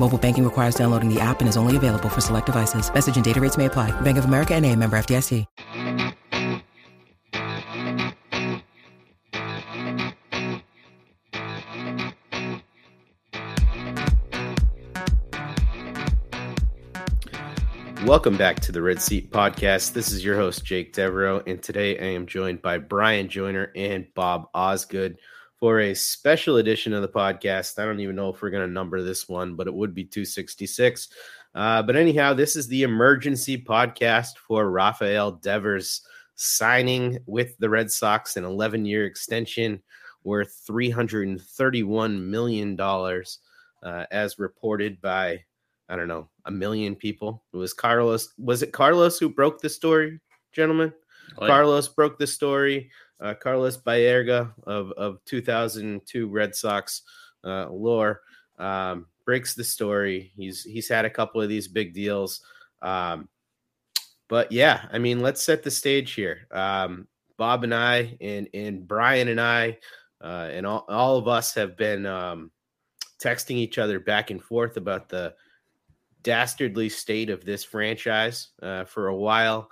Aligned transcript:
Mobile 0.00 0.16
banking 0.16 0.44
requires 0.44 0.76
downloading 0.76 1.12
the 1.12 1.20
app 1.20 1.40
and 1.40 1.48
is 1.48 1.58
only 1.58 1.76
available 1.76 2.08
for 2.08 2.22
select 2.22 2.46
devices. 2.46 2.90
Message 2.94 3.16
and 3.16 3.24
data 3.24 3.38
rates 3.38 3.58
may 3.58 3.66
apply. 3.66 3.90
Bank 4.00 4.16
of 4.16 4.24
America 4.24 4.54
and 4.54 4.64
a 4.64 4.74
member 4.74 4.98
FDIC. 4.98 5.44
Welcome 18.06 18.38
back 18.38 18.60
to 18.60 18.72
the 18.72 18.80
Red 18.80 19.02
Seat 19.02 19.30
Podcast. 19.30 19.92
This 19.92 20.10
is 20.10 20.24
your 20.24 20.36
host, 20.36 20.64
Jake 20.64 20.94
Devereaux, 20.94 21.42
and 21.46 21.62
today 21.62 21.98
I 21.98 22.14
am 22.14 22.26
joined 22.26 22.62
by 22.62 22.78
Brian 22.78 23.28
Joyner 23.28 23.70
and 23.76 24.06
Bob 24.14 24.48
Osgood 24.54 25.18
for 25.60 25.80
a 25.80 25.94
special 25.94 26.56
edition 26.56 26.94
of 26.94 27.02
the 27.02 27.08
podcast. 27.08 27.78
I 27.78 27.84
don't 27.84 28.00
even 28.00 28.16
know 28.16 28.30
if 28.30 28.40
we're 28.40 28.50
going 28.50 28.66
to 28.66 28.72
number 28.72 29.02
this 29.02 29.28
one, 29.28 29.54
but 29.54 29.66
it 29.66 29.74
would 29.74 29.94
be 29.94 30.04
266. 30.04 31.08
Uh, 31.54 31.82
but 31.82 31.96
anyhow, 31.96 32.32
this 32.32 32.56
is 32.56 32.66
the 32.66 32.82
emergency 32.82 33.62
podcast 33.62 34.38
for 34.38 34.70
Rafael 34.70 35.32
Devers 35.32 36.00
signing 36.34 37.18
with 37.26 37.58
the 37.58 37.68
Red 37.68 37.90
Sox 37.90 38.38
an 38.38 38.44
11 38.44 38.86
year 38.86 39.04
extension 39.04 39.82
worth 40.24 40.62
$331 40.68 42.20
million, 42.22 42.80
uh, 42.80 44.06
as 44.10 44.38
reported 44.38 45.00
by, 45.02 45.44
I 45.90 45.96
don't 45.96 46.08
know, 46.08 46.30
a 46.46 46.50
million 46.50 46.94
people. 46.94 47.44
It 47.52 47.58
was 47.58 47.74
Carlos. 47.74 48.32
Was 48.38 48.62
it 48.62 48.72
Carlos 48.72 49.18
who 49.18 49.28
broke 49.28 49.60
the 49.60 49.68
story, 49.68 50.20
gentlemen? 50.52 50.94
Oh, 51.36 51.44
yeah. 51.44 51.48
Carlos 51.48 51.88
broke 51.88 52.18
the 52.18 52.26
story. 52.26 52.90
Uh, 53.20 53.34
Carlos 53.34 53.76
Baerga 53.76 54.52
of, 54.64 54.92
of 54.92 55.24
2002 55.26 56.28
Red 56.28 56.54
Sox 56.54 57.02
uh, 57.44 57.68
lore 57.70 58.22
um, 58.58 59.06
breaks 59.24 59.54
the 59.54 59.64
story. 59.64 60.32
He's 60.36 60.62
he's 60.62 60.88
had 60.88 61.04
a 61.04 61.10
couple 61.10 61.40
of 61.40 61.48
these 61.48 61.68
big 61.68 61.94
deals, 61.94 62.40
um, 62.82 63.28
but 64.28 64.50
yeah, 64.52 64.86
I 64.92 64.98
mean, 64.98 65.20
let's 65.20 65.42
set 65.42 65.62
the 65.62 65.70
stage 65.70 66.12
here. 66.12 66.46
Um, 66.50 67.08
Bob 67.36 67.64
and 67.64 67.74
I, 67.74 68.16
and 68.20 68.48
and 68.54 68.86
Brian 68.86 69.28
and 69.28 69.40
I, 69.40 69.78
uh, 70.22 70.48
and 70.50 70.66
all, 70.66 70.84
all 70.88 71.16
of 71.16 71.28
us 71.28 71.54
have 71.54 71.76
been 71.76 72.06
um, 72.06 72.50
texting 73.22 73.56
each 73.56 73.78
other 73.78 74.00
back 74.00 74.30
and 74.30 74.42
forth 74.42 74.76
about 74.76 75.08
the 75.08 75.34
dastardly 76.22 76.88
state 76.88 77.30
of 77.30 77.44
this 77.44 77.64
franchise 77.64 78.48
uh, 78.62 78.84
for 78.84 79.08
a 79.08 79.16
while. 79.16 79.70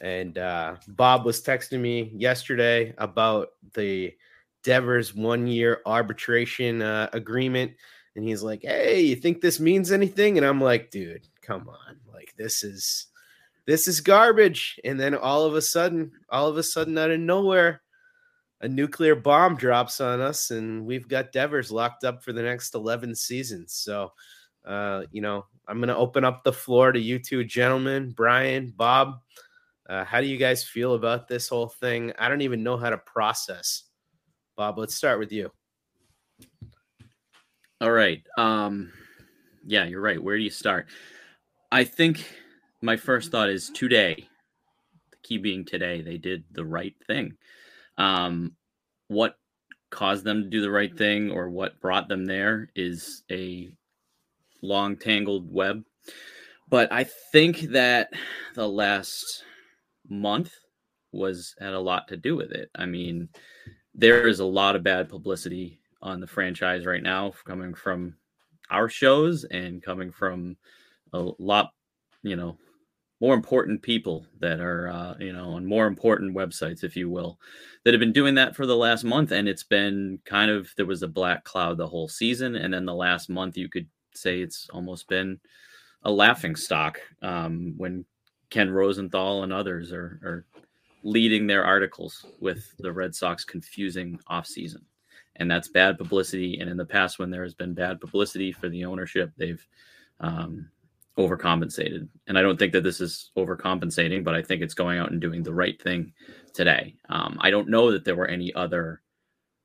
And 0.00 0.38
uh, 0.38 0.76
Bob 0.88 1.24
was 1.24 1.42
texting 1.42 1.80
me 1.80 2.10
yesterday 2.14 2.94
about 2.98 3.48
the 3.74 4.14
Devers 4.62 5.14
one 5.14 5.46
year 5.46 5.80
arbitration 5.86 6.82
uh, 6.82 7.10
agreement. 7.12 7.72
And 8.16 8.24
he's 8.24 8.42
like, 8.42 8.62
Hey, 8.62 9.00
you 9.00 9.16
think 9.16 9.40
this 9.40 9.60
means 9.60 9.92
anything? 9.92 10.36
And 10.36 10.46
I'm 10.46 10.60
like, 10.60 10.90
Dude, 10.90 11.26
come 11.42 11.68
on. 11.68 11.96
Like, 12.12 12.34
this 12.36 12.62
is. 12.62 13.06
This 13.66 13.86
is 13.86 14.00
garbage. 14.00 14.80
And 14.84 14.98
then 14.98 15.14
all 15.14 15.44
of 15.44 15.54
a 15.54 15.62
sudden, 15.62 16.10
all 16.28 16.48
of 16.48 16.56
a 16.56 16.62
sudden, 16.62 16.98
out 16.98 17.12
of 17.12 17.20
nowhere, 17.20 17.82
a 18.60 18.68
nuclear 18.68 19.14
bomb 19.14 19.56
drops 19.56 20.00
on 20.00 20.20
us, 20.20 20.50
and 20.50 20.84
we've 20.84 21.08
got 21.08 21.32
Devers 21.32 21.72
locked 21.72 22.04
up 22.04 22.22
for 22.22 22.32
the 22.32 22.42
next 22.42 22.74
11 22.74 23.14
seasons. 23.14 23.74
So, 23.74 24.12
uh, 24.66 25.04
you 25.10 25.22
know, 25.22 25.46
I'm 25.66 25.78
going 25.78 25.88
to 25.88 25.96
open 25.96 26.24
up 26.24 26.44
the 26.44 26.52
floor 26.52 26.92
to 26.92 27.00
you 27.00 27.18
two 27.18 27.44
gentlemen, 27.44 28.12
Brian, 28.14 28.72
Bob. 28.76 29.20
Uh, 29.90 30.04
how 30.04 30.20
do 30.20 30.26
you 30.28 30.36
guys 30.36 30.62
feel 30.62 30.94
about 30.94 31.26
this 31.26 31.48
whole 31.48 31.66
thing? 31.66 32.12
I 32.16 32.28
don't 32.28 32.42
even 32.42 32.62
know 32.62 32.76
how 32.76 32.90
to 32.90 32.98
process. 32.98 33.82
Bob, 34.56 34.78
let's 34.78 34.94
start 34.94 35.18
with 35.18 35.32
you. 35.32 35.50
All 37.80 37.90
right. 37.90 38.22
Um, 38.38 38.92
yeah, 39.66 39.86
you're 39.86 40.00
right. 40.00 40.22
Where 40.22 40.36
do 40.36 40.44
you 40.44 40.50
start? 40.50 40.86
I 41.72 41.82
think 41.82 42.24
my 42.80 42.96
first 42.96 43.32
thought 43.32 43.48
is 43.48 43.68
today. 43.70 44.28
The 45.10 45.16
key 45.24 45.38
being 45.38 45.64
today, 45.64 46.02
they 46.02 46.18
did 46.18 46.44
the 46.52 46.64
right 46.64 46.94
thing. 47.08 47.36
Um, 47.98 48.52
what 49.08 49.34
caused 49.90 50.22
them 50.22 50.44
to 50.44 50.48
do 50.48 50.60
the 50.60 50.70
right 50.70 50.96
thing 50.96 51.32
or 51.32 51.50
what 51.50 51.80
brought 51.80 52.06
them 52.06 52.26
there 52.26 52.70
is 52.76 53.24
a 53.28 53.68
long 54.62 54.96
tangled 54.96 55.52
web. 55.52 55.82
But 56.68 56.92
I 56.92 57.06
think 57.32 57.62
that 57.72 58.10
the 58.54 58.68
last 58.68 59.42
month 60.10 60.52
was 61.12 61.54
had 61.58 61.72
a 61.72 61.80
lot 61.80 62.08
to 62.08 62.16
do 62.16 62.36
with 62.36 62.52
it. 62.52 62.70
I 62.74 62.86
mean, 62.86 63.28
there 63.94 64.28
is 64.28 64.40
a 64.40 64.44
lot 64.44 64.76
of 64.76 64.82
bad 64.82 65.08
publicity 65.08 65.80
on 66.02 66.20
the 66.20 66.26
franchise 66.26 66.86
right 66.86 67.02
now 67.02 67.32
coming 67.44 67.74
from 67.74 68.14
our 68.70 68.88
shows 68.88 69.44
and 69.44 69.82
coming 69.82 70.10
from 70.12 70.56
a 71.12 71.30
lot, 71.38 71.72
you 72.22 72.36
know, 72.36 72.56
more 73.20 73.34
important 73.34 73.82
people 73.82 74.24
that 74.38 74.60
are, 74.60 74.88
uh, 74.88 75.14
you 75.18 75.32
know, 75.32 75.50
on 75.50 75.66
more 75.66 75.86
important 75.86 76.34
websites, 76.34 76.82
if 76.82 76.96
you 76.96 77.10
will, 77.10 77.38
that 77.84 77.92
have 77.92 78.00
been 78.00 78.12
doing 78.12 78.34
that 78.34 78.56
for 78.56 78.64
the 78.64 78.76
last 78.76 79.04
month. 79.04 79.30
And 79.30 79.46
it's 79.46 79.64
been 79.64 80.18
kind 80.24 80.50
of, 80.50 80.72
there 80.76 80.86
was 80.86 81.02
a 81.02 81.08
black 81.08 81.44
cloud 81.44 81.76
the 81.76 81.86
whole 81.86 82.08
season. 82.08 82.56
And 82.56 82.72
then 82.72 82.86
the 82.86 82.94
last 82.94 83.28
month, 83.28 83.58
you 83.58 83.68
could 83.68 83.88
say 84.14 84.40
it's 84.40 84.68
almost 84.72 85.06
been 85.06 85.38
a 86.02 86.10
laughing 86.10 86.56
stock 86.56 86.98
um, 87.20 87.74
when 87.76 88.06
Ken 88.50 88.70
Rosenthal 88.70 89.42
and 89.44 89.52
others 89.52 89.92
are, 89.92 90.20
are 90.22 90.44
leading 91.02 91.46
their 91.46 91.64
articles 91.64 92.26
with 92.40 92.74
the 92.78 92.92
Red 92.92 93.14
Sox 93.14 93.44
confusing 93.44 94.18
offseason. 94.30 94.82
And 95.36 95.50
that's 95.50 95.68
bad 95.68 95.96
publicity. 95.96 96.58
And 96.60 96.68
in 96.68 96.76
the 96.76 96.84
past, 96.84 97.18
when 97.18 97.30
there 97.30 97.42
has 97.42 97.54
been 97.54 97.72
bad 97.72 98.00
publicity 98.00 98.52
for 98.52 98.68
the 98.68 98.84
ownership, 98.84 99.32
they've 99.36 99.64
um, 100.20 100.68
overcompensated. 101.16 102.08
And 102.26 102.38
I 102.38 102.42
don't 102.42 102.58
think 102.58 102.72
that 102.72 102.82
this 102.82 103.00
is 103.00 103.30
overcompensating, 103.36 104.24
but 104.24 104.34
I 104.34 104.42
think 104.42 104.62
it's 104.62 104.74
going 104.74 104.98
out 104.98 105.10
and 105.10 105.20
doing 105.20 105.42
the 105.42 105.54
right 105.54 105.80
thing 105.80 106.12
today. 106.52 106.94
Um, 107.08 107.38
I 107.40 107.50
don't 107.50 107.68
know 107.68 107.90
that 107.92 108.04
there 108.04 108.16
were 108.16 108.28
any 108.28 108.52
other 108.54 109.00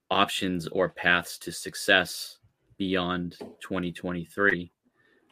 options 0.10 0.68
or 0.68 0.90
paths 0.90 1.38
to 1.40 1.52
success 1.52 2.38
beyond 2.78 3.38
2023. 3.62 4.72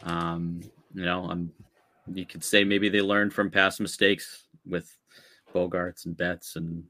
Um, 0.03 0.61
you 0.93 1.05
know, 1.05 1.25
I'm 1.29 1.51
you 2.11 2.25
could 2.25 2.43
say 2.43 2.63
maybe 2.63 2.89
they 2.89 3.01
learned 3.01 3.33
from 3.33 3.49
past 3.49 3.79
mistakes 3.79 4.43
with 4.65 4.95
Bogaerts 5.53 6.05
and 6.05 6.17
Betts 6.17 6.55
and 6.55 6.83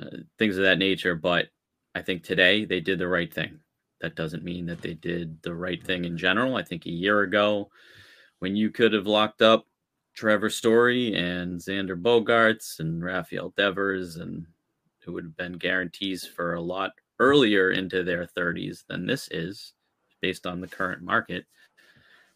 uh, 0.00 0.18
things 0.38 0.56
of 0.56 0.64
that 0.64 0.78
nature, 0.78 1.14
but 1.14 1.46
I 1.94 2.02
think 2.02 2.22
today 2.22 2.64
they 2.64 2.80
did 2.80 2.98
the 2.98 3.08
right 3.08 3.32
thing. 3.32 3.60
That 4.00 4.16
doesn't 4.16 4.44
mean 4.44 4.66
that 4.66 4.82
they 4.82 4.94
did 4.94 5.40
the 5.42 5.54
right 5.54 5.82
thing 5.82 6.04
in 6.04 6.18
general. 6.18 6.56
I 6.56 6.62
think 6.62 6.86
a 6.86 6.90
year 6.90 7.22
ago, 7.22 7.70
when 8.40 8.56
you 8.56 8.70
could 8.70 8.92
have 8.92 9.06
locked 9.06 9.40
up 9.42 9.66
Trevor 10.14 10.50
Story 10.50 11.14
and 11.14 11.58
Xander 11.58 12.00
Bogaerts 12.00 12.80
and 12.80 13.02
Rafael 13.02 13.54
Devers, 13.56 14.16
and 14.16 14.46
it 15.06 15.10
would 15.10 15.24
have 15.24 15.36
been 15.36 15.54
guarantees 15.54 16.26
for 16.26 16.54
a 16.54 16.60
lot 16.60 16.92
earlier 17.18 17.70
into 17.70 18.02
their 18.04 18.26
30s 18.26 18.84
than 18.88 19.06
this 19.06 19.28
is, 19.30 19.72
based 20.20 20.46
on 20.46 20.60
the 20.60 20.68
current 20.68 21.02
market. 21.02 21.46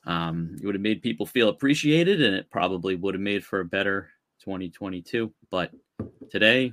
Um, 0.08 0.56
it 0.58 0.64
would 0.64 0.74
have 0.74 0.82
made 0.82 1.02
people 1.02 1.26
feel 1.26 1.50
appreciated, 1.50 2.22
and 2.22 2.34
it 2.34 2.50
probably 2.50 2.96
would 2.96 3.14
have 3.14 3.20
made 3.20 3.44
for 3.44 3.60
a 3.60 3.64
better 3.64 4.08
2022. 4.40 5.30
But 5.50 5.70
today, 6.30 6.72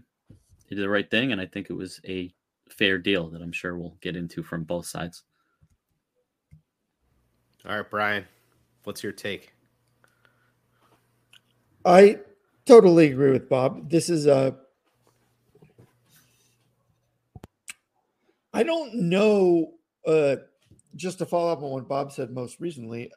he 0.70 0.76
did 0.76 0.82
the 0.82 0.90
right 0.90 1.12
thing, 1.12 1.34
and 1.34 1.42
I 1.42 1.46
think 1.46 1.70
it 1.70 1.74
was 1.74 2.00
a 2.08 2.34
fair 2.70 2.98
deal 2.98 3.30
that 3.30 3.42
I'm 3.42 3.52
sure 3.52 3.78
we'll 3.78 3.98
get 4.00 4.16
into 4.16 4.42
from 4.42 4.64
both 4.64 4.86
sides. 4.86 5.24
All 7.68 7.76
right, 7.76 7.90
Brian, 7.90 8.26
what's 8.86 9.04
your 9.04 9.12
take? 9.12 9.54
I 11.84 12.20
totally 12.66 13.12
agree 13.12 13.32
with 13.32 13.50
Bob. 13.50 13.90
This 13.90 14.10
is 14.10 14.28
a. 14.28 14.56
I 18.54 18.64
don't 18.64 18.96
know. 18.96 19.74
Uh, 20.08 20.38
just 20.96 21.18
to 21.18 21.26
follow 21.26 21.52
up 21.52 21.62
on 21.62 21.72
what 21.72 21.90
Bob 21.90 22.14
said 22.14 22.32
most 22.32 22.62
recently, 22.62 23.12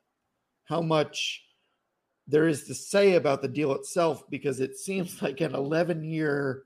how 0.68 0.80
much 0.82 1.44
there 2.26 2.46
is 2.46 2.64
to 2.64 2.74
say 2.74 3.14
about 3.14 3.40
the 3.40 3.48
deal 3.48 3.72
itself 3.72 4.22
because 4.28 4.60
it 4.60 4.76
seems 4.76 5.22
like 5.22 5.40
an 5.40 5.54
11 5.54 6.04
year 6.04 6.64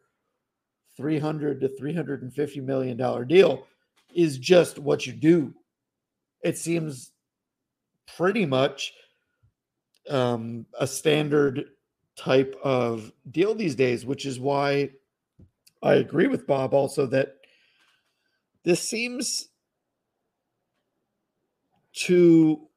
300 0.96 1.60
to 1.60 1.68
350 1.68 2.60
million 2.60 2.96
dollar 2.96 3.24
deal 3.24 3.66
is 4.14 4.36
just 4.36 4.78
what 4.78 5.06
you 5.06 5.12
do. 5.12 5.54
It 6.42 6.58
seems 6.58 7.12
pretty 8.16 8.44
much 8.44 8.92
um, 10.10 10.66
a 10.78 10.86
standard 10.86 11.64
type 12.16 12.54
of 12.62 13.10
deal 13.30 13.54
these 13.54 13.74
days 13.74 14.04
which 14.04 14.26
is 14.26 14.38
why 14.38 14.90
i 15.82 15.94
agree 15.94 16.26
with 16.26 16.46
bob 16.46 16.74
also 16.74 17.06
that 17.06 17.36
this 18.64 18.86
seems 18.86 19.48
to 21.94 22.68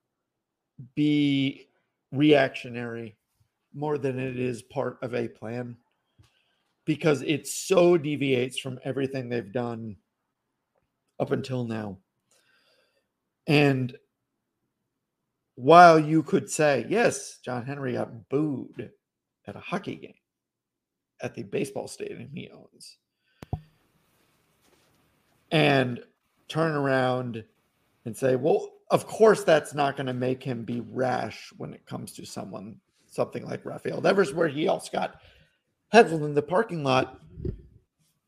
be 0.96 1.68
reactionary 2.12 3.16
more 3.74 3.98
than 3.98 4.20
it 4.20 4.40
is 4.40 4.62
part 4.62 4.98
of 5.02 5.14
a 5.14 5.28
plan 5.28 5.76
because 6.86 7.22
it 7.24 7.48
so 7.48 7.98
deviates 7.98 8.58
from 8.60 8.80
everything 8.84 9.28
they've 9.28 9.52
done 9.52 9.96
up 11.20 11.32
until 11.32 11.66
now. 11.66 11.98
And 13.48 13.96
while 15.56 16.00
you 16.00 16.24
could 16.24 16.50
say, 16.50 16.86
yes, 16.90 17.40
John 17.44 17.66
Henry 17.66 17.94
got 17.94 18.30
booed 18.30 18.92
at 19.48 19.56
a 19.56 19.60
hockey 19.60 19.96
game 19.96 20.14
at 21.22 21.34
the 21.34 21.44
baseball 21.44 21.88
stadium 21.88 22.30
he 22.34 22.50
owns, 22.50 22.98
and 25.52 26.02
turn 26.48 26.76
around 26.76 27.44
and 28.04 28.16
say, 28.16 28.36
well, 28.36 28.70
of 28.92 29.08
course, 29.08 29.44
that's 29.44 29.74
not 29.74 29.98
going 29.98 30.08
to 30.08 30.14
make 30.14 30.44
him 30.44 30.64
be 30.64 30.82
rash 30.82 31.52
when 31.58 31.74
it 31.74 31.86
comes 31.86 32.12
to 32.14 32.26
someone, 32.26 32.80
something 33.10 33.46
like 33.46 33.66
Rafael 33.66 34.02
Devers, 34.02 34.34
where 34.34 34.48
he 34.48 34.68
also 34.68 34.92
got 34.92 35.16
heckled 35.90 36.24
in 36.24 36.34
the 36.34 36.42
parking 36.42 36.84
lot. 36.84 37.20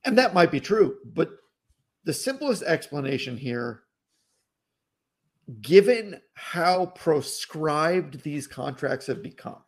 And 0.06 0.18
that 0.18 0.34
might 0.34 0.52
be 0.52 0.60
true, 0.60 0.98
but 1.14 1.32
the 2.06 2.14
simplest 2.14 2.64
explanation 2.64 3.38
here, 3.38 3.84
given 5.62 6.22
how 6.34 6.88
proscribed 6.88 8.24
these 8.24 8.48
contracts 8.48 9.08
have 9.08 9.22
become, 9.22 9.62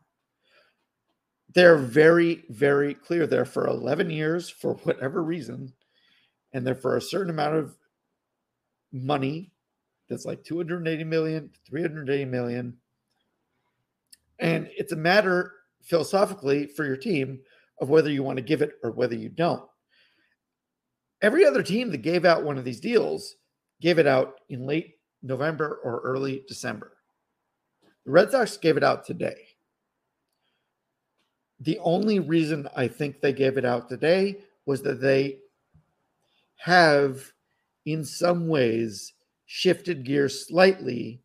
they're 1.53 1.77
very, 1.77 2.45
very 2.49 2.93
clear. 2.93 3.27
They're 3.27 3.45
for 3.45 3.67
11 3.67 4.09
years 4.09 4.49
for 4.49 4.75
whatever 4.75 5.21
reason, 5.21 5.73
and 6.53 6.65
they're 6.65 6.75
for 6.75 6.95
a 6.95 7.01
certain 7.01 7.31
amount 7.31 7.55
of 7.55 7.75
money 8.91 9.51
that's 10.09 10.25
like 10.25 10.43
280 10.43 11.03
million, 11.03 11.49
380 11.67 12.25
million. 12.25 12.77
And 14.39 14.69
it's 14.75 14.91
a 14.91 14.97
matter 14.97 15.53
philosophically 15.83 16.67
for 16.67 16.85
your 16.85 16.97
team 16.97 17.39
of 17.79 17.89
whether 17.89 18.09
you 18.09 18.23
want 18.23 18.37
to 18.37 18.43
give 18.43 18.61
it 18.61 18.73
or 18.83 18.91
whether 18.91 19.15
you 19.15 19.29
don't. 19.29 19.63
Every 21.21 21.45
other 21.45 21.63
team 21.63 21.91
that 21.91 22.01
gave 22.01 22.25
out 22.25 22.43
one 22.43 22.57
of 22.57 22.65
these 22.65 22.79
deals 22.79 23.35
gave 23.81 23.99
it 23.99 24.07
out 24.07 24.39
in 24.49 24.65
late 24.65 24.95
November 25.21 25.79
or 25.83 26.01
early 26.01 26.43
December. 26.47 26.93
The 28.05 28.11
Red 28.11 28.31
Sox 28.31 28.57
gave 28.57 28.77
it 28.77 28.83
out 28.83 29.05
today. 29.05 29.47
The 31.59 31.79
only 31.79 32.19
reason 32.19 32.69
I 32.75 32.87
think 32.87 33.19
they 33.19 33.33
gave 33.33 33.57
it 33.57 33.65
out 33.65 33.89
today 33.89 34.37
was 34.65 34.81
that 34.83 35.01
they 35.01 35.39
have, 36.55 37.31
in 37.85 38.05
some 38.05 38.47
ways, 38.47 39.13
shifted 39.51 40.05
gears 40.05 40.47
slightly, 40.47 41.23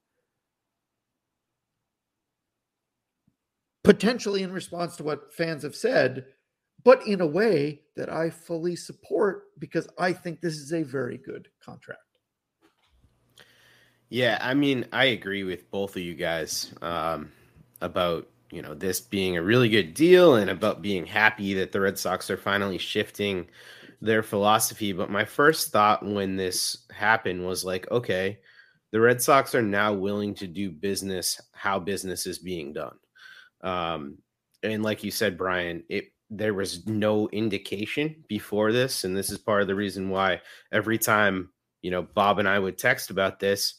potentially 3.82 4.42
in 4.42 4.50
response 4.50 4.96
to 4.96 5.04
what 5.04 5.32
fans 5.34 5.62
have 5.62 5.76
said 5.76 6.24
but 6.84 7.06
in 7.06 7.20
a 7.20 7.26
way 7.26 7.80
that 7.96 8.12
I 8.12 8.30
fully 8.30 8.76
support 8.76 9.44
because 9.58 9.88
I 9.98 10.12
think 10.12 10.40
this 10.40 10.54
is 10.54 10.72
a 10.72 10.82
very 10.82 11.18
good 11.18 11.48
contract. 11.64 12.00
Yeah, 14.10 14.38
I 14.40 14.54
mean, 14.54 14.86
I 14.92 15.06
agree 15.06 15.44
with 15.44 15.70
both 15.70 15.96
of 15.96 16.02
you 16.02 16.14
guys 16.14 16.72
um, 16.82 17.32
about 17.80 18.28
you 18.50 18.62
know 18.62 18.74
this 18.74 19.00
being 19.00 19.36
a 19.36 19.42
really 19.42 19.68
good 19.68 19.94
deal 19.94 20.36
and 20.36 20.50
about 20.50 20.82
being 20.82 21.06
happy 21.06 21.54
that 21.54 21.72
the 21.72 21.80
Red 21.80 21.98
Sox 21.98 22.30
are 22.30 22.36
finally 22.36 22.78
shifting 22.78 23.48
their 24.04 24.22
philosophy. 24.22 24.92
But 24.92 25.10
my 25.10 25.24
first 25.24 25.72
thought 25.72 26.04
when 26.04 26.36
this 26.36 26.86
happened 26.92 27.44
was 27.44 27.64
like, 27.64 27.90
okay, 27.90 28.38
the 28.92 29.00
Red 29.00 29.20
Sox 29.20 29.54
are 29.54 29.62
now 29.62 29.92
willing 29.92 30.34
to 30.34 30.46
do 30.46 30.70
business 30.70 31.40
how 31.52 31.80
business 31.80 32.26
is 32.26 32.38
being 32.38 32.72
done. 32.72 32.96
Um, 33.62 34.18
and 34.62 34.82
like 34.82 35.02
you 35.02 35.10
said, 35.10 35.38
Brian, 35.38 35.82
it 35.88 36.12
there 36.30 36.54
was 36.54 36.86
no 36.86 37.28
indication 37.30 38.24
before 38.28 38.72
this 38.72 39.04
and 39.04 39.16
this 39.16 39.30
is 39.30 39.38
part 39.38 39.60
of 39.60 39.68
the 39.68 39.74
reason 39.74 40.08
why 40.08 40.40
every 40.72 40.96
time 40.96 41.50
you 41.82 41.90
know 41.90 42.02
bob 42.02 42.38
and 42.38 42.48
i 42.48 42.58
would 42.58 42.78
text 42.78 43.10
about 43.10 43.38
this 43.38 43.74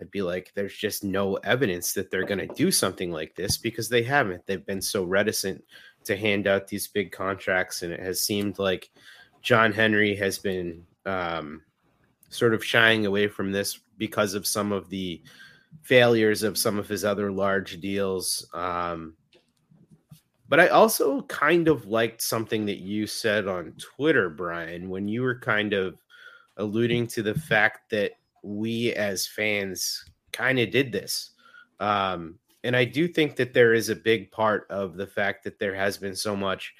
i'd 0.00 0.10
be 0.10 0.20
like 0.20 0.50
there's 0.54 0.76
just 0.76 1.04
no 1.04 1.36
evidence 1.36 1.92
that 1.92 2.10
they're 2.10 2.26
going 2.26 2.46
to 2.46 2.54
do 2.54 2.72
something 2.72 3.12
like 3.12 3.34
this 3.36 3.56
because 3.56 3.88
they 3.88 4.02
haven't 4.02 4.44
they've 4.44 4.66
been 4.66 4.82
so 4.82 5.04
reticent 5.04 5.64
to 6.04 6.16
hand 6.16 6.48
out 6.48 6.66
these 6.66 6.88
big 6.88 7.12
contracts 7.12 7.82
and 7.82 7.92
it 7.92 8.00
has 8.00 8.20
seemed 8.20 8.58
like 8.58 8.90
john 9.44 9.70
henry 9.70 10.16
has 10.16 10.38
been 10.38 10.84
um, 11.06 11.62
sort 12.30 12.54
of 12.54 12.64
shying 12.64 13.06
away 13.06 13.28
from 13.28 13.52
this 13.52 13.78
because 13.98 14.34
of 14.34 14.46
some 14.46 14.72
of 14.72 14.90
the 14.90 15.22
failures 15.82 16.42
of 16.42 16.58
some 16.58 16.78
of 16.78 16.88
his 16.88 17.04
other 17.04 17.30
large 17.30 17.80
deals 17.80 18.48
um, 18.54 19.14
but 20.48 20.60
I 20.60 20.68
also 20.68 21.22
kind 21.22 21.68
of 21.68 21.86
liked 21.86 22.20
something 22.20 22.66
that 22.66 22.78
you 22.78 23.06
said 23.06 23.48
on 23.48 23.72
Twitter, 23.78 24.28
Brian, 24.28 24.88
when 24.88 25.08
you 25.08 25.22
were 25.22 25.38
kind 25.38 25.72
of 25.72 25.98
alluding 26.58 27.06
to 27.08 27.22
the 27.22 27.34
fact 27.34 27.90
that 27.90 28.12
we 28.42 28.92
as 28.92 29.26
fans 29.26 30.04
kind 30.32 30.58
of 30.58 30.70
did 30.70 30.92
this. 30.92 31.30
Um, 31.80 32.38
and 32.62 32.76
I 32.76 32.84
do 32.84 33.08
think 33.08 33.36
that 33.36 33.54
there 33.54 33.74
is 33.74 33.88
a 33.88 33.96
big 33.96 34.30
part 34.30 34.66
of 34.70 34.96
the 34.96 35.06
fact 35.06 35.44
that 35.44 35.58
there 35.58 35.74
has 35.74 35.96
been 35.96 36.14
so 36.14 36.36
much 36.36 36.74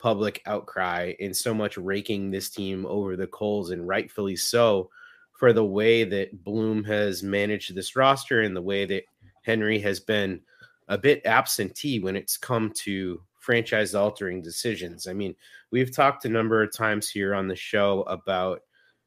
public 0.00 0.42
outcry 0.46 1.12
and 1.20 1.36
so 1.36 1.52
much 1.54 1.76
raking 1.76 2.30
this 2.30 2.50
team 2.50 2.86
over 2.86 3.16
the 3.16 3.26
coals, 3.28 3.70
and 3.70 3.86
rightfully 3.86 4.36
so, 4.36 4.90
for 5.38 5.52
the 5.52 5.64
way 5.64 6.04
that 6.04 6.44
Bloom 6.44 6.82
has 6.84 7.22
managed 7.22 7.74
this 7.74 7.96
roster 7.96 8.40
and 8.40 8.56
the 8.56 8.62
way 8.62 8.84
that 8.86 9.04
Henry 9.42 9.78
has 9.78 10.00
been 10.00 10.40
a 10.88 10.98
bit 10.98 11.24
absentee 11.24 12.00
when 12.00 12.16
it's 12.16 12.36
come 12.36 12.72
to 12.74 13.22
franchise 13.38 13.94
altering 13.94 14.42
decisions. 14.42 15.06
I 15.06 15.12
mean, 15.12 15.34
we've 15.70 15.94
talked 15.94 16.24
a 16.24 16.28
number 16.28 16.62
of 16.62 16.76
times 16.76 17.08
here 17.08 17.34
on 17.34 17.48
the 17.48 17.56
show 17.56 18.02
about 18.02 18.62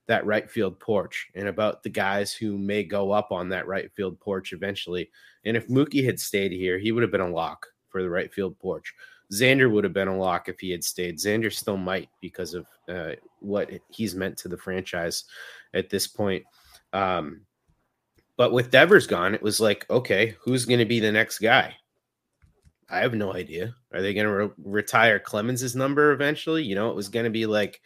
that 0.08 0.26
right 0.26 0.50
field 0.50 0.80
porch 0.80 1.28
and 1.36 1.48
about 1.48 1.84
the 1.84 1.90
guys 1.90 2.34
who 2.34 2.58
may 2.58 2.84
go 2.84 3.12
up 3.12 3.32
on 3.32 3.50
that 3.50 3.68
right 3.68 3.92
field 3.94 4.20
porch 4.20 4.54
eventually. 4.54 5.10
And 5.46 5.56
if 5.56 5.68
Mookie 5.68 6.06
had 6.06 6.20
stayed 6.20 6.52
here, 6.52 6.78
he 6.78 6.92
would 6.92 7.04
have 7.04 7.12
been 7.12 7.22
a 7.22 7.30
lock 7.30 7.68
for 7.90 8.02
the 8.02 8.10
right 8.10 8.34
field 8.34 8.58
porch. 8.60 8.94
Xander 9.34 9.72
would 9.72 9.84
have 9.84 9.94
been 9.94 10.08
a 10.08 10.18
lock 10.18 10.50
if 10.50 10.60
he 10.60 10.70
had 10.70 10.84
stayed. 10.84 11.18
Xander 11.18 11.52
still 11.52 11.78
might 11.78 12.10
because 12.22 12.54
of 12.54 12.68
uh, 12.88 13.12
what 13.40 13.72
he's 13.90 14.16
meant 14.16 14.38
to 14.38 14.48
the 14.48 14.58
franchise 14.58 15.26
at 15.74 15.90
this 15.90 16.08
point. 16.08 16.44
Um, 16.94 17.42
but 18.38 18.52
with 18.52 18.72
Devers 18.72 19.08
gone, 19.08 19.34
it 19.34 19.42
was 19.42 19.60
like, 19.60 19.90
okay, 19.90 20.36
who's 20.42 20.66
going 20.66 20.80
to 20.80 20.86
be 20.86 21.00
the 21.00 21.12
next 21.12 21.40
guy? 21.40 21.76
I 22.90 23.00
have 23.00 23.14
no 23.14 23.34
idea. 23.34 23.76
Are 23.94 24.02
they 24.02 24.14
going 24.14 24.28
to 24.28 24.32
re- 24.32 24.54
retire 24.64 25.20
Clemens's 25.20 25.76
number 25.76 26.12
eventually? 26.12 26.64
You 26.64 26.76
know, 26.76 26.90
it 26.90 26.96
was 26.96 27.10
going 27.10 27.24
to 27.24 27.30
be 27.30 27.46
like, 27.46 27.82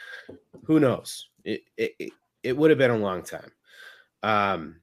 who 0.63 0.80
knows? 0.80 1.27
It 1.44 1.62
it 1.77 2.12
it, 2.44 2.58
would 2.58 2.72
have 2.72 2.80
been 2.80 2.92
a 2.92 2.98
long 2.98 3.24
time. 3.24 3.51
Um, 4.24 4.82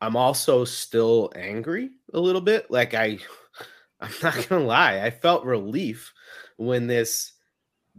I'm 0.00 0.16
also 0.16 0.64
still 0.64 1.32
angry 1.34 1.90
a 2.12 2.20
little 2.20 2.40
bit. 2.40 2.70
Like 2.70 2.94
I, 2.94 3.18
I'm 4.02 4.12
not 4.22 4.48
gonna 4.48 4.64
lie, 4.64 5.00
I 5.00 5.10
felt 5.10 5.44
relief 5.44 6.12
when 6.56 6.86
this 6.86 7.32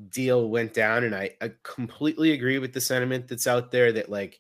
deal 0.10 0.50
went 0.50 0.74
down, 0.74 1.04
and 1.04 1.16
I, 1.16 1.32
I 1.42 1.52
completely 1.64 2.32
agree 2.32 2.60
with 2.60 2.74
the 2.74 2.82
sentiment 2.82 3.28
that's 3.28 3.48
out 3.48 3.72
there 3.72 3.92
that 3.94 4.10
like 4.10 4.40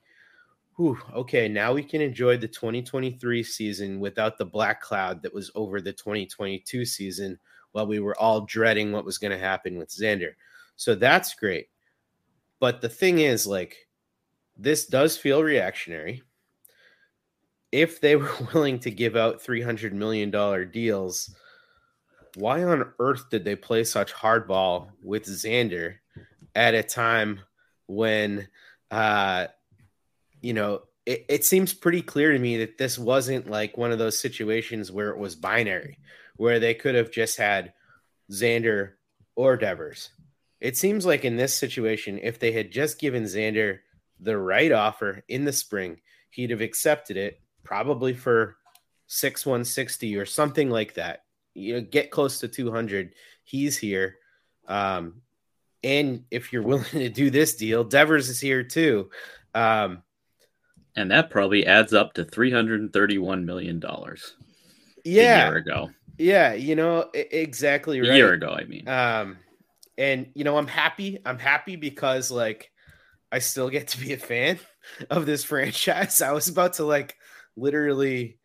whew, 0.75 0.97
okay, 1.13 1.47
now 1.47 1.73
we 1.73 1.83
can 1.83 2.01
enjoy 2.01 2.37
the 2.37 2.47
2023 2.47 3.43
season 3.43 3.99
without 3.99 4.37
the 4.37 4.45
black 4.45 4.81
cloud 4.81 5.21
that 5.21 5.33
was 5.33 5.51
over 5.55 5.81
the 5.81 5.93
2022 5.93 6.85
season 6.85 7.37
while 7.73 7.87
we 7.87 7.99
were 7.99 8.19
all 8.19 8.41
dreading 8.41 8.91
what 8.91 9.05
was 9.05 9.17
to 9.31 9.37
happen 9.37 9.77
with 9.77 9.89
Xander. 9.89 10.33
So 10.75 10.95
that's 10.95 11.35
great. 11.35 11.67
But 12.59 12.81
the 12.81 12.89
thing 12.89 13.19
is, 13.19 13.45
like, 13.45 13.87
this 14.57 14.85
does 14.85 15.17
feel 15.17 15.43
reactionary. 15.43 16.23
If 17.71 17.99
they 17.99 18.15
were 18.15 18.31
willing 18.53 18.79
to 18.79 18.91
give 18.91 19.15
out 19.15 19.43
$300 19.43 19.91
million 19.91 20.31
deals, 20.71 21.35
why 22.35 22.63
on 22.63 22.91
earth 22.99 23.29
did 23.29 23.43
they 23.43 23.55
play 23.55 23.83
such 23.83 24.13
hardball 24.13 24.89
with 25.03 25.25
Xander 25.25 25.95
at 26.55 26.75
a 26.75 26.83
time 26.83 27.39
when 27.87 28.47
uh, 28.91 29.47
you 30.43 30.53
know, 30.53 30.81
it, 31.05 31.25
it 31.27 31.45
seems 31.45 31.73
pretty 31.73 32.01
clear 32.01 32.31
to 32.31 32.37
me 32.37 32.57
that 32.57 32.77
this 32.77 32.99
wasn't 32.99 33.49
like 33.49 33.77
one 33.77 33.91
of 33.91 33.97
those 33.97 34.19
situations 34.19 34.91
where 34.91 35.09
it 35.09 35.17
was 35.17 35.35
binary, 35.35 35.97
where 36.35 36.59
they 36.59 36.75
could 36.75 36.93
have 36.93 37.09
just 37.09 37.37
had 37.37 37.73
Xander 38.31 38.91
or 39.35 39.57
Devers. 39.57 40.09
It 40.61 40.77
seems 40.77 41.05
like 41.05 41.25
in 41.25 41.37
this 41.37 41.55
situation, 41.55 42.19
if 42.21 42.39
they 42.39 42.51
had 42.51 42.71
just 42.71 42.99
given 42.99 43.23
Xander 43.23 43.79
the 44.19 44.37
right 44.37 44.71
offer 44.71 45.23
in 45.27 45.43
the 45.43 45.53
spring, 45.53 45.99
he'd 46.29 46.51
have 46.51 46.61
accepted 46.61 47.17
it 47.17 47.41
probably 47.63 48.13
for 48.13 48.57
six 49.07 49.45
one 49.45 49.65
sixty 49.65 50.15
or 50.15 50.25
something 50.25 50.69
like 50.69 50.93
that. 50.93 51.23
You 51.53 51.75
know, 51.75 51.81
get 51.81 52.11
close 52.11 52.39
to 52.39 52.47
200. 52.47 53.13
He's 53.43 53.77
here. 53.77 54.17
Um, 54.67 55.21
and 55.83 56.23
if 56.31 56.53
you're 56.53 56.63
willing 56.63 56.85
to 56.85 57.09
do 57.09 57.29
this 57.29 57.55
deal, 57.55 57.83
Devers 57.83 58.29
is 58.29 58.39
here 58.39 58.63
too. 58.63 59.09
Um, 59.53 60.03
and 60.95 61.11
that 61.11 61.29
probably 61.29 61.65
adds 61.65 61.93
up 61.93 62.13
to 62.13 62.23
three 62.23 62.51
hundred 62.51 62.81
and 62.81 62.93
thirty-one 62.93 63.45
million 63.45 63.79
dollars. 63.79 64.35
Yeah, 65.03 65.47
a 65.47 65.49
year 65.49 65.57
ago. 65.57 65.89
Yeah, 66.17 66.53
you 66.53 66.75
know 66.75 67.09
exactly 67.13 67.99
right. 67.99 68.11
A 68.11 68.15
year 68.15 68.33
ago, 68.33 68.49
I 68.49 68.65
mean. 68.65 68.87
Um, 68.87 69.37
and 69.97 70.29
you 70.35 70.43
know 70.43 70.57
I'm 70.57 70.67
happy. 70.67 71.19
I'm 71.25 71.39
happy 71.39 71.75
because 71.75 72.29
like 72.29 72.71
I 73.31 73.39
still 73.39 73.69
get 73.69 73.89
to 73.89 73.99
be 73.99 74.13
a 74.13 74.17
fan 74.17 74.59
of 75.09 75.25
this 75.25 75.43
franchise. 75.43 76.21
I 76.21 76.31
was 76.31 76.47
about 76.47 76.73
to 76.73 76.85
like 76.85 77.17
literally. 77.55 78.37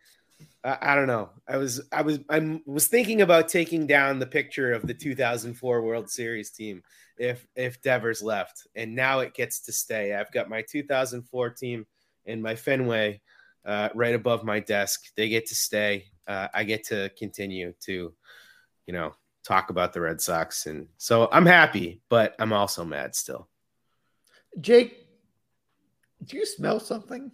I, 0.65 0.95
don't 0.95 1.07
know. 1.07 1.31
I 1.47 1.57
was 1.57 1.81
I 1.93 2.03
was 2.03 2.19
I 2.29 2.61
was 2.67 2.89
thinking 2.89 3.23
about 3.23 3.49
taking 3.49 3.87
down 3.87 4.19
the 4.19 4.27
picture 4.27 4.73
of 4.73 4.87
the 4.87 4.95
2004 4.95 5.83
World 5.83 6.11
Series 6.11 6.51
team 6.51 6.83
if 7.17 7.47
if 7.55 7.81
Devers 7.81 8.23
left, 8.23 8.67
and 8.75 8.95
now 8.95 9.21
it 9.21 9.35
gets 9.35 9.61
to 9.61 9.73
stay. 9.73 10.15
I've 10.15 10.33
got 10.33 10.49
my 10.49 10.63
2004 10.63 11.51
team 11.51 11.87
in 12.27 12.43
my 12.43 12.57
Fenway 12.57 13.21
uh, 13.65 13.89
right 13.95 14.15
above 14.15 14.45
my 14.45 14.61
desk. 14.61 15.07
They 15.17 15.29
get 15.29 15.47
to 15.47 15.55
stay. 15.55 16.07
Uh, 16.27 16.49
I 16.53 16.65
get 16.65 16.85
to 16.87 17.11
continue 17.19 17.73
to, 17.81 18.13
you 18.87 18.93
know, 18.93 19.15
talk 19.45 19.71
about 19.71 19.93
the 19.93 20.01
Red 20.01 20.21
Sox. 20.21 20.67
And 20.67 20.89
so 20.99 21.29
I'm 21.33 21.47
happy, 21.47 22.03
but 22.09 22.35
I'm 22.39 22.53
also 22.53 22.85
mad 22.85 23.15
still. 23.15 23.49
Jake, 24.61 25.07
do 26.25 26.37
you 26.37 26.47
smell 26.47 26.81
something? 26.81 27.31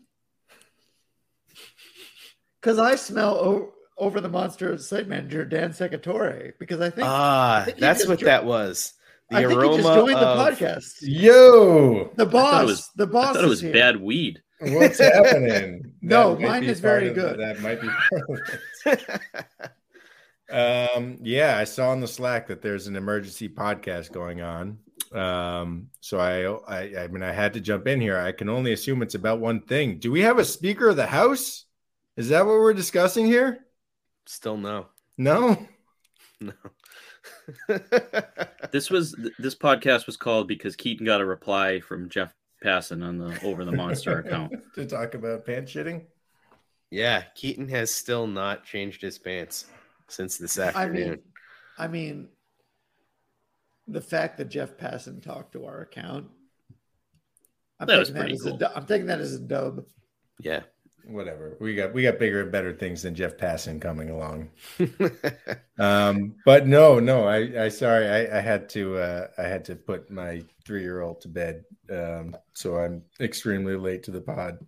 Because 2.64 2.78
I 2.78 2.94
smell 2.94 3.35
o- 3.35 3.73
over 3.99 4.23
the 4.23 4.28
monster 4.30 4.78
site 4.78 5.06
manager 5.06 5.44
Dan 5.44 5.73
Secatore. 5.73 6.54
Because 6.59 6.80
I 6.80 6.88
think 6.88 7.06
ah, 7.06 7.61
I 7.61 7.64
think 7.66 7.76
that's 7.76 8.09
what 8.09 8.21
jo- 8.21 8.25
that 8.25 8.47
was. 8.47 8.94
The 9.28 9.37
I 9.37 9.42
aroma 9.42 9.61
think 9.61 9.73
he 9.73 9.83
just 9.83 9.94
joined 9.94 10.16
of... 10.16 10.38
the 10.38 10.66
podcast. 10.66 10.94
Yo, 11.02 12.11
the 12.14 12.25
boss. 12.25 12.64
Was, 12.64 12.90
the 12.97 13.06
boss. 13.06 13.33
I 13.33 13.33
thought 13.35 13.44
it 13.44 13.49
was 13.49 13.62
bad 13.62 14.00
weed. 14.00 14.42
What's 14.61 14.99
happening? 14.99 15.92
no, 16.00 16.38
mine 16.38 16.64
is 16.64 16.80
very 16.80 17.12
good. 17.12 17.38
That 17.38 17.61
might 17.61 17.83
be. 17.83 17.88
um, 20.54 21.18
yeah, 21.21 21.59
I 21.59 21.64
saw 21.64 21.90
on 21.90 22.00
the 22.00 22.09
Slack 22.09 22.47
that 22.47 22.62
there's 22.62 22.87
an 22.87 22.97
emergency 22.97 23.50
podcast 23.50 24.11
going 24.11 24.40
on. 24.40 24.78
Um, 25.12 25.88
so 26.00 26.18
I, 26.18 26.47
I, 26.66 27.02
I 27.02 27.09
mean, 27.09 27.23
I 27.23 27.33
had 27.33 27.52
to 27.54 27.61
jump 27.61 27.87
in 27.87 28.00
here. 28.00 28.18
I 28.18 28.33
can 28.33 28.49
only 28.49 28.73
assume 28.73 29.02
it's 29.02 29.14
about 29.14 29.38
one 29.38 29.61
thing. 29.61 29.99
Do 29.99 30.11
we 30.11 30.23
have 30.23 30.38
a 30.38 30.47
Speaker 30.47 30.88
of 30.88 30.97
the 30.97 31.06
House? 31.06 31.66
Is 32.16 32.28
that 32.28 32.47
what 32.47 32.54
we're 32.54 32.75
discussing 32.75 33.26
here? 33.26 33.66
Still 34.26 34.56
no. 34.56 34.87
No. 35.18 35.66
No. 36.40 36.52
this 38.73 38.90
was 38.90 39.14
this 39.38 39.54
podcast 39.54 40.04
was 40.04 40.16
called 40.16 40.49
because 40.49 40.76
Keaton 40.76 41.06
got 41.06 41.21
a 41.21 41.25
reply 41.25 41.80
from 41.80 42.11
Jeff 42.11 42.35
Passan 42.62 43.06
on 43.06 43.16
the 43.16 43.40
over 43.44 43.64
the 43.64 43.73
monster 43.73 44.18
account 44.26 44.52
to 44.75 44.85
talk 44.85 45.14
about 45.14 45.47
pants 45.47 45.73
shitting. 45.73 46.02
Yeah, 46.90 47.23
Keaton 47.35 47.68
has 47.68 47.90
still 47.90 48.26
not 48.26 48.64
changed 48.64 49.00
his 49.00 49.16
pants 49.16 49.66
since 50.09 50.37
this 50.37 50.59
afternoon. 50.59 51.02
I 51.06 51.09
mean, 51.09 51.23
I 51.78 51.88
mean 51.88 52.28
the 53.87 54.02
fact 54.02 54.37
that 54.38 54.49
Jeff 54.49 54.76
Passan 54.76 55.23
talked 55.23 55.52
to 55.52 55.64
our 55.64 55.80
account. 55.80 56.26
I'm 57.80 57.87
that 57.87 57.99
was 57.99 58.11
pretty 58.11 58.37
that 58.37 58.42
cool. 58.42 58.59
A, 58.61 58.73
I'm 58.75 58.87
taking 58.87 59.06
that 59.06 59.21
as 59.21 59.35
a 59.35 59.40
dub. 59.40 59.85
Yeah 60.40 60.64
whatever. 61.06 61.56
We 61.61 61.75
got 61.75 61.92
we 61.92 62.02
got 62.02 62.18
bigger 62.18 62.42
and 62.42 62.52
better 62.52 62.73
things 62.73 63.02
than 63.02 63.14
Jeff 63.14 63.37
Passan 63.37 63.80
coming 63.80 64.11
along. 64.11 64.50
um, 65.78 66.34
but 66.44 66.66
no, 66.66 66.99
no, 67.00 67.26
I 67.26 67.64
I 67.64 67.68
sorry, 67.68 68.08
I, 68.08 68.38
I 68.38 68.40
had 68.40 68.68
to 68.70 68.99
uh, 68.99 69.26
I 69.38 69.42
had 69.42 69.64
to 69.66 69.76
put 69.76 70.11
my 70.11 70.42
three 70.64 70.82
year 70.82 71.02
old 71.02 71.20
to 71.23 71.28
bed. 71.28 71.64
Um, 71.90 72.37
so 72.54 72.78
I'm 72.78 73.02
extremely 73.20 73.76
late 73.76 74.02
to 74.04 74.11
the 74.11 74.20
pod. 74.20 74.58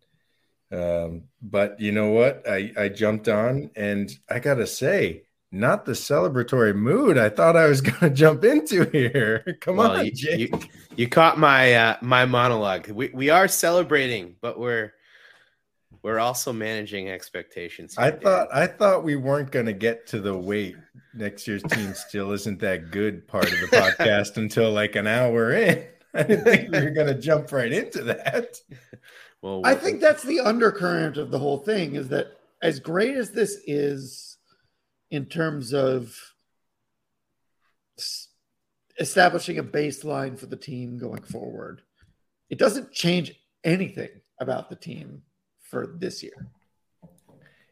Um, 0.72 1.24
but 1.42 1.78
you 1.80 1.92
know 1.92 2.10
what? 2.10 2.48
I 2.48 2.72
I 2.76 2.88
jumped 2.88 3.28
on 3.28 3.70
and 3.76 4.10
I 4.28 4.38
gotta 4.38 4.66
say, 4.66 5.22
not 5.52 5.84
the 5.84 5.92
celebratory 5.92 6.74
mood 6.74 7.18
I 7.18 7.28
thought 7.28 7.56
I 7.56 7.66
was 7.66 7.80
gonna 7.82 8.12
jump 8.12 8.44
into 8.44 8.84
here. 8.90 9.56
Come 9.60 9.76
well, 9.76 9.98
on, 9.98 10.06
you, 10.06 10.12
you, 10.14 10.60
you, 10.96 11.08
caught 11.08 11.38
my 11.38 11.74
uh, 11.74 11.96
my 12.02 12.26
monologue. 12.26 12.88
We 12.88 13.10
we 13.14 13.30
are 13.30 13.48
celebrating, 13.48 14.36
but 14.40 14.58
we're 14.58 14.92
we're 16.06 16.20
also 16.20 16.52
managing 16.52 17.10
expectations. 17.10 17.96
Here, 17.96 18.06
I 18.06 18.10
thought 18.12 18.48
Dan. 18.52 18.62
I 18.62 18.66
thought 18.68 19.02
we 19.02 19.16
weren't 19.16 19.50
going 19.50 19.66
to 19.66 19.72
get 19.72 20.06
to 20.08 20.20
the 20.20 20.38
wait 20.38 20.76
next 21.12 21.48
year's 21.48 21.64
team 21.64 21.94
still 21.94 22.30
isn't 22.30 22.60
that 22.60 22.92
good 22.92 23.26
part 23.26 23.52
of 23.52 23.58
the 23.58 23.66
podcast 23.66 24.36
until 24.36 24.70
like 24.70 24.94
an 24.94 25.08
hour 25.08 25.52
in. 25.52 25.84
I 26.14 26.22
didn't 26.22 26.44
think 26.44 26.70
we 26.70 26.80
were 26.80 26.90
going 26.90 27.08
to 27.08 27.20
jump 27.20 27.50
right 27.50 27.72
into 27.72 28.04
that. 28.04 28.56
Well, 29.42 29.60
I 29.64 29.74
think 29.74 30.00
that's 30.00 30.22
the 30.22 30.40
undercurrent 30.40 31.18
of 31.18 31.30
the 31.30 31.38
whole 31.38 31.58
thing 31.58 31.94
is 31.94 32.08
that 32.08 32.28
as 32.62 32.80
great 32.80 33.14
as 33.14 33.30
this 33.30 33.58
is 33.66 34.38
in 35.10 35.26
terms 35.26 35.74
of 35.74 36.18
establishing 38.98 39.58
a 39.58 39.62
baseline 39.62 40.38
for 40.38 40.46
the 40.46 40.56
team 40.56 40.96
going 40.96 41.22
forward, 41.22 41.82
it 42.48 42.58
doesn't 42.58 42.92
change 42.92 43.34
anything 43.62 44.08
about 44.40 44.70
the 44.70 44.74
team 44.74 45.22
for 45.70 45.86
this 45.86 46.22
year. 46.22 46.48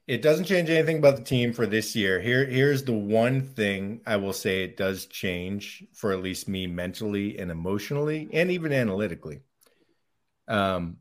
It 0.06 0.20
doesn't 0.20 0.44
change 0.44 0.68
anything 0.68 0.98
about 0.98 1.16
the 1.16 1.22
team 1.22 1.54
for 1.54 1.66
this 1.66 1.96
year. 1.96 2.20
Here, 2.20 2.44
here's 2.44 2.84
the 2.84 2.92
one 2.92 3.40
thing 3.40 4.02
I 4.06 4.16
will 4.16 4.34
say 4.34 4.62
it 4.62 4.76
does 4.76 5.06
change 5.06 5.82
for 5.94 6.12
at 6.12 6.22
least 6.22 6.46
me 6.46 6.66
mentally 6.66 7.38
and 7.38 7.50
emotionally, 7.50 8.28
and 8.32 8.50
even 8.50 8.72
analytically. 8.72 9.40
Um, 10.46 10.98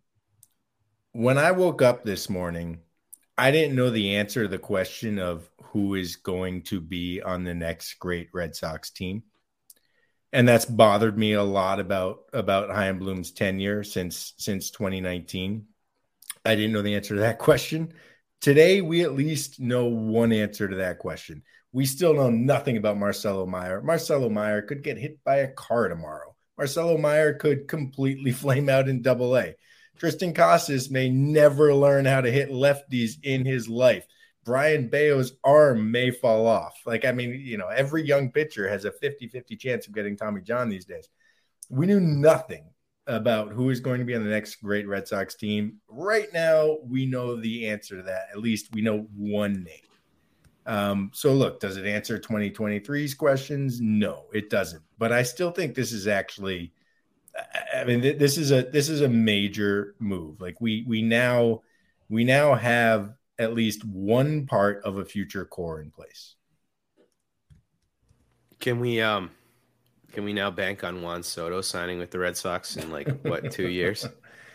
when 1.12 1.38
I 1.38 1.52
woke 1.52 1.82
up 1.82 2.06
this 2.06 2.30
morning, 2.30 2.80
I 3.38 3.52
didn't 3.52 3.76
know 3.76 3.90
the 3.90 4.16
answer 4.16 4.44
to 4.44 4.48
the 4.48 4.58
question 4.58 5.20
of 5.20 5.50
who 5.62 5.96
is 5.96 6.16
going 6.16 6.62
to 6.64 6.80
be 6.80 7.22
on 7.22 7.44
the 7.44 7.54
next 7.54 7.96
great 7.96 8.30
Red 8.34 8.56
Sox 8.56 8.90
team. 8.90 9.24
And 10.32 10.48
that's 10.48 10.66
bothered 10.66 11.18
me 11.18 11.34
a 11.34 11.44
lot 11.44 11.80
about 11.80 12.22
about 12.32 13.00
Bloom's 13.00 13.32
tenure 13.32 13.84
since 13.84 14.34
since 14.38 14.72
2019 14.72 15.68
I 16.46 16.56
didn't 16.56 16.74
know 16.74 16.82
the 16.82 16.96
answer 16.96 17.16
to 17.16 17.22
that 17.22 17.40
question. 17.40 17.94
Today, 18.42 18.82
we 18.82 19.04
at 19.04 19.14
least 19.14 19.60
know 19.60 19.86
one 19.86 20.34
answer 20.34 20.68
to 20.68 20.76
that 20.78 21.00
question. 21.00 21.44
We 21.72 21.86
still 21.86 22.14
know 22.14 22.30
nothing 22.30 22.78
about 22.78 22.98
Marcelo 22.98 23.46
Meyer. 23.46 23.82
Marcelo 23.82 24.30
Meyer 24.30 24.62
could 24.62 24.84
get 24.84 24.98
hit 24.98 25.24
by 25.24 25.38
a 25.38 25.52
car 25.52 25.88
tomorrow. 25.88 26.36
Marcelo 26.58 26.98
Meyer 26.98 27.34
could 27.34 27.68
completely 27.68 28.32
flame 28.34 28.70
out 28.70 28.90
in 28.90 29.02
double 29.02 29.38
A. 29.38 29.56
Triston 29.98 30.36
Casas 30.36 30.90
may 30.90 31.10
never 31.10 31.74
learn 31.74 32.06
how 32.06 32.22
to 32.22 32.32
hit 32.32 32.50
lefties 32.50 33.14
in 33.24 33.46
his 33.46 33.70
life. 33.70 34.06
Brayan 34.44 34.90
Bello's 34.90 35.34
arm 35.44 35.92
may 35.92 36.12
fall 36.12 36.48
off. 36.48 36.82
Like, 36.86 37.06
I 37.06 37.12
mean, 37.12 37.32
you 37.40 37.58
know, 37.58 37.68
every 37.68 38.06
young 38.06 38.32
pitcher 38.32 38.68
has 38.68 38.86
a 38.86 38.92
50 38.92 39.28
50 39.28 39.56
chance 39.56 39.88
of 39.88 39.94
getting 39.94 40.18
Tommy 40.18 40.42
John 40.42 40.70
these 40.70 40.86
days. 40.86 41.08
We 41.70 41.86
knew 41.86 42.02
nothing 42.02 42.73
about 43.08 43.52
who 43.52 43.70
is 43.70 43.80
going 43.80 44.00
to 44.00 44.06
be 44.06 44.16
on 44.16 44.24
the 44.24 44.30
next 44.30 44.56
great 44.56 44.88
Red 44.88 45.08
Sox 45.08 45.36
team. 45.36 45.80
Right 45.88 46.32
now, 46.34 46.78
we 46.84 47.06
know 47.06 47.36
the 47.36 47.68
answer 47.68 47.98
to 47.98 48.04
that. 48.04 48.28
At 48.32 48.40
least 48.40 48.74
we 48.74 48.82
know 48.82 49.08
one 49.16 49.64
name. 49.64 49.80
Um, 50.66 51.12
so 51.14 51.34
look, 51.34 51.60
does 51.60 51.76
it 51.76 51.86
answer 51.86 52.18
2023's 52.18 53.14
questions? 53.14 53.82
No, 53.82 54.26
it 54.34 54.50
doesn't. 54.50 54.84
But 54.98 55.12
I 55.12 55.24
still 55.24 55.52
think 55.52 55.76
this 55.76 55.92
is 55.92 56.08
actually 56.08 56.72
I 57.74 57.84
mean 57.84 58.02
this 58.02 58.38
is 58.38 58.52
a 58.52 58.64
this 58.64 58.90
is 58.90 59.02
a 59.02 59.10
major 59.10 59.96
move. 60.00 60.40
Like 60.40 60.62
we 60.62 60.86
we 60.88 61.02
now 61.02 61.62
we 62.10 62.24
now 62.24 62.54
have 62.54 63.14
at 63.40 63.54
least 63.54 63.84
one 63.86 64.46
part 64.46 64.84
of 64.84 64.98
a 64.98 65.06
future 65.06 65.46
core 65.46 65.82
in 65.82 65.90
place. 65.90 66.36
Can 68.60 68.80
we 68.80 69.02
um 69.02 69.32
can 70.14 70.24
we 70.24 70.32
now 70.32 70.50
bank 70.52 70.84
on 70.84 71.02
Juan 71.02 71.24
Soto 71.24 71.60
signing 71.62 71.98
with 71.98 72.12
the 72.12 72.20
Red 72.20 72.38
Sox 72.38 72.78
in 72.78 72.92
like 72.92 73.10
what 73.24 73.52
two 73.52 73.68
years? 73.68 74.08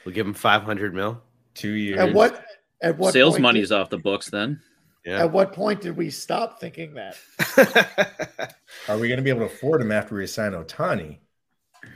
We'll 0.04 0.14
give 0.14 0.26
him 0.26 0.34
five 0.34 0.62
hundred 0.62 0.94
mil. 0.94 1.20
Two 1.54 1.72
years. 1.72 1.98
At 1.98 2.14
what 2.14 2.44
at 2.80 2.96
what 2.96 3.12
sales 3.12 3.38
money's 3.38 3.72
off 3.72 3.90
the 3.90 3.98
books 3.98 4.30
then? 4.30 4.60
Yeah. 5.04 5.24
At 5.24 5.32
what 5.32 5.52
point 5.52 5.80
did 5.80 5.96
we 5.96 6.10
stop 6.10 6.60
thinking 6.60 6.94
that? 6.94 7.16
Are 8.88 8.98
we 8.98 9.08
going 9.08 9.18
to 9.18 9.22
be 9.22 9.30
able 9.30 9.40
to 9.40 9.46
afford 9.46 9.80
him 9.80 9.92
after 9.92 10.14
we 10.14 10.26
sign 10.26 10.52
Ohtani? 10.52 11.18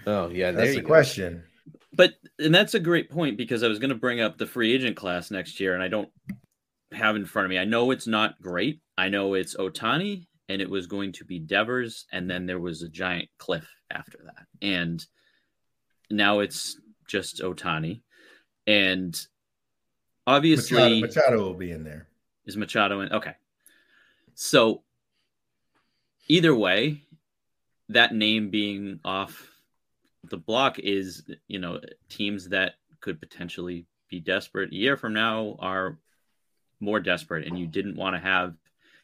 Oh 0.06 0.28
yeah, 0.28 0.50
that's 0.50 0.74
the 0.74 0.80
go. 0.80 0.86
question. 0.86 1.44
But 1.94 2.14
and 2.38 2.54
that's 2.54 2.74
a 2.74 2.80
great 2.80 3.10
point 3.10 3.36
because 3.36 3.62
I 3.62 3.68
was 3.68 3.78
going 3.78 3.90
to 3.90 3.96
bring 3.96 4.20
up 4.20 4.38
the 4.38 4.46
free 4.46 4.72
agent 4.74 4.96
class 4.96 5.30
next 5.30 5.60
year, 5.60 5.74
and 5.74 5.82
I 5.82 5.88
don't 5.88 6.08
have 6.92 7.16
in 7.16 7.26
front 7.26 7.46
of 7.46 7.50
me. 7.50 7.58
I 7.58 7.64
know 7.64 7.90
it's 7.90 8.06
not 8.06 8.40
great. 8.40 8.80
I 8.98 9.08
know 9.08 9.34
it's 9.34 9.56
Ohtani, 9.56 10.26
and 10.52 10.60
it 10.60 10.68
was 10.68 10.86
going 10.86 11.12
to 11.12 11.24
be 11.24 11.38
Devers, 11.38 12.06
and 12.12 12.28
then 12.28 12.44
there 12.44 12.60
was 12.60 12.82
a 12.82 12.88
giant 12.88 13.30
cliff 13.38 13.66
after 13.90 14.18
that, 14.24 14.46
and 14.60 15.04
now 16.10 16.40
it's 16.40 16.78
just 17.08 17.40
Ohtani. 17.40 18.02
and 18.66 19.26
obviously 20.26 21.00
Machado, 21.00 21.20
Machado 21.20 21.42
will 21.42 21.54
be 21.54 21.72
in 21.72 21.84
there. 21.84 22.06
Is 22.44 22.56
Machado 22.56 23.00
in? 23.00 23.12
Okay. 23.12 23.34
So 24.34 24.82
either 26.28 26.54
way, 26.54 27.02
that 27.88 28.14
name 28.14 28.50
being 28.50 29.00
off 29.04 29.48
the 30.24 30.36
block 30.36 30.78
is, 30.78 31.24
you 31.48 31.58
know, 31.58 31.80
teams 32.08 32.50
that 32.50 32.74
could 33.00 33.20
potentially 33.20 33.86
be 34.08 34.20
desperate 34.20 34.70
a 34.70 34.76
year 34.76 34.96
from 34.96 35.14
now 35.14 35.56
are 35.58 35.98
more 36.78 37.00
desperate, 37.00 37.46
and 37.46 37.58
you 37.58 37.66
didn't 37.66 37.96
want 37.96 38.14
to 38.14 38.20
have 38.20 38.54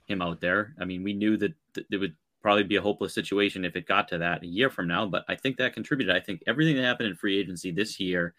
him 0.08 0.22
out 0.22 0.40
there. 0.40 0.74
I 0.80 0.84
mean, 0.84 1.02
we 1.02 1.12
knew 1.12 1.36
that 1.36 1.54
it 1.90 1.96
would 1.98 2.16
probably 2.42 2.64
be 2.64 2.76
a 2.76 2.82
hopeless 2.82 3.14
situation 3.14 3.64
if 3.64 3.76
it 3.76 3.86
got 3.86 4.08
to 4.08 4.18
that 4.18 4.42
a 4.42 4.46
year 4.46 4.70
from 4.70 4.88
now, 4.88 5.06
but 5.06 5.24
I 5.28 5.34
think 5.34 5.56
that 5.56 5.74
contributed. 5.74 6.14
I 6.14 6.20
think 6.20 6.42
everything 6.46 6.76
that 6.76 6.84
happened 6.84 7.08
in 7.10 7.16
free 7.16 7.38
agency 7.38 7.70
this 7.70 7.98
year, 8.00 8.34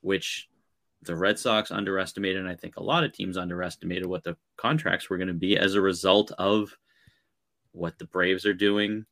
which 0.00 0.48
the 1.02 1.16
Red 1.16 1.38
Sox 1.38 1.70
underestimated, 1.70 2.40
and 2.40 2.48
I 2.48 2.54
think 2.54 2.76
a 2.76 2.82
lot 2.82 3.04
of 3.04 3.12
teams 3.12 3.36
underestimated 3.36 4.06
what 4.06 4.22
the 4.22 4.36
contracts 4.56 5.08
were 5.08 5.16
going 5.16 5.28
to 5.28 5.34
be 5.34 5.56
as 5.56 5.74
a 5.74 5.80
result 5.80 6.30
of 6.38 6.76
what 7.72 7.98
the 7.98 8.04
Braves 8.06 8.46
are 8.46 8.54
doing, 8.54 9.04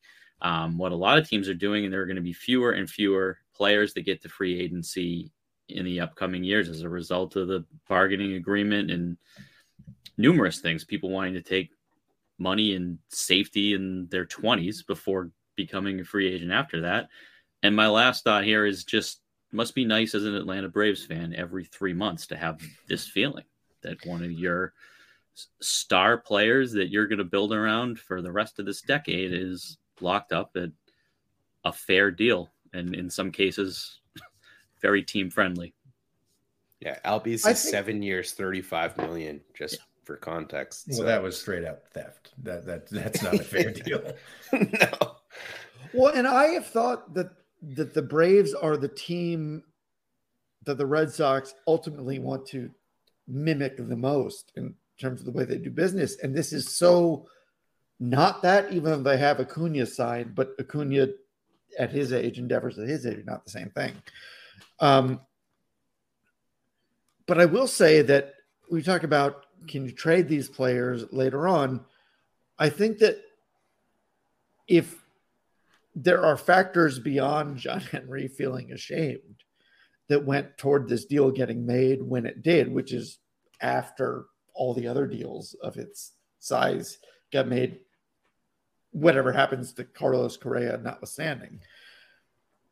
um, 0.42 0.78
what 0.78 0.92
a 0.92 0.96
lot 0.96 1.18
of 1.18 1.28
teams 1.28 1.48
are 1.48 1.54
doing, 1.54 1.84
and 1.84 1.92
there 1.92 2.02
are 2.02 2.06
going 2.06 2.16
to 2.16 2.22
be 2.22 2.32
fewer 2.32 2.72
and 2.72 2.88
fewer 2.88 3.38
players 3.54 3.94
that 3.94 4.02
get 4.02 4.22
to 4.22 4.28
free 4.28 4.60
agency 4.60 5.32
in 5.68 5.84
the 5.84 6.00
upcoming 6.00 6.44
years 6.44 6.68
as 6.68 6.82
a 6.82 6.88
result 6.88 7.36
of 7.36 7.48
the 7.48 7.64
bargaining 7.88 8.34
agreement 8.34 8.90
and 8.90 9.16
numerous 10.16 10.60
things. 10.60 10.84
People 10.84 11.10
wanting 11.10 11.34
to 11.34 11.42
take 11.42 11.70
money 12.38 12.74
and 12.74 12.98
safety 13.08 13.74
in 13.74 14.06
their 14.10 14.24
20s 14.24 14.86
before 14.86 15.30
becoming 15.56 16.00
a 16.00 16.04
free 16.04 16.32
agent 16.32 16.52
after 16.52 16.82
that. 16.82 17.08
And 17.62 17.74
my 17.74 17.88
last 17.88 18.24
thought 18.24 18.44
here 18.44 18.64
is 18.64 18.84
just 18.84 19.20
must 19.52 19.74
be 19.74 19.84
nice 19.84 20.14
as 20.14 20.24
an 20.24 20.34
Atlanta 20.34 20.68
Braves 20.68 21.04
fan 21.04 21.34
every 21.34 21.64
three 21.64 21.94
months 21.94 22.26
to 22.28 22.36
have 22.36 22.60
this 22.86 23.06
feeling 23.06 23.44
that 23.82 24.04
one 24.04 24.22
of 24.22 24.30
your 24.30 24.74
star 25.60 26.18
players 26.18 26.72
that 26.72 26.90
you're 26.90 27.06
going 27.06 27.18
to 27.18 27.24
build 27.24 27.52
around 27.52 27.98
for 27.98 28.20
the 28.20 28.30
rest 28.30 28.58
of 28.58 28.66
this 28.66 28.82
decade 28.82 29.32
is 29.32 29.78
locked 30.00 30.32
up 30.32 30.50
at 30.56 30.70
a 31.64 31.72
fair 31.72 32.10
deal 32.10 32.50
and 32.72 32.94
in 32.94 33.08
some 33.08 33.30
cases 33.30 34.00
very 34.82 35.02
team 35.02 35.30
friendly. 35.30 35.74
Yeah, 36.80 36.98
Albies 37.04 37.34
is 37.34 37.42
think... 37.42 37.56
seven 37.56 38.02
years, 38.02 38.32
thirty-five 38.32 38.96
million. 38.98 39.40
Just 39.52 39.74
yeah. 39.74 39.80
For 40.08 40.16
context. 40.16 40.86
Well, 40.88 40.96
so. 41.00 41.04
that 41.04 41.22
was 41.22 41.38
straight 41.38 41.66
up 41.66 41.86
theft. 41.92 42.30
That 42.42 42.64
that 42.64 42.88
that's 42.88 43.22
not 43.22 43.34
a 43.34 43.44
fair 43.44 43.70
deal. 43.72 44.02
no. 44.52 45.16
Well, 45.92 46.14
and 46.14 46.26
I 46.26 46.46
have 46.46 46.66
thought 46.66 47.12
that 47.12 47.28
that 47.74 47.92
the 47.92 48.00
Braves 48.00 48.54
are 48.54 48.78
the 48.78 48.88
team 48.88 49.64
that 50.64 50.78
the 50.78 50.86
Red 50.86 51.12
Sox 51.12 51.52
ultimately 51.66 52.20
want 52.20 52.46
to 52.46 52.70
mimic 53.26 53.76
the 53.76 53.96
most 53.96 54.50
in 54.56 54.76
terms 54.98 55.20
of 55.20 55.26
the 55.26 55.32
way 55.32 55.44
they 55.44 55.58
do 55.58 55.68
business. 55.68 56.16
And 56.22 56.34
this 56.34 56.54
is 56.54 56.74
so 56.74 57.28
not 58.00 58.40
that, 58.40 58.72
even 58.72 58.84
though 58.84 59.10
they 59.10 59.18
have 59.18 59.40
Acuna 59.40 59.84
signed, 59.84 60.34
but 60.34 60.54
Acuna 60.58 61.08
at 61.78 61.90
his 61.90 62.14
age, 62.14 62.38
and 62.38 62.48
Devers 62.48 62.78
at 62.78 62.88
his 62.88 63.04
age, 63.04 63.26
not 63.26 63.44
the 63.44 63.50
same 63.50 63.68
thing. 63.68 63.92
Um, 64.80 65.20
but 67.26 67.38
I 67.38 67.44
will 67.44 67.66
say 67.66 68.00
that 68.00 68.36
we 68.70 68.82
talk 68.82 69.02
about 69.02 69.44
can 69.66 69.84
you 69.84 69.92
trade 69.92 70.28
these 70.28 70.48
players 70.48 71.04
later 71.12 71.48
on? 71.48 71.84
I 72.58 72.68
think 72.70 72.98
that 72.98 73.18
if 74.66 75.04
there 75.94 76.24
are 76.24 76.36
factors 76.36 76.98
beyond 76.98 77.58
John 77.58 77.80
Henry 77.92 78.28
feeling 78.28 78.72
ashamed 78.72 79.42
that 80.08 80.24
went 80.24 80.56
toward 80.56 80.88
this 80.88 81.04
deal 81.04 81.30
getting 81.30 81.66
made 81.66 82.02
when 82.02 82.26
it 82.26 82.42
did, 82.42 82.72
which 82.72 82.92
is 82.92 83.18
after 83.60 84.26
all 84.54 84.74
the 84.74 84.88
other 84.88 85.06
deals 85.06 85.54
of 85.62 85.76
its 85.76 86.12
size 86.38 86.98
got 87.32 87.46
made, 87.46 87.80
whatever 88.92 89.32
happens 89.32 89.72
to 89.74 89.84
Carlos 89.84 90.36
Correa 90.36 90.78
notwithstanding, 90.78 91.60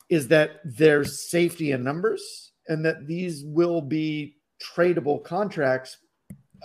is 0.09 0.29
that 0.29 0.61
there's 0.65 1.29
safety 1.29 1.73
in 1.73 1.85
numbers 1.85 2.53
and 2.69 2.85
that 2.85 3.07
these 3.07 3.45
will 3.45 3.81
be 3.81 4.37
tradable 4.61 5.23
contracts 5.23 5.99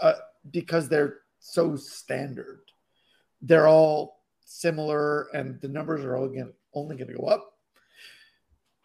uh, 0.01 0.13
because 0.51 0.88
they're 0.88 1.19
so 1.39 1.75
standard. 1.75 2.62
They're 3.41 3.67
all 3.67 4.21
similar, 4.45 5.27
and 5.34 5.60
the 5.62 5.67
numbers 5.67 6.04
are 6.04 6.15
all 6.15 6.25
again 6.25 6.54
only 6.73 6.95
going 6.95 7.08
to 7.08 7.17
go 7.17 7.27
up 7.27 7.51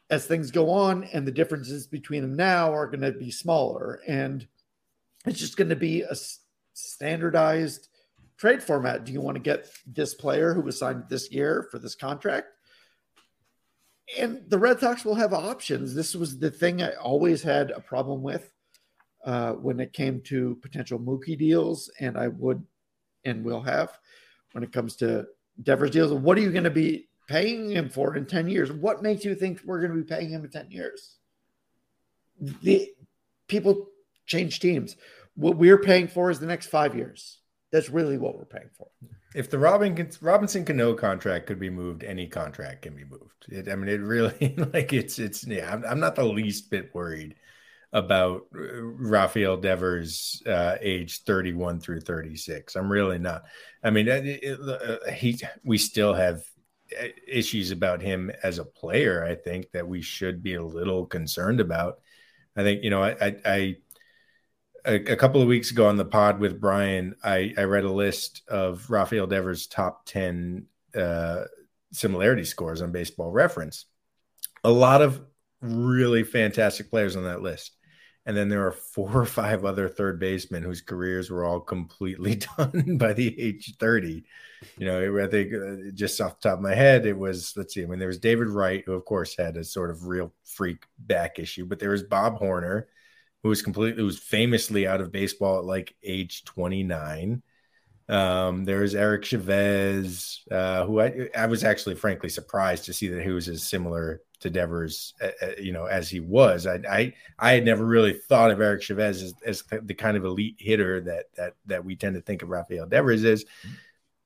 as 0.08 0.26
things 0.26 0.50
go 0.50 0.70
on, 0.70 1.04
and 1.04 1.26
the 1.26 1.32
differences 1.32 1.86
between 1.86 2.22
them 2.22 2.36
now 2.36 2.72
are 2.72 2.86
going 2.86 3.00
to 3.00 3.12
be 3.12 3.30
smaller, 3.30 4.00
and 4.06 4.46
it's 5.26 5.40
just 5.40 5.56
going 5.56 5.68
to 5.70 5.76
be 5.76 6.02
a 6.02 6.14
standardized 6.74 7.88
trade 8.36 8.62
format. 8.62 9.04
Do 9.04 9.12
you 9.12 9.20
want 9.20 9.36
to 9.36 9.42
get 9.42 9.68
this 9.86 10.14
player 10.14 10.54
who 10.54 10.60
was 10.60 10.78
signed 10.78 11.04
this 11.08 11.32
year 11.32 11.66
for 11.70 11.78
this 11.78 11.94
contract? 11.94 12.48
And 14.16 14.48
the 14.48 14.58
Red 14.58 14.78
Sox 14.78 15.04
will 15.04 15.16
have 15.16 15.32
options. 15.32 15.94
This 15.94 16.14
was 16.14 16.38
the 16.38 16.50
thing 16.50 16.80
I 16.80 16.92
always 16.92 17.42
had 17.42 17.72
a 17.72 17.80
problem 17.80 18.22
with 18.22 18.52
uh, 19.26 19.52
when 19.54 19.80
it 19.80 19.92
came 19.92 20.20
to 20.22 20.56
potential 20.62 20.98
Mookie 20.98 21.36
deals, 21.36 21.90
and 22.00 22.16
I 22.16 22.28
would 22.28 22.64
and 23.24 23.44
will 23.44 23.60
have 23.60 23.98
when 24.52 24.62
it 24.62 24.72
comes 24.72 24.96
to 24.96 25.26
Devers 25.62 25.90
deals. 25.90 26.12
What 26.12 26.38
are 26.38 26.42
you 26.42 26.52
going 26.52 26.64
to 26.64 26.70
be 26.70 27.08
paying 27.26 27.70
him 27.70 27.88
for 27.88 28.16
in 28.16 28.24
10 28.24 28.48
years? 28.48 28.70
What 28.70 29.02
makes 29.02 29.24
you 29.24 29.34
think 29.34 29.60
we're 29.64 29.80
going 29.80 29.90
to 29.90 29.98
be 29.98 30.04
paying 30.04 30.30
him 30.30 30.44
in 30.44 30.50
10 30.50 30.70
years? 30.70 31.16
The 32.62 32.92
people 33.48 33.88
change 34.26 34.60
teams. 34.60 34.96
What 35.34 35.56
we're 35.56 35.78
paying 35.78 36.06
for 36.06 36.30
is 36.30 36.38
the 36.38 36.46
next 36.46 36.68
five 36.68 36.94
years. 36.94 37.40
That's 37.72 37.90
really 37.90 38.18
what 38.18 38.38
we're 38.38 38.44
paying 38.44 38.70
for. 38.78 38.86
If 39.34 39.50
the 39.50 39.58
Robin 39.58 40.08
Robinson 40.20 40.64
Cano 40.64 40.94
contract 40.94 41.46
could 41.46 41.58
be 41.58 41.68
moved, 41.68 42.04
any 42.04 42.28
contract 42.28 42.82
can 42.82 42.94
be 42.94 43.04
moved. 43.04 43.46
It, 43.48 43.68
I 43.68 43.74
mean, 43.74 43.88
it 43.88 44.00
really 44.00 44.54
like 44.72 44.92
it's 44.92 45.18
it's 45.18 45.44
yeah. 45.46 45.72
I'm, 45.72 45.84
I'm 45.84 46.00
not 46.00 46.14
the 46.14 46.24
least 46.24 46.70
bit 46.70 46.94
worried 46.94 47.34
about 47.92 48.42
Rafael 48.52 49.56
Devers, 49.56 50.42
uh, 50.46 50.76
age 50.80 51.22
31 51.22 51.80
through 51.80 52.00
36. 52.00 52.76
I'm 52.76 52.90
really 52.90 53.18
not. 53.18 53.44
I 53.82 53.90
mean, 53.90 54.08
it, 54.08 54.26
it, 54.26 54.60
uh, 54.60 55.10
he 55.12 55.38
we 55.64 55.78
still 55.78 56.14
have 56.14 56.42
uh, 57.00 57.06
issues 57.26 57.70
about 57.70 58.02
him 58.02 58.30
as 58.42 58.58
a 58.58 58.64
player. 58.64 59.24
I 59.24 59.34
think 59.34 59.70
that 59.72 59.88
we 59.88 60.02
should 60.02 60.42
be 60.42 60.54
a 60.54 60.64
little 60.64 61.06
concerned 61.06 61.60
about. 61.60 62.00
I 62.56 62.62
think 62.62 62.82
you 62.82 62.90
know, 62.90 63.02
I, 63.02 63.16
I, 63.20 63.36
I 63.44 63.76
a, 64.86 64.94
a, 65.12 65.16
couple 65.16 65.42
of 65.42 65.48
weeks 65.48 65.70
ago 65.70 65.88
on 65.88 65.96
the 65.96 66.04
pod 66.04 66.38
with 66.38 66.60
Brian, 66.60 67.16
I, 67.22 67.52
I 67.58 67.64
read 67.64 67.84
a 67.84 67.92
list 67.92 68.42
of 68.48 68.88
Rafael 68.88 69.26
Devers' 69.26 69.66
top 69.66 70.06
10 70.06 70.66
uh, 70.94 71.44
similarity 71.92 72.44
scores 72.44 72.82
on 72.82 72.92
Baseball 72.92 73.30
Reference. 73.30 73.86
A 74.64 74.70
lot 74.70 75.02
of 75.02 75.20
really 75.66 76.24
fantastic 76.24 76.90
players 76.90 77.16
on 77.16 77.24
that 77.24 77.42
list. 77.42 77.76
And 78.26 78.36
then 78.36 78.48
there 78.48 78.66
are 78.66 78.72
four 78.72 79.20
or 79.20 79.24
five 79.24 79.64
other 79.64 79.88
third 79.88 80.18
basemen 80.18 80.64
whose 80.64 80.80
careers 80.80 81.30
were 81.30 81.44
all 81.44 81.60
completely 81.60 82.34
done 82.58 82.98
by 82.98 83.12
the 83.12 83.40
age 83.40 83.76
30. 83.78 84.24
You 84.78 84.86
know, 84.86 85.24
I 85.24 85.28
think 85.28 85.52
uh, 85.54 85.92
just 85.94 86.20
off 86.20 86.40
the 86.40 86.48
top 86.48 86.58
of 86.58 86.62
my 86.62 86.74
head, 86.74 87.06
it 87.06 87.16
was, 87.16 87.52
let's 87.56 87.74
see, 87.74 87.84
I 87.84 87.86
mean, 87.86 88.00
there 88.00 88.08
was 88.08 88.18
David 88.18 88.48
Wright, 88.48 88.82
who 88.84 88.94
of 88.94 89.04
course 89.04 89.36
had 89.36 89.56
a 89.56 89.62
sort 89.62 89.90
of 89.90 90.06
real 90.06 90.32
freak 90.44 90.84
back 90.98 91.38
issue, 91.38 91.66
but 91.66 91.78
there 91.78 91.90
was 91.90 92.02
Bob 92.02 92.36
Horner, 92.38 92.88
who 93.44 93.48
was 93.48 93.62
completely, 93.62 94.00
who 94.00 94.06
was 94.06 94.18
famously 94.18 94.88
out 94.88 95.00
of 95.00 95.12
baseball 95.12 95.58
at 95.58 95.64
like 95.64 95.94
age 96.02 96.44
29. 96.44 97.42
Um, 98.08 98.64
there 98.64 98.80
was 98.80 98.94
Eric 98.94 99.24
Chavez, 99.24 100.42
uh, 100.50 100.84
who 100.86 101.00
I, 101.00 101.28
I 101.36 101.46
was 101.46 101.64
actually 101.64 101.96
frankly 101.96 102.28
surprised 102.28 102.84
to 102.84 102.92
see 102.92 103.08
that 103.08 103.22
he 103.22 103.30
was 103.30 103.48
as 103.48 103.64
similar 103.64 104.22
to 104.40 104.50
Devers, 104.50 105.14
uh, 105.20 105.30
uh, 105.42 105.50
you 105.58 105.72
know, 105.72 105.86
as 105.86 106.08
he 106.08 106.20
was. 106.20 106.66
I, 106.66 106.80
I, 106.88 107.14
I 107.38 107.52
had 107.52 107.64
never 107.64 107.84
really 107.84 108.12
thought 108.12 108.50
of 108.50 108.60
Eric 108.60 108.82
Chavez 108.82 109.22
as, 109.22 109.34
as, 109.44 109.64
the 109.82 109.94
kind 109.94 110.16
of 110.16 110.24
elite 110.24 110.56
hitter 110.58 111.00
that 111.00 111.26
that 111.36 111.54
that 111.66 111.84
we 111.84 111.96
tend 111.96 112.14
to 112.14 112.20
think 112.20 112.42
of 112.42 112.48
Rafael 112.50 112.86
Devers 112.86 113.24
as. 113.24 113.44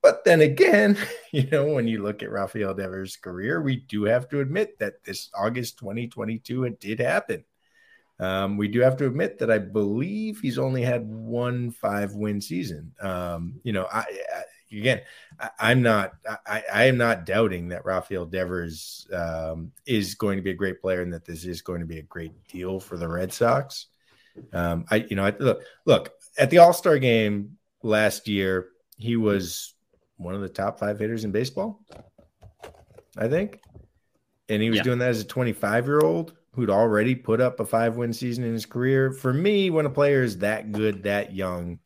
But 0.02 0.24
then 0.24 0.40
again, 0.40 0.96
you 1.32 1.46
know, 1.50 1.66
when 1.66 1.86
you 1.86 2.02
look 2.02 2.22
at 2.22 2.30
Rafael 2.30 2.74
Devers' 2.74 3.16
career, 3.16 3.62
we 3.62 3.76
do 3.76 4.04
have 4.04 4.28
to 4.30 4.40
admit 4.40 4.78
that 4.78 5.04
this 5.04 5.30
August 5.34 5.78
2022 5.78 6.64
it 6.64 6.80
did 6.80 7.00
happen. 7.00 7.44
Um, 8.20 8.59
we 8.59 8.68
do 8.68 8.80
have 8.80 8.98
to 8.98 9.06
admit 9.06 9.38
that 9.38 9.50
I 9.50 9.59
believe 9.59 10.40
he's 10.40 10.59
only 10.59 10.83
had 10.83 11.09
one 11.09 11.70
five 11.70 12.14
win 12.14 12.40
season. 12.40 12.92
Um, 13.00 13.59
you 13.62 13.72
know, 13.72 13.88
I, 13.90 14.00
I 14.00 14.42
again, 14.72 15.00
I, 15.59 15.72
am 15.72 15.83
not, 15.83 16.12
I, 16.46 16.62
I, 16.72 16.85
am 16.85 16.96
not 16.96 17.24
doubting 17.24 17.68
that 17.68 17.85
Rafael 17.85 18.26
Devers 18.26 19.09
um, 19.12 19.72
is 19.87 20.14
going 20.14 20.37
to 20.37 20.42
be 20.42 20.50
a 20.50 20.54
great 20.54 20.80
player 20.80 21.02
and 21.02 21.12
that 21.12 21.24
this 21.24 21.44
is 21.44 21.62
going 21.62 21.80
to 21.80 21.87
be 21.87 21.98
a 21.98 22.02
great 22.02 22.33
deal 22.46 22.78
for 22.78 22.96
the 22.96 23.09
Red 23.09 23.33
Sox. 23.33 23.87
Um, 24.52 24.85
I, 24.90 24.96
you 25.09 25.16
know, 25.16 25.24
I, 25.24 25.35
look, 25.38 25.62
look 25.87 26.12
at 26.38 26.50
the 26.50 26.59
All 26.59 26.72
Star 26.72 26.98
game 26.98 27.56
last 27.83 28.28
year, 28.28 28.68
he 28.96 29.16
was 29.16 29.74
one 30.18 30.35
of 30.35 30.42
the 30.42 30.48
top 30.48 30.78
five 30.78 30.98
hitters 30.98 31.24
in 31.24 31.33
baseball, 31.33 31.80
I 33.16 33.28
think, 33.28 33.61
and 34.48 34.62
he 34.62 34.68
was 34.68 34.78
yeah. 34.78 34.83
doing 34.85 34.98
that 34.98 35.09
as 35.09 35.22
a 35.22 35.26
25 35.26 35.87
year 35.87 36.00
old 36.00 36.35
who'd 36.52 36.70
already 36.70 37.14
put 37.14 37.40
up 37.40 37.60
a 37.60 37.66
five 37.66 37.96
win 37.96 38.12
season 38.12 38.44
in 38.44 38.52
his 38.52 38.66
career. 38.66 39.12
For 39.12 39.32
me, 39.32 39.70
when 39.70 39.86
a 39.86 39.90
player 39.90 40.22
is 40.22 40.38
that 40.38 40.72
good, 40.72 41.04
that 41.04 41.34
young, 41.34 41.78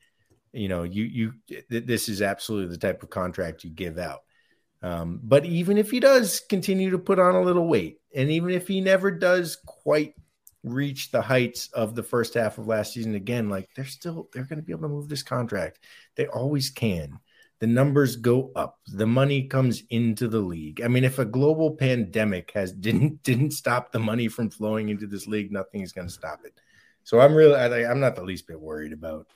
you 0.52 0.68
know, 0.68 0.84
you 0.84 1.04
you 1.04 1.32
this 1.68 2.08
is 2.08 2.22
absolutely 2.22 2.70
the 2.70 2.78
type 2.78 3.02
of 3.02 3.10
contract 3.10 3.64
you 3.64 3.70
give 3.70 3.98
out. 3.98 4.20
Um, 4.82 5.20
but 5.22 5.46
even 5.46 5.78
if 5.78 5.90
he 5.90 5.98
does 5.98 6.40
continue 6.40 6.90
to 6.90 6.98
put 6.98 7.18
on 7.18 7.34
a 7.34 7.42
little 7.42 7.66
weight, 7.66 8.00
and 8.14 8.30
even 8.30 8.50
if 8.50 8.68
he 8.68 8.80
never 8.80 9.10
does 9.10 9.56
quite 9.64 10.14
reach 10.62 11.10
the 11.10 11.22
heights 11.22 11.68
of 11.72 11.94
the 11.94 12.02
first 12.02 12.34
half 12.34 12.58
of 12.58 12.66
last 12.66 12.92
season 12.92 13.14
again, 13.14 13.48
like 13.48 13.68
they're 13.74 13.84
still 13.84 14.28
they're 14.32 14.44
going 14.44 14.58
to 14.58 14.64
be 14.64 14.72
able 14.72 14.82
to 14.82 14.88
move 14.88 15.08
this 15.08 15.22
contract. 15.22 15.80
They 16.16 16.26
always 16.26 16.70
can 16.70 17.18
the 17.64 17.72
numbers 17.72 18.16
go 18.16 18.52
up 18.54 18.78
the 18.88 19.06
money 19.06 19.44
comes 19.44 19.84
into 19.88 20.28
the 20.28 20.38
league. 20.38 20.82
I 20.82 20.88
mean 20.88 21.02
if 21.02 21.18
a 21.18 21.24
global 21.24 21.70
pandemic 21.70 22.50
has 22.50 22.72
didn't 22.86 23.22
didn't 23.22 23.52
stop 23.52 23.90
the 23.90 23.98
money 23.98 24.28
from 24.28 24.50
flowing 24.50 24.90
into 24.90 25.06
this 25.06 25.26
league 25.26 25.50
nothing 25.50 25.80
is 25.80 25.90
going 25.90 26.06
to 26.06 26.12
stop 26.12 26.40
it. 26.44 26.60
So 27.04 27.20
i'm 27.20 27.34
really 27.34 27.54
I, 27.54 27.90
am 27.90 28.00
not 28.00 28.16
the 28.16 28.22
least 28.22 28.46
bit 28.46 28.60
worried 28.60 28.92
about 28.92 29.28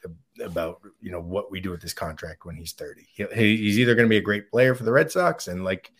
about 0.45 0.83
you 1.01 1.11
know 1.11 1.23
what 1.23 1.51
we 1.51 1.59
do 1.59 1.71
with 1.71 1.81
this 1.81 1.95
contract 1.95 2.45
when 2.45 2.57
he's 2.57 2.73
30 2.73 3.07
he, 3.17 3.57
he's 3.57 3.79
either 3.79 3.95
going 3.95 4.07
to 4.07 4.11
be 4.11 4.19
a 4.19 4.23
great 4.23 4.51
player 4.51 4.75
for 4.75 4.85
the 4.85 4.93
red 4.93 5.11
sox 5.11 5.49
and 5.49 5.65
like 5.65 5.91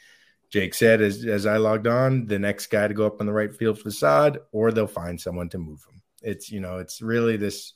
jake 0.51 0.75
said 0.75 1.01
as, 1.01 1.25
as 1.25 1.47
i 1.47 1.57
logged 1.57 1.87
on 1.87 2.27
the 2.27 2.39
next 2.39 2.67
guy 2.67 2.87
to 2.89 2.95
go 2.95 3.07
up 3.07 3.21
on 3.21 3.27
the 3.27 3.33
right 3.33 3.55
field 3.55 3.79
facade 3.79 4.39
or 4.53 4.71
they'll 4.71 4.87
find 4.87 5.19
someone 5.19 5.49
to 5.49 5.59
move 5.59 5.83
him. 5.91 6.03
It's 6.23 6.51
you 6.51 6.61
know 6.61 6.79
it's 6.79 7.01
really 7.01 7.39
this 7.39 7.73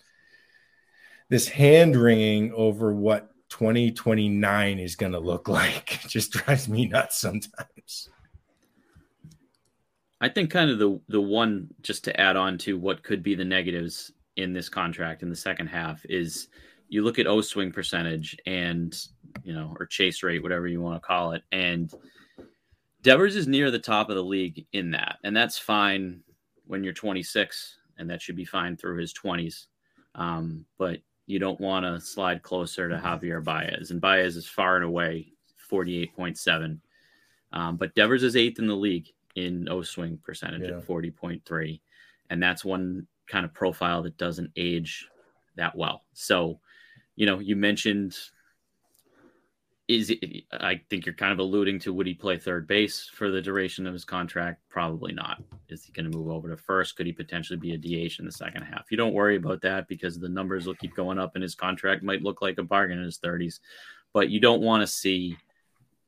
this 1.32 1.48
hand 1.48 1.96
wringing 1.96 2.52
over 2.52 2.92
what 2.92 3.31
2029 3.52 4.78
is 4.78 4.96
going 4.96 5.12
to 5.12 5.18
look 5.18 5.46
like. 5.60 6.04
It 6.04 6.08
just 6.08 6.32
drives 6.32 6.68
me 6.68 6.86
nuts 6.86 7.20
sometimes. 7.20 8.08
I 10.22 10.28
think 10.28 10.50
kind 10.50 10.70
of 10.70 10.78
the 10.78 11.00
the 11.08 11.20
one 11.20 11.68
just 11.82 12.04
to 12.04 12.18
add 12.18 12.36
on 12.36 12.56
to 12.58 12.78
what 12.78 13.02
could 13.02 13.22
be 13.22 13.34
the 13.34 13.44
negatives 13.44 14.12
in 14.36 14.52
this 14.52 14.68
contract 14.68 15.22
in 15.22 15.28
the 15.28 15.36
second 15.36 15.66
half 15.66 16.04
is 16.06 16.48
you 16.88 17.02
look 17.02 17.18
at 17.18 17.26
O 17.26 17.40
swing 17.40 17.72
percentage 17.72 18.36
and 18.46 18.96
you 19.42 19.52
know 19.52 19.74
or 19.78 19.84
chase 19.84 20.22
rate 20.22 20.42
whatever 20.42 20.68
you 20.68 20.80
want 20.80 21.02
to 21.02 21.06
call 21.06 21.32
it 21.32 21.42
and 21.50 21.92
Devers 23.02 23.34
is 23.34 23.48
near 23.48 23.72
the 23.72 23.80
top 23.80 24.10
of 24.10 24.14
the 24.14 24.22
league 24.24 24.64
in 24.72 24.92
that 24.92 25.18
and 25.24 25.36
that's 25.36 25.58
fine 25.58 26.20
when 26.66 26.84
you're 26.84 26.92
26 26.92 27.76
and 27.98 28.08
that 28.08 28.22
should 28.22 28.36
be 28.36 28.44
fine 28.44 28.76
through 28.76 28.98
his 28.98 29.12
20s 29.12 29.66
um, 30.14 30.64
but 30.78 31.00
you 31.26 31.38
don't 31.38 31.60
want 31.60 31.84
to 31.84 32.00
slide 32.00 32.42
closer 32.42 32.88
to 32.88 32.96
Javier 32.96 33.42
Baez. 33.42 33.90
And 33.90 34.00
Baez 34.00 34.36
is 34.36 34.46
far 34.46 34.76
and 34.76 34.84
away 34.84 35.32
48.7. 35.70 36.78
Um, 37.52 37.76
but 37.76 37.94
Devers 37.94 38.22
is 38.22 38.36
eighth 38.36 38.58
in 38.58 38.66
the 38.66 38.74
league 38.76 39.08
in 39.34 39.68
O 39.68 39.82
swing 39.82 40.18
percentage 40.22 40.68
yeah. 40.68 40.78
at 40.78 40.86
40.3. 40.86 41.80
And 42.30 42.42
that's 42.42 42.64
one 42.64 43.06
kind 43.26 43.44
of 43.44 43.54
profile 43.54 44.02
that 44.02 44.16
doesn't 44.16 44.50
age 44.56 45.08
that 45.56 45.76
well. 45.76 46.04
So, 46.12 46.60
you 47.16 47.26
know, 47.26 47.38
you 47.38 47.56
mentioned 47.56 48.16
is 49.92 50.10
it, 50.10 50.44
I 50.52 50.80
think 50.88 51.04
you're 51.04 51.14
kind 51.14 51.32
of 51.32 51.38
alluding 51.38 51.78
to 51.80 51.92
would 51.92 52.06
he 52.06 52.14
play 52.14 52.38
third 52.38 52.66
base 52.66 53.10
for 53.12 53.30
the 53.30 53.42
duration 53.42 53.86
of 53.86 53.92
his 53.92 54.06
contract? 54.06 54.62
Probably 54.70 55.12
not. 55.12 55.42
Is 55.68 55.84
he 55.84 55.92
going 55.92 56.10
to 56.10 56.16
move 56.16 56.30
over 56.30 56.48
to 56.48 56.56
first? 56.56 56.96
Could 56.96 57.06
he 57.06 57.12
potentially 57.12 57.58
be 57.58 57.74
a 57.74 57.78
DH 57.78 58.18
in 58.18 58.24
the 58.24 58.32
second 58.32 58.62
half? 58.62 58.90
You 58.90 58.96
don't 58.96 59.12
worry 59.12 59.36
about 59.36 59.60
that 59.62 59.88
because 59.88 60.18
the 60.18 60.28
numbers 60.28 60.66
will 60.66 60.74
keep 60.76 60.94
going 60.94 61.18
up 61.18 61.32
and 61.34 61.42
his 61.42 61.54
contract 61.54 62.02
might 62.02 62.22
look 62.22 62.40
like 62.40 62.56
a 62.58 62.62
bargain 62.62 62.98
in 62.98 63.04
his 63.04 63.18
30s. 63.18 63.60
But 64.14 64.30
you 64.30 64.40
don't 64.40 64.62
want 64.62 64.80
to 64.80 64.86
see 64.86 65.36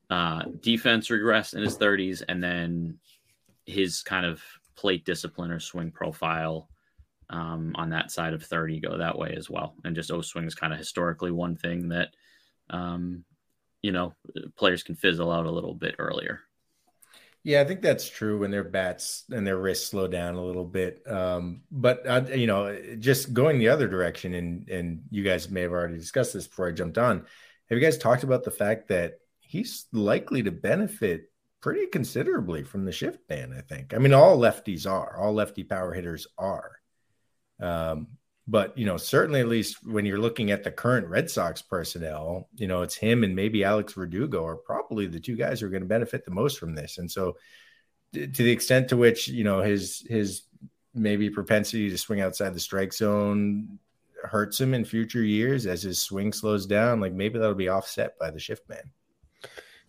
uh, 0.09 0.43
defense 0.61 1.11
regress 1.11 1.53
in 1.53 1.61
his 1.61 1.77
30s 1.77 2.23
and 2.27 2.43
then 2.43 2.97
his 3.67 4.01
kind 4.01 4.25
of 4.25 4.41
plate 4.75 5.05
discipline 5.05 5.51
or 5.51 5.59
swing 5.59 5.91
profile 5.91 6.69
um, 7.29 7.71
on 7.75 7.91
that 7.91 8.09
side 8.09 8.33
of 8.33 8.43
30 8.43 8.79
go 8.79 8.97
that 8.97 9.17
way 9.17 9.35
as 9.37 9.47
well. 9.47 9.75
And 9.83 9.95
just 9.95 10.11
O 10.11 10.21
swing 10.21 10.45
is 10.45 10.55
kind 10.55 10.73
of 10.73 10.79
historically 10.79 11.31
one 11.31 11.55
thing 11.55 11.89
that 11.89 12.09
um, 12.71 13.23
you 13.85 13.91
know, 13.91 14.15
players 14.57 14.81
can 14.81 14.95
fizzle 14.95 15.31
out 15.31 15.45
a 15.45 15.51
little 15.51 15.75
bit 15.75 15.93
earlier. 15.99 16.41
Yeah, 17.43 17.61
I 17.61 17.65
think 17.65 17.83
that's 17.83 18.09
true 18.09 18.39
when 18.39 18.49
their 18.49 18.63
bats 18.63 19.25
and 19.29 19.45
their 19.45 19.59
wrists 19.59 19.87
slow 19.87 20.07
down 20.07 20.33
a 20.33 20.43
little 20.43 20.65
bit. 20.65 21.03
Um, 21.07 21.61
but 21.69 22.35
you 22.35 22.47
know, 22.47 22.75
just 22.97 23.31
going 23.31 23.59
the 23.59 23.69
other 23.69 23.87
direction, 23.87 24.33
and 24.33 24.67
and 24.69 25.03
you 25.11 25.21
guys 25.21 25.51
may 25.51 25.61
have 25.61 25.71
already 25.71 25.99
discussed 25.99 26.33
this 26.33 26.47
before 26.47 26.67
I 26.67 26.71
jumped 26.71 26.97
on. 26.97 27.19
Have 27.69 27.77
you 27.77 27.79
guys 27.79 27.99
talked 27.99 28.23
about 28.23 28.43
the 28.43 28.49
fact 28.49 28.87
that 28.87 29.19
he's 29.39 29.85
likely 29.93 30.41
to 30.41 30.51
benefit 30.51 31.31
pretty 31.61 31.85
considerably 31.85 32.63
from 32.63 32.85
the 32.85 32.91
shift 32.91 33.27
ban? 33.27 33.53
I 33.55 33.61
think. 33.61 33.93
I 33.93 33.99
mean, 33.99 34.15
all 34.15 34.39
lefties 34.39 34.89
are, 34.89 35.15
all 35.15 35.33
lefty 35.35 35.63
power 35.63 35.93
hitters 35.93 36.25
are. 36.39 36.71
Um, 37.59 38.07
but 38.47 38.77
you 38.77 38.85
know, 38.85 38.97
certainly 38.97 39.39
at 39.39 39.47
least 39.47 39.77
when 39.85 40.05
you're 40.05 40.19
looking 40.19 40.51
at 40.51 40.63
the 40.63 40.71
current 40.71 41.07
Red 41.07 41.29
Sox 41.29 41.61
personnel, 41.61 42.47
you 42.55 42.67
know, 42.67 42.83
it's 42.83 42.95
him 42.95 43.23
and 43.23 43.35
maybe 43.35 43.63
Alex 43.63 43.93
Verdugo 43.93 44.45
are 44.45 44.55
probably 44.55 45.07
the 45.07 45.19
two 45.19 45.35
guys 45.35 45.59
who 45.59 45.65
are 45.65 45.71
going 45.71 45.81
to 45.81 45.89
benefit 45.89 46.25
the 46.25 46.31
most 46.31 46.59
from 46.59 46.75
this. 46.75 46.97
And 46.97 47.09
so, 47.09 47.37
to 48.13 48.27
the 48.27 48.51
extent 48.51 48.89
to 48.89 48.97
which 48.97 49.27
you 49.27 49.43
know 49.43 49.61
his 49.61 50.05
his 50.07 50.43
maybe 50.93 51.29
propensity 51.29 51.89
to 51.89 51.97
swing 51.97 52.21
outside 52.21 52.53
the 52.53 52.59
strike 52.59 52.93
zone 52.93 53.79
hurts 54.23 54.59
him 54.59 54.73
in 54.73 54.85
future 54.85 55.23
years 55.23 55.65
as 55.65 55.83
his 55.83 55.99
swing 55.99 56.31
slows 56.31 56.65
down, 56.65 56.99
like 56.99 57.13
maybe 57.13 57.37
that'll 57.37 57.53
be 57.53 57.69
offset 57.69 58.17
by 58.19 58.31
the 58.31 58.39
shift 58.39 58.67
ban. 58.67 58.89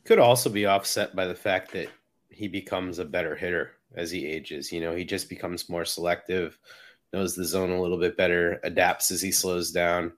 Could 0.05 0.19
also 0.19 0.51
be 0.51 0.67
offset 0.67 1.15
by 1.15 1.27
the 1.27 1.35
fact 1.35 1.73
that 1.73 1.89
he 2.31 2.49
becomes 2.49 2.99
a 2.99 3.05
better 3.05 3.35
hitter 3.35 3.73
as 3.95 4.11
he 4.11 4.27
ages. 4.27 4.71
You 4.73 4.81
know, 4.81 4.95
he 4.95 5.05
just 5.05 5.29
becomes 5.29 5.69
more 5.69 5.85
selective 5.85 6.59
knows 7.17 7.35
the 7.35 7.45
zone 7.45 7.71
a 7.71 7.81
little 7.81 7.99
bit 7.99 8.17
better, 8.17 8.61
adapts 8.63 9.11
as 9.11 9.23
he 9.23 9.33
slows 9.33 9.73
down. 9.73 10.13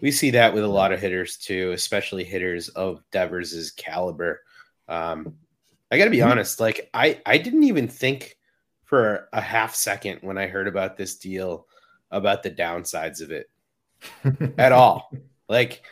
We 0.00 0.10
see 0.10 0.30
that 0.30 0.52
with 0.52 0.64
a 0.64 0.68
lot 0.68 0.92
of 0.92 1.00
hitters 1.00 1.36
too, 1.36 1.70
especially 1.72 2.24
hitters 2.24 2.68
of 2.70 3.02
Devers's 3.12 3.70
caliber. 3.70 4.42
Um, 4.88 5.36
I 5.90 5.98
got 5.98 6.04
to 6.04 6.10
be 6.10 6.18
mm-hmm. 6.18 6.30
honest, 6.30 6.58
like 6.58 6.90
I 6.92 7.20
I 7.24 7.38
didn't 7.38 7.64
even 7.64 7.86
think 7.86 8.36
for 8.84 9.28
a 9.32 9.40
half 9.40 9.74
second 9.74 10.18
when 10.22 10.38
I 10.38 10.46
heard 10.46 10.66
about 10.66 10.96
this 10.96 11.16
deal 11.16 11.66
about 12.10 12.42
the 12.42 12.50
downsides 12.50 13.20
of 13.20 13.30
it 13.30 13.48
at 14.58 14.72
all. 14.72 15.12
Like 15.48 15.82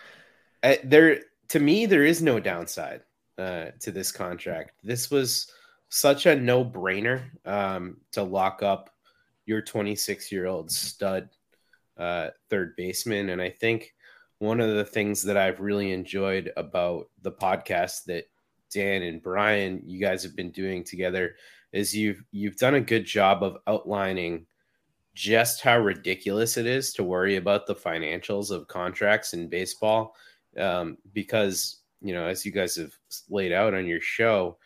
uh, 0.62 0.76
there 0.82 1.20
to 1.48 1.60
me 1.60 1.86
there 1.86 2.04
is 2.04 2.20
no 2.22 2.40
downside 2.40 3.02
uh, 3.38 3.66
to 3.80 3.92
this 3.92 4.10
contract. 4.10 4.72
This 4.82 5.10
was 5.10 5.52
such 5.90 6.26
a 6.26 6.36
no-brainer 6.36 7.22
um, 7.46 7.98
to 8.12 8.22
lock 8.22 8.62
up 8.62 8.90
your 9.48 9.62
26 9.62 10.30
year 10.30 10.44
old 10.44 10.70
stud 10.70 11.30
uh, 11.96 12.28
third 12.50 12.76
baseman. 12.76 13.30
And 13.30 13.40
I 13.40 13.48
think 13.48 13.94
one 14.40 14.60
of 14.60 14.74
the 14.74 14.84
things 14.84 15.22
that 15.22 15.38
I've 15.38 15.58
really 15.58 15.90
enjoyed 15.90 16.52
about 16.56 17.08
the 17.22 17.32
podcast 17.32 18.04
that 18.04 18.24
Dan 18.72 19.02
and 19.02 19.22
Brian, 19.22 19.82
you 19.86 19.98
guys 19.98 20.22
have 20.22 20.36
been 20.36 20.50
doing 20.50 20.84
together 20.84 21.34
is 21.72 21.96
you've 21.96 22.22
you've 22.30 22.56
done 22.56 22.74
a 22.74 22.80
good 22.80 23.06
job 23.06 23.42
of 23.42 23.56
outlining 23.66 24.46
just 25.14 25.62
how 25.62 25.78
ridiculous 25.78 26.58
it 26.58 26.66
is 26.66 26.92
to 26.92 27.02
worry 27.02 27.36
about 27.36 27.66
the 27.66 27.74
financials 27.74 28.50
of 28.50 28.68
contracts 28.68 29.32
in 29.32 29.48
baseball. 29.48 30.14
Um, 30.58 30.98
because, 31.14 31.80
you 32.02 32.12
know, 32.12 32.26
as 32.26 32.44
you 32.44 32.52
guys 32.52 32.76
have 32.76 32.92
laid 33.30 33.52
out 33.52 33.74
on 33.74 33.86
your 33.86 34.00
show, 34.00 34.58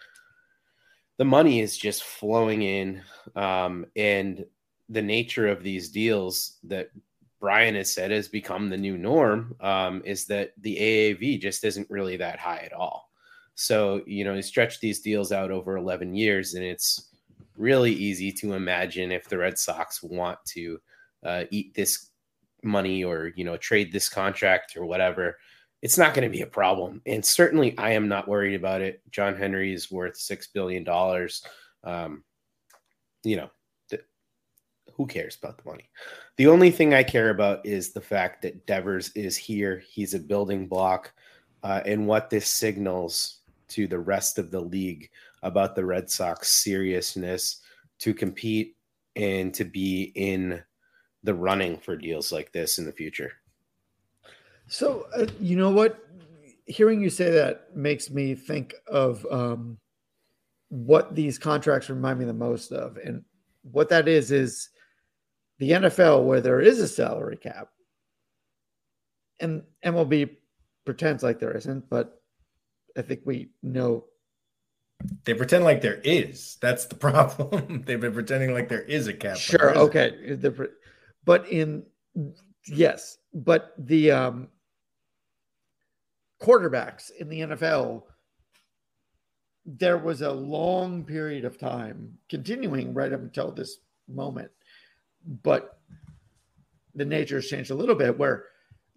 the 1.19 1.25
money 1.25 1.61
is 1.61 1.79
just 1.79 2.03
flowing 2.03 2.63
in. 2.63 3.03
Um, 3.37 3.87
and 3.95 4.45
the 4.93 5.03
nature 5.03 5.49
of 5.49 5.63
these 5.63 5.89
deals 5.89 6.59
that 6.65 6.91
Brian 7.41 7.75
has 7.75 7.93
said 7.93 8.11
has 8.11 8.29
become 8.29 8.69
the 8.69 8.77
new 8.77 8.97
norm 8.97 9.57
um, 9.61 10.03
is 10.05 10.27
that 10.27 10.53
the 10.61 10.77
AAV 10.77 11.41
just 11.41 11.65
isn't 11.65 11.91
really 11.91 12.17
that 12.19 12.39
high 12.39 12.63
at 12.65 12.73
all. 12.73 13.11
So, 13.55 14.03
you 14.07 14.25
know, 14.25 14.35
you 14.35 14.43
stretch 14.43 14.81
these 14.81 15.01
deals 15.01 15.33
out 15.33 15.51
over 15.51 15.77
11 15.77 16.15
years, 16.15 16.55
and 16.55 16.65
it's 16.65 17.09
really 17.57 17.93
easy 17.93 18.31
to 18.33 18.53
imagine 18.53 19.11
if 19.11 19.29
the 19.29 19.39
Red 19.39 19.59
Sox 19.59 20.03
want 20.03 20.39
to 20.47 20.81
uh, 21.25 21.45
eat 21.51 21.75
this 21.75 22.11
money 22.63 23.03
or, 23.03 23.33
you 23.35 23.45
know, 23.45 23.57
trade 23.57 23.93
this 23.93 24.09
contract 24.09 24.77
or 24.77 24.87
whatever, 24.87 25.39
it's 25.83 25.99
not 25.99 26.15
going 26.15 26.27
to 26.27 26.35
be 26.35 26.43
a 26.43 26.47
problem. 26.47 27.03
And 27.07 27.25
certainly 27.25 27.77
I 27.77 27.91
am 27.91 28.09
not 28.09 28.29
worried 28.29 28.55
about 28.55 28.83
it. 28.83 29.03
John 29.11 29.37
Henry 29.37 29.75
is 29.75 29.91
worth 29.91 30.15
$6 30.15 30.47
billion. 30.55 30.89
Um, 31.83 32.23
you 33.25 33.37
know, 33.37 33.51
who 34.95 35.07
cares 35.07 35.37
about 35.37 35.59
the 35.59 35.69
money? 35.69 35.89
The 36.37 36.47
only 36.47 36.71
thing 36.71 36.95
I 36.95 37.03
care 37.03 37.31
about 37.31 37.65
is 37.65 37.93
the 37.93 38.01
fact 38.01 38.43
that 38.43 38.67
Devers 38.67 39.11
is 39.15 39.37
here. 39.37 39.83
He's 39.87 40.15
a 40.15 40.19
building 40.19 40.67
block, 40.67 41.13
uh, 41.63 41.81
and 41.87 42.07
what 42.07 42.31
this 42.31 42.49
signals 42.49 43.39
to 43.69 43.87
the 43.87 43.99
rest 43.99 44.39
of 44.39 44.51
the 44.51 44.61
league 44.61 45.11
about 45.43 45.75
the 45.75 45.85
Red 45.85 46.11
Sox 46.11 46.51
seriousness 46.51 47.63
to 48.01 48.13
compete 48.13 48.77
and 49.17 49.53
to 49.55 49.65
be 49.65 50.13
in 50.15 50.63
the 51.23 51.35
running 51.35 51.79
for 51.79 51.97
deals 51.97 52.33
like 52.33 52.53
this 52.53 52.79
in 52.79 52.85
the 52.85 52.93
future. 52.93 53.33
So, 54.67 55.07
uh, 55.17 55.27
you 55.41 55.57
know 55.57 55.71
what? 55.71 55.99
Hearing 56.67 57.01
you 57.01 57.11
say 57.11 57.31
that 57.31 57.77
makes 57.77 58.11
me 58.11 58.35
think 58.35 58.75
of 58.87 59.27
um, 59.31 59.79
what 60.69 61.15
these 61.15 61.39
contracts 61.39 61.91
remind 61.91 62.19
me 62.19 62.25
the 62.25 62.33
most 62.33 62.73
of. 62.73 62.97
And 62.97 63.25
what 63.63 63.89
that 63.91 64.09
is, 64.09 64.33
is 64.33 64.71
the 65.63 65.71
NFL, 65.71 66.25
where 66.25 66.41
there 66.41 66.61
is 66.61 66.81
a 66.81 66.89
salary 66.89 67.37
cap, 67.37 67.69
and 69.39 69.63
MLB 69.85 70.29
pretends 70.85 71.23
like 71.23 71.39
there 71.39 71.57
isn't, 71.57 71.89
but 71.89 72.21
I 72.99 73.03
think 73.03 73.21
we 73.25 73.51
know. 73.63 74.07
They 75.25 75.35
pretend 75.35 75.63
like 75.63 75.81
there 75.81 76.01
is. 76.03 76.59
That's 76.61 76.87
the 76.87 76.95
problem. 77.09 77.85
They've 77.87 78.01
been 78.01 78.13
pretending 78.13 78.53
like 78.53 78.69
there 78.69 78.83
is 78.83 79.07
a 79.07 79.13
cap. 79.13 79.37
Sure. 79.37 79.79
Okay. 79.79 80.37
But 81.25 81.49
in 81.49 81.85
yes, 82.67 83.19
but 83.33 83.73
the 83.79 84.11
um, 84.11 84.49
quarterbacks 86.43 87.13
in 87.21 87.29
the 87.29 87.41
NFL, 87.41 88.03
there 89.65 89.99
was 89.99 90.23
a 90.23 90.33
long 90.33 91.05
period 91.05 91.45
of 91.45 91.57
time 91.57 92.19
continuing 92.29 92.93
right 92.95 93.13
up 93.13 93.21
until 93.21 93.53
this 93.53 93.77
moment 94.09 94.51
but 95.43 95.79
the 96.95 97.05
nature 97.05 97.37
has 97.37 97.47
changed 97.47 97.71
a 97.71 97.75
little 97.75 97.95
bit 97.95 98.19
where 98.19 98.47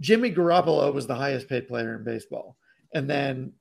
Jimmy 0.01 0.31
Garoppolo 0.31 0.93
was 0.93 1.07
the 1.07 1.15
highest 1.15 1.47
paid 1.47 1.67
player 1.67 1.95
in 1.95 2.03
baseball 2.03 2.57
and 2.93 3.09
then 3.09 3.53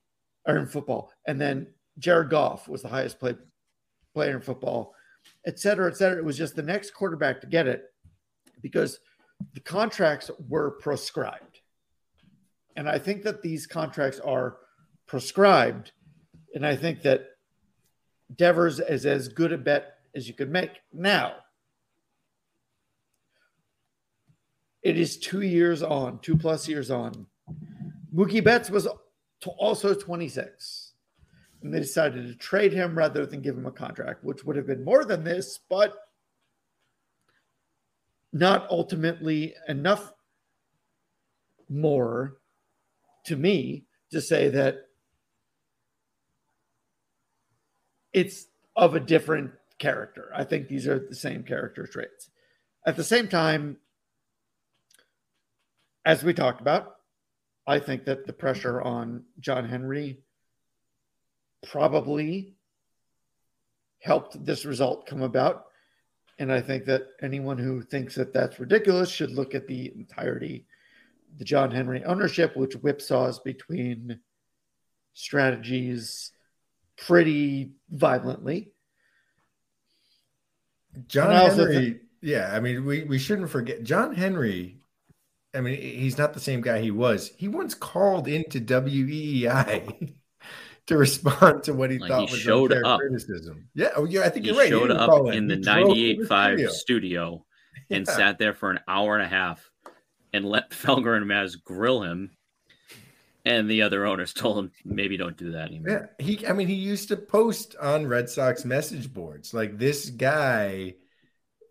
or 0.46 0.56
in 0.56 0.66
football. 0.66 1.12
And 1.26 1.40
then 1.40 1.68
Jared 1.98 2.30
Goff 2.30 2.68
was 2.68 2.82
the 2.82 2.88
highest 2.88 3.20
paid 3.20 3.38
player 4.12 4.34
in 4.34 4.42
football, 4.42 4.94
et 5.46 5.58
cetera, 5.58 5.90
et 5.90 5.96
cetera. 5.96 6.18
It 6.18 6.24
was 6.24 6.36
just 6.36 6.56
the 6.56 6.62
next 6.62 6.92
quarterback 6.92 7.40
to 7.40 7.46
get 7.46 7.66
it 7.66 7.84
because 8.60 8.98
the 9.52 9.60
contracts 9.60 10.30
were 10.48 10.72
proscribed. 10.72 11.60
And 12.76 12.88
I 12.88 12.98
think 12.98 13.22
that 13.22 13.42
these 13.42 13.66
contracts 13.66 14.18
are 14.20 14.56
prescribed. 15.06 15.92
And 16.54 16.66
I 16.66 16.76
think 16.76 17.02
that 17.02 17.26
Devers 18.34 18.80
is 18.80 19.06
as 19.06 19.28
good 19.28 19.52
a 19.52 19.58
bet 19.58 19.98
as 20.14 20.26
you 20.26 20.34
could 20.34 20.50
make. 20.50 20.70
Now, 20.92 21.34
It 24.84 24.98
is 24.98 25.16
two 25.16 25.40
years 25.40 25.82
on, 25.82 26.18
two 26.20 26.36
plus 26.36 26.68
years 26.68 26.90
on. 26.90 27.26
Mookie 28.14 28.44
Betts 28.44 28.70
was 28.70 28.86
also 29.58 29.94
26. 29.94 30.92
And 31.62 31.72
they 31.72 31.80
decided 31.80 32.28
to 32.28 32.34
trade 32.34 32.74
him 32.74 32.96
rather 32.96 33.24
than 33.24 33.40
give 33.40 33.56
him 33.56 33.64
a 33.64 33.72
contract, 33.72 34.22
which 34.22 34.44
would 34.44 34.56
have 34.56 34.66
been 34.66 34.84
more 34.84 35.06
than 35.06 35.24
this, 35.24 35.58
but 35.70 35.94
not 38.30 38.68
ultimately 38.70 39.54
enough 39.68 40.12
more 41.70 42.36
to 43.24 43.36
me 43.36 43.86
to 44.10 44.20
say 44.20 44.50
that 44.50 44.88
it's 48.12 48.48
of 48.76 48.94
a 48.94 49.00
different 49.00 49.52
character. 49.78 50.30
I 50.34 50.44
think 50.44 50.68
these 50.68 50.86
are 50.86 50.98
the 50.98 51.14
same 51.14 51.42
character 51.42 51.86
traits. 51.86 52.28
At 52.86 52.96
the 52.96 53.04
same 53.04 53.28
time, 53.28 53.78
as 56.04 56.22
we 56.22 56.34
talked 56.34 56.60
about, 56.60 56.96
I 57.66 57.78
think 57.78 58.04
that 58.04 58.26
the 58.26 58.32
pressure 58.32 58.80
on 58.80 59.24
John 59.40 59.68
Henry 59.68 60.18
probably 61.66 62.54
helped 64.00 64.44
this 64.44 64.64
result 64.64 65.06
come 65.06 65.22
about. 65.22 65.64
And 66.38 66.52
I 66.52 66.60
think 66.60 66.84
that 66.86 67.06
anyone 67.22 67.58
who 67.58 67.80
thinks 67.80 68.16
that 68.16 68.32
that's 68.32 68.60
ridiculous 68.60 69.08
should 69.08 69.30
look 69.30 69.54
at 69.54 69.66
the 69.66 69.92
entirety, 69.94 70.66
the 71.38 71.44
John 71.44 71.70
Henry 71.70 72.04
ownership, 72.04 72.56
which 72.56 72.76
whipsaws 72.76 73.42
between 73.42 74.20
strategies 75.14 76.32
pretty 76.96 77.72
violently. 77.88 78.72
John 81.08 81.50
Henry, 81.50 81.74
th- 81.74 82.00
yeah, 82.20 82.50
I 82.52 82.60
mean, 82.60 82.84
we, 82.84 83.04
we 83.04 83.18
shouldn't 83.18 83.50
forget 83.50 83.82
John 83.84 84.14
Henry 84.14 84.80
I 85.54 85.60
mean, 85.60 85.80
he's 85.80 86.18
not 86.18 86.34
the 86.34 86.40
same 86.40 86.60
guy 86.60 86.80
he 86.80 86.90
was. 86.90 87.32
He 87.36 87.48
once 87.48 87.74
called 87.74 88.28
into 88.28 88.60
WEEI 88.60 90.02
oh. 90.02 90.06
to 90.86 90.96
respond 90.96 91.62
to 91.64 91.74
what 91.74 91.90
he 91.90 91.98
like 91.98 92.10
thought 92.10 92.28
he 92.28 92.32
was 92.32 92.40
showed 92.40 92.72
up. 92.72 93.00
criticism. 93.00 93.68
Yeah, 93.74 93.90
oh, 93.96 94.04
yeah, 94.04 94.22
I 94.22 94.28
think 94.28 94.44
he 94.44 94.50
you're 94.50 94.60
right. 94.60 94.68
Showed 94.68 94.90
he 94.90 94.96
up 94.96 95.28
in 95.28 95.46
the 95.46 95.56
98.5 95.56 96.26
studio, 96.26 96.68
studio 96.70 97.46
and 97.90 98.06
sat 98.06 98.38
there 98.38 98.54
for 98.54 98.70
an 98.70 98.80
hour 98.88 99.14
and 99.14 99.24
a 99.24 99.28
half 99.28 99.70
and 100.32 100.44
let 100.44 100.70
Felger 100.72 101.16
and 101.16 101.26
Maz 101.26 101.62
grill 101.62 102.02
him. 102.02 102.30
And 103.46 103.68
the 103.68 103.82
other 103.82 104.06
owners 104.06 104.32
told 104.32 104.58
him 104.58 104.72
maybe 104.86 105.18
don't 105.18 105.36
do 105.36 105.52
that 105.52 105.68
anymore. 105.68 106.10
Yeah, 106.18 106.24
he. 106.24 106.46
I 106.46 106.54
mean, 106.54 106.66
he 106.66 106.72
used 106.72 107.08
to 107.08 107.16
post 107.18 107.76
on 107.76 108.06
Red 108.06 108.30
Sox 108.30 108.64
message 108.64 109.12
boards 109.12 109.52
like 109.52 109.76
this 109.76 110.08
guy 110.08 110.94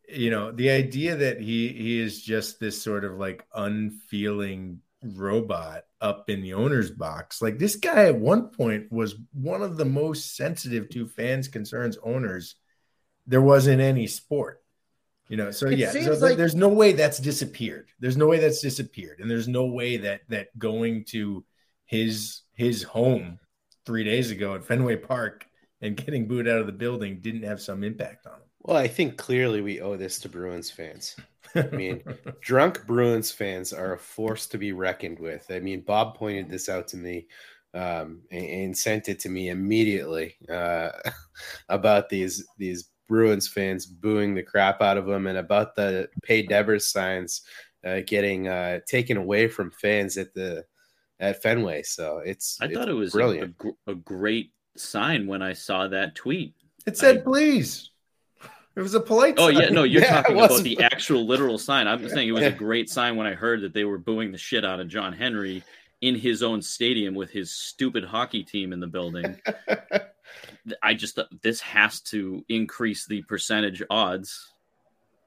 you 0.08 0.30
know 0.30 0.52
the 0.52 0.70
idea 0.70 1.16
that 1.16 1.40
he 1.40 1.70
he 1.70 2.00
is 2.00 2.22
just 2.22 2.60
this 2.60 2.82
sort 2.82 3.06
of 3.06 3.14
like 3.14 3.46
unfeeling 3.54 4.80
robot 5.16 5.84
up 6.02 6.30
in 6.30 6.42
the 6.42 6.54
owner's 6.54 6.90
box 6.90 7.42
like 7.42 7.58
this 7.58 7.76
guy 7.76 8.06
at 8.06 8.16
one 8.16 8.48
point 8.48 8.90
was 8.92 9.16
one 9.34 9.62
of 9.62 9.76
the 9.76 9.86
most 9.86 10.36
sensitive 10.38 10.90
to 10.90 11.08
fans 11.08 11.48
concerns 11.48 11.98
owners 12.04 12.56
there 13.28 13.42
wasn't 13.42 13.82
any 13.82 14.08
sport 14.08 14.64
you 15.30 15.38
know? 15.38 15.52
So 15.52 15.68
it 15.68 15.80
yeah 15.80 15.92
so 15.92 16.14
like- 16.14 16.38
there's 16.38 16.54
no 16.54 16.70
way 16.70 16.94
that's 16.94 17.18
disappeared. 17.18 17.90
There's 18.00 18.18
no 18.18 18.28
way 18.28 18.40
that's 18.40 18.62
disappeared 18.62 19.20
and 19.20 19.30
there's 19.30 19.48
no 19.48 19.66
way 19.66 19.98
that 19.98 20.22
that 20.30 20.58
going 20.60 21.06
to 21.06 21.44
his 21.86 22.42
his 22.54 22.84
home 22.84 23.40
three 23.86 24.04
days 24.04 24.32
ago 24.32 24.56
at 24.56 24.64
fenway 24.64 24.96
park 24.96 25.46
and 25.82 25.98
getting 25.98 26.28
booed 26.28 26.48
out 26.48 26.60
of 26.60 26.68
the 26.68 26.72
building 26.72 27.20
didn't 27.22 27.44
have 27.44 27.62
some 27.62 27.84
impact 27.84 28.28
on 28.28 28.34
him 28.34 28.48
well, 28.64 28.78
I 28.78 28.88
think 28.88 29.18
clearly 29.18 29.62
we 29.62 29.82
owe 29.82 29.98
this 29.98 30.20
to 30.20 30.30
Bruins 30.30 30.72
fans. 30.72 31.16
I 31.56 31.68
mean, 31.68 32.04
drunk 32.42 32.86
Bruins 32.88 33.32
fans 33.32 33.74
are 33.74 33.94
a 33.94 34.00
force 34.00 34.48
to 34.48 34.58
be 34.58 34.72
reckoned 34.72 35.20
with. 35.20 35.46
I 35.50 35.60
mean, 35.60 35.82
Bob 35.82 36.16
pointed 36.16 36.50
this 36.50 36.70
out 36.70 36.88
to 36.90 36.98
me 36.98 37.28
um, 37.74 38.22
and, 38.32 38.46
and, 38.46 38.78
sent 38.78 39.10
it 39.10 39.20
to 39.22 39.30
me 39.30 39.50
immediately 39.50 40.36
uh, 40.50 40.90
about 41.70 42.08
these 42.08 42.46
these 42.58 42.90
Bruins 43.10 43.48
fans 43.48 43.86
booing 43.86 44.36
the 44.36 44.44
crap 44.44 44.82
out 44.82 44.98
of 44.98 45.06
them 45.06 45.28
and 45.28 45.38
about 45.38 45.76
the 45.76 46.08
pay 46.24 46.44
Devers 46.44 46.88
signs 46.88 47.42
uh, 47.86 48.02
getting 48.06 48.48
uh, 48.48 48.80
taken 48.88 49.18
away 49.18 49.48
from 49.48 49.72
fans 49.72 50.18
at 50.18 50.34
the 50.34 50.64
at 51.20 51.42
Fenway. 51.42 51.84
So 51.84 52.20
it's 52.20 52.60
I 52.62 52.66
it's 52.66 52.76
thought 52.76 52.90
it 52.90 52.94
was 52.94 53.12
brilliant. 53.12 53.56
A, 53.88 53.92
a, 53.92 53.96
great 53.96 54.52
sign 54.78 55.28
when 55.28 55.42
I 55.42 55.54
saw 55.54 55.88
that 55.88 56.16
tweet. 56.16 56.54
It 56.86 56.98
said, 56.98 57.20
I, 57.20 57.22
"Please." 57.22 57.90
It 58.76 58.82
was 58.82 58.96
a 58.96 59.00
polite. 59.00 59.36
Oh 59.38 59.52
sign. 59.52 59.62
yeah, 59.62 59.70
no, 59.70 59.84
you're 59.84 60.02
yeah, 60.04 60.22
talking 60.22 60.36
about 60.38 60.64
the 60.64 60.82
actual 60.82 61.26
literal 61.28 61.58
sign. 61.58 61.88
I'm 61.88 62.08
saying 62.10 62.28
it 62.28 62.32
was 62.32 62.44
a 62.44 62.52
great 62.52 62.90
sign 62.90 63.16
when 63.16 63.28
I 63.28 63.34
heard 63.34 63.62
that 63.62 63.74
they 63.74 63.84
were 63.84 63.98
booing 64.00 64.32
the 64.32 64.38
shit 64.38 64.66
out 64.66 64.80
of 64.80 64.88
John 64.88 65.14
Henry 65.14 65.64
in 66.02 66.16
his 66.16 66.42
own 66.44 66.62
stadium 66.62 67.14
with 67.16 67.30
his 67.30 67.52
stupid 67.54 68.04
hockey 68.04 68.44
team 68.44 68.74
in 68.74 68.80
the 68.80 68.88
building. 68.88 69.40
I 70.82 70.94
just 70.94 71.20
this 71.42 71.62
has 71.62 72.00
to 72.02 72.44
increase 72.50 73.06
the 73.06 73.22
percentage 73.24 73.84
odds 73.90 74.50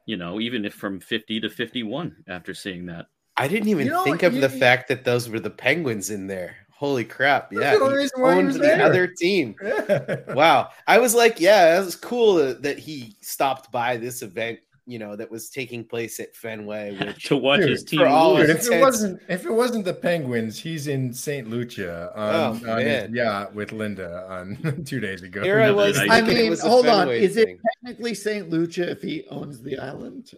You 0.07 0.17
know, 0.17 0.41
even 0.41 0.65
if 0.65 0.75
from 0.75 0.99
50 1.01 1.41
to 1.41 1.49
51 1.51 2.25
after 2.29 2.55
seeing 2.55 2.87
that. 2.87 3.07
I 3.37 3.49
didn't 3.49 3.69
even 3.69 3.87
You 3.87 3.93
know, 3.93 4.05
think 4.05 4.23
of 4.23 4.35
you- 4.35 4.41
the 4.41 4.49
fact 4.49 4.89
that 4.89 5.05
those 5.05 5.29
were 5.29 5.41
the 5.41 5.51
Penguins 5.51 6.11
in 6.11 6.27
there. 6.27 6.57
Holy 6.77 7.05
crap! 7.05 7.51
That's 7.51 7.63
Yeah, 7.63 7.75
the 7.77 7.81
only 7.85 7.95
he 7.95 7.99
reason 8.03 8.21
why 8.21 8.33
he 8.33 8.39
owned 8.39 8.47
was 8.49 8.57
the 8.57 8.63
there. 8.63 8.83
other 8.83 9.07
team. 9.07 9.55
Wow, 10.35 10.69
I 10.87 10.99
was 10.99 11.15
like, 11.15 11.41
yeah, 11.41 11.75
that 11.77 11.85
was 11.85 11.97
cool 11.97 12.35
that- 12.35 12.63
that 12.63 12.79
he 12.79 13.17
stopped 13.23 13.73
by 13.73 13.97
this 13.97 14.23
event. 14.23 14.59
You 14.89 15.01
know, 15.01 15.17
that 15.17 15.29
was 15.29 15.51
taking 15.51 15.85
place 15.85 16.21
at 16.21 16.37
Fenway, 16.37 16.97
which 17.01 17.25
to 17.25 17.37
watch 17.37 17.59
Dude, 17.61 17.71
his 17.71 17.83
team 17.83 17.99
for 18.01 18.07
all 18.07 18.37
Dude, 18.37 18.49
lose. 18.51 18.67
if 18.69 18.73
it 18.73 18.81
wasn't 18.81 19.21
if 19.29 19.45
it 19.45 19.51
wasn't 19.51 19.85
the 19.85 19.95
Penguins, 19.95 20.61
he's 20.61 20.87
in 20.87 21.13
St. 21.13 21.49
Lucia 21.51 22.13
on, 22.15 22.35
Oh, 22.35 22.49
on 22.73 22.79
his 22.79 23.03
man. 23.03 23.15
yacht 23.15 23.53
with 23.55 23.73
Linda 23.73 24.25
on 24.31 24.83
two 24.87 25.01
days 25.01 25.23
ago. 25.23 25.43
here 25.43 25.61
I 25.61 25.69
No, 25.69 25.75
was. 25.77 25.99
I 25.99 26.19
it 26.21 26.27
mean, 26.27 26.51
was 26.51 26.61
hold 26.61 26.87
on. 26.87 26.99
Fenway 27.09 27.21
Is 27.25 27.37
it 27.37 27.59
technically 27.83 28.15
St. 28.15 28.49
Lucia 28.49 28.91
if 28.91 29.03
he 29.03 29.25
owns 29.29 29.61
the 29.61 29.77
island? 29.79 30.31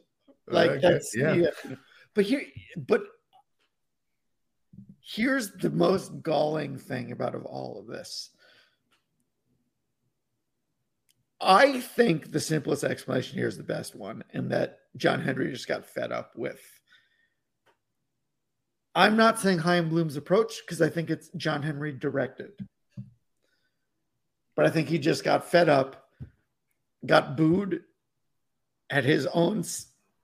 Like 0.46 0.70
I 0.70 0.74
guess, 0.78 1.10
that's 1.12 1.16
yeah. 1.16 1.34
yeah. 1.34 1.74
But 2.14 2.24
here, 2.24 2.42
but 2.86 3.02
here's 5.08 5.50
the 5.52 5.70
most 5.70 6.22
galling 6.22 6.76
thing 6.76 7.12
about 7.12 7.34
of 7.34 7.44
all 7.46 7.80
of 7.80 7.86
this. 7.86 8.30
I 11.40 11.80
think 11.80 12.30
the 12.30 12.40
simplest 12.40 12.84
explanation 12.84 13.38
here 13.38 13.48
is 13.48 13.56
the 13.56 13.62
best 13.62 13.94
one, 13.94 14.24
and 14.34 14.50
that 14.50 14.80
John 14.96 15.22
Henry 15.22 15.50
just 15.50 15.68
got 15.68 15.86
fed 15.86 16.12
up 16.12 16.32
with. 16.36 16.60
I'm 18.94 19.16
not 19.16 19.38
saying 19.38 19.58
Chaim 19.58 19.88
Bloom's 19.88 20.16
approach 20.16 20.60
because 20.64 20.82
I 20.82 20.88
think 20.88 21.08
it's 21.08 21.30
John 21.36 21.62
Henry 21.62 21.92
directed. 21.92 22.52
But 24.56 24.66
I 24.66 24.70
think 24.70 24.88
he 24.88 24.98
just 24.98 25.22
got 25.22 25.48
fed 25.48 25.68
up, 25.68 26.08
got 27.06 27.36
booed 27.36 27.84
at 28.90 29.04
his 29.04 29.26
own 29.26 29.62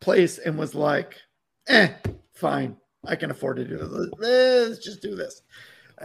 place, 0.01 0.39
and 0.39 0.59
was 0.59 0.75
like, 0.75 1.17
eh, 1.69 1.91
fine. 2.35 2.77
I 3.07 3.17
can 3.17 3.31
afford 3.31 3.57
to 3.59 3.65
do 3.65 3.77
this. 3.77 4.11
Let's 4.19 4.85
just 4.85 5.03
do 5.03 5.15
this. 5.15 5.43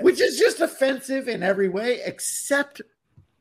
Which 0.01 0.21
is 0.21 0.37
just 0.37 0.59
offensive 0.59 1.27
in 1.27 1.43
every 1.43 1.69
way, 1.69 1.99
except 2.05 2.81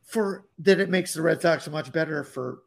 for 0.03 0.45
that 0.59 0.81
it 0.81 0.89
makes 0.89 1.15
the 1.15 1.23
Red 1.23 1.43
Sox 1.43 1.69
much 1.69 1.93
better 1.93 2.25
for 2.25 2.61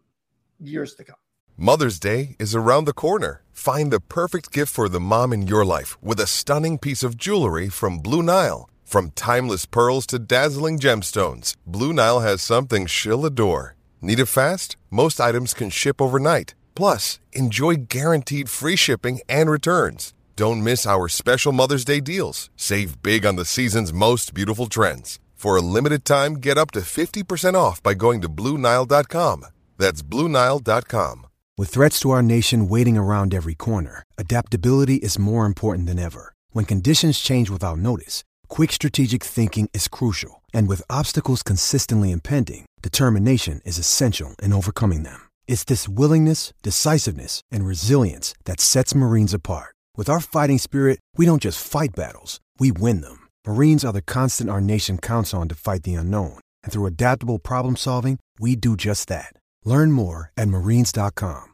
years 0.60 0.94
to 0.96 1.04
come. 1.04 1.16
Mother's 1.58 2.00
Day 2.00 2.36
is 2.40 2.56
around 2.56 2.86
the 2.86 2.94
corner. 2.94 3.44
Find 3.52 3.92
the 3.92 4.00
perfect 4.00 4.52
gift 4.52 4.74
for 4.74 4.88
the 4.88 5.00
mom 5.00 5.34
in 5.34 5.48
your 5.48 5.66
life 5.66 6.02
with 6.02 6.20
a 6.20 6.28
stunning 6.28 6.78
piece 6.78 7.04
of 7.04 7.18
jewelry 7.18 7.70
from 7.70 8.00
Blue 8.00 8.24
Nile. 8.24 8.70
From 8.84 9.12
timeless 9.12 9.66
pearls 9.66 10.06
to 10.08 10.20
dazzling 10.20 10.80
gemstones, 10.80 11.56
Blue 11.66 11.94
Nile 11.94 12.20
has 12.22 12.42
something 12.42 12.86
she'll 12.86 13.26
adore. 13.26 13.76
Need 14.02 14.20
it 14.20 14.26
fast? 14.26 14.76
Most 14.90 15.22
items 15.22 15.54
can 15.54 15.70
ship 15.70 16.02
overnight. 16.02 16.56
Plus, 16.76 17.20
enjoy 17.32 17.76
guaranteed 17.76 18.50
free 18.50 18.76
shipping 18.76 19.20
and 19.30 19.50
returns. 19.50 20.14
Don't 20.42 20.64
miss 20.64 20.88
our 20.88 21.08
special 21.08 21.52
Mother's 21.52 21.86
Day 21.86 22.00
deals. 22.00 22.50
Save 22.56 23.04
big 23.04 23.28
on 23.28 23.36
the 23.36 23.46
season's 23.46 23.94
most 23.94 24.34
beautiful 24.34 24.66
trends. 24.66 25.20
For 25.36 25.56
a 25.56 25.62
limited 25.62 26.04
time, 26.04 26.38
get 26.38 26.58
up 26.58 26.72
to 26.72 26.80
50% 26.80 27.54
off 27.54 27.84
by 27.84 27.94
going 27.94 28.22
to 28.22 28.28
BlueNile.com. 28.28 29.46
That's 29.78 30.02
BlueNile.com. 30.02 31.28
With 31.60 31.70
threats 31.70 32.00
to 32.00 32.10
our 32.10 32.24
nation 32.24 32.68
waiting 32.68 32.98
around 32.98 33.36
every 33.36 33.54
corner, 33.54 34.02
adaptability 34.18 34.96
is 34.96 35.20
more 35.20 35.46
important 35.46 35.86
than 35.86 36.00
ever. 36.00 36.34
When 36.50 36.66
conditions 36.66 37.20
change 37.20 37.52
without 37.52 37.78
notice, 37.78 38.24
quick 38.48 38.72
strategic 38.72 39.24
thinking 39.24 39.70
is 39.76 39.88
crucial. 39.88 40.42
And 40.56 40.68
with 40.68 40.82
obstacles 40.90 41.44
consistently 41.44 42.10
impending, 42.10 42.66
determination 42.82 43.62
is 43.64 43.78
essential 43.78 44.34
in 44.42 44.54
overcoming 44.54 45.04
them. 45.04 45.22
It's 45.48 45.66
this 45.66 45.88
willingness, 45.88 46.52
decisiveness, 46.64 47.44
and 47.52 47.64
resilience 47.64 48.34
that 48.46 48.60
sets 48.60 48.96
Marines 48.96 49.36
apart. 49.36 49.76
With 49.98 50.10
our 50.10 50.22
fighting 50.22 50.58
spirit, 50.58 51.00
we 51.18 51.26
don't 51.26 51.42
just 51.42 51.62
fight 51.62 51.90
battles, 51.96 52.40
we 52.60 52.72
win 52.72 53.02
them. 53.02 53.28
Marines 53.46 53.86
are 53.86 53.94
the 53.94 54.02
constant 54.02 54.50
our 54.50 54.62
nation 54.62 54.98
counts 54.98 55.34
on 55.34 55.48
to 55.50 55.56
fight 55.56 55.84
the 55.84 55.94
unknown. 55.96 56.40
And 56.64 56.72
through 56.72 56.86
adaptable 56.88 57.40
problem 57.40 57.76
solving, 57.76 58.18
we 58.40 58.56
do 58.56 58.76
just 58.78 59.10
that. 59.10 59.34
Learn 59.66 59.92
more 59.92 60.32
at 60.38 60.48
marines.com. 60.48 61.54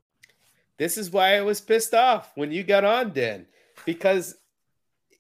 This 0.77 0.97
is 0.97 1.09
why 1.09 1.35
I 1.35 1.41
was 1.41 1.59
pissed 1.59 1.95
off 1.95 2.31
when 2.35 2.51
you 2.51 2.63
got 2.63 2.85
on, 2.85 3.11
Dan, 3.11 3.47
because 3.85 4.35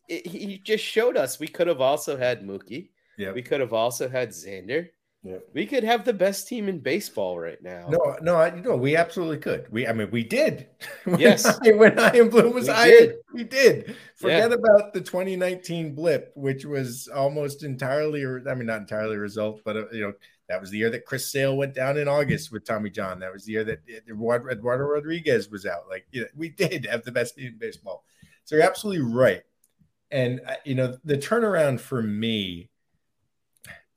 it, 0.07 0.27
he 0.27 0.59
just 0.59 0.83
showed 0.83 1.17
us 1.17 1.39
we 1.39 1.47
could 1.47 1.67
have 1.67 1.81
also 1.81 2.17
had 2.17 2.45
Mookie. 2.45 2.89
Yeah. 3.17 3.31
We 3.31 3.41
could 3.41 3.61
have 3.61 3.73
also 3.73 4.07
had 4.07 4.29
Xander. 4.29 4.89
Yeah. 5.23 5.37
We 5.53 5.65
could 5.65 5.83
have 5.83 6.05
the 6.05 6.13
best 6.13 6.47
team 6.47 6.69
in 6.69 6.79
baseball 6.79 7.37
right 7.39 7.61
now. 7.61 7.87
No, 7.89 8.15
no, 8.21 8.35
I, 8.37 8.51
no, 8.51 8.77
we 8.77 8.95
absolutely 8.95 9.39
could. 9.39 9.69
We, 9.71 9.85
I 9.87 9.91
mean, 9.91 10.09
we 10.11 10.23
did. 10.23 10.67
When 11.03 11.19
Yes. 11.19 11.45
I, 11.45 11.71
when 11.71 11.99
I 11.99 12.15
am 12.15 12.29
Bloom 12.29 12.53
was 12.53 12.67
We 12.67 12.73
I, 12.73 12.87
did. 12.87 13.15
we 13.33 13.43
did. 13.43 13.95
Forget 14.15 14.49
Yeah. 14.51 14.55
about 14.55 14.93
the 14.93 15.01
2019 15.01 15.95
blip, 15.95 16.31
which 16.35 16.65
was 16.65 17.07
almost 17.09 17.63
entirely, 17.63 18.23
or 18.23 18.43
I 18.47 18.55
mean, 18.55 18.67
not 18.67 18.79
entirely 18.81 19.15
a 19.15 19.19
result, 19.19 19.61
but 19.65 19.75
uh, 19.75 19.89
you 19.91 20.01
know, 20.01 20.13
that 20.47 20.61
was 20.61 20.69
the 20.69 20.77
year 20.77 20.89
that 20.91 21.05
Chris 21.05 21.29
Sale 21.29 21.57
went 21.57 21.73
down 21.73 21.97
in 21.97 22.07
August 22.07 22.53
with 22.53 22.63
Tommy 22.63 22.89
John. 22.89 23.19
That 23.19 23.33
was 23.33 23.43
the 23.43 23.51
year 23.53 23.63
that 23.65 23.79
Eduardo, 23.89 24.47
Eduardo 24.49 24.85
Rodriguez 24.85 25.49
was 25.49 25.65
out. 25.65 25.89
Like, 25.89 26.07
you 26.11 26.21
know, 26.21 26.27
we 26.37 26.49
did 26.63 26.85
have 26.85 27.03
the 27.03 27.11
best 27.11 27.35
team 27.35 27.47
in 27.47 27.57
baseball. 27.57 28.05
So 28.45 28.55
you're 28.55 28.63
absolutely 28.63 29.11
right. 29.13 29.43
And 30.09 30.39
uh, 30.47 30.55
you 30.63 30.75
know, 30.75 30.95
the 31.03 31.17
turnaround 31.17 31.81
for 31.81 32.01
me 32.01 32.69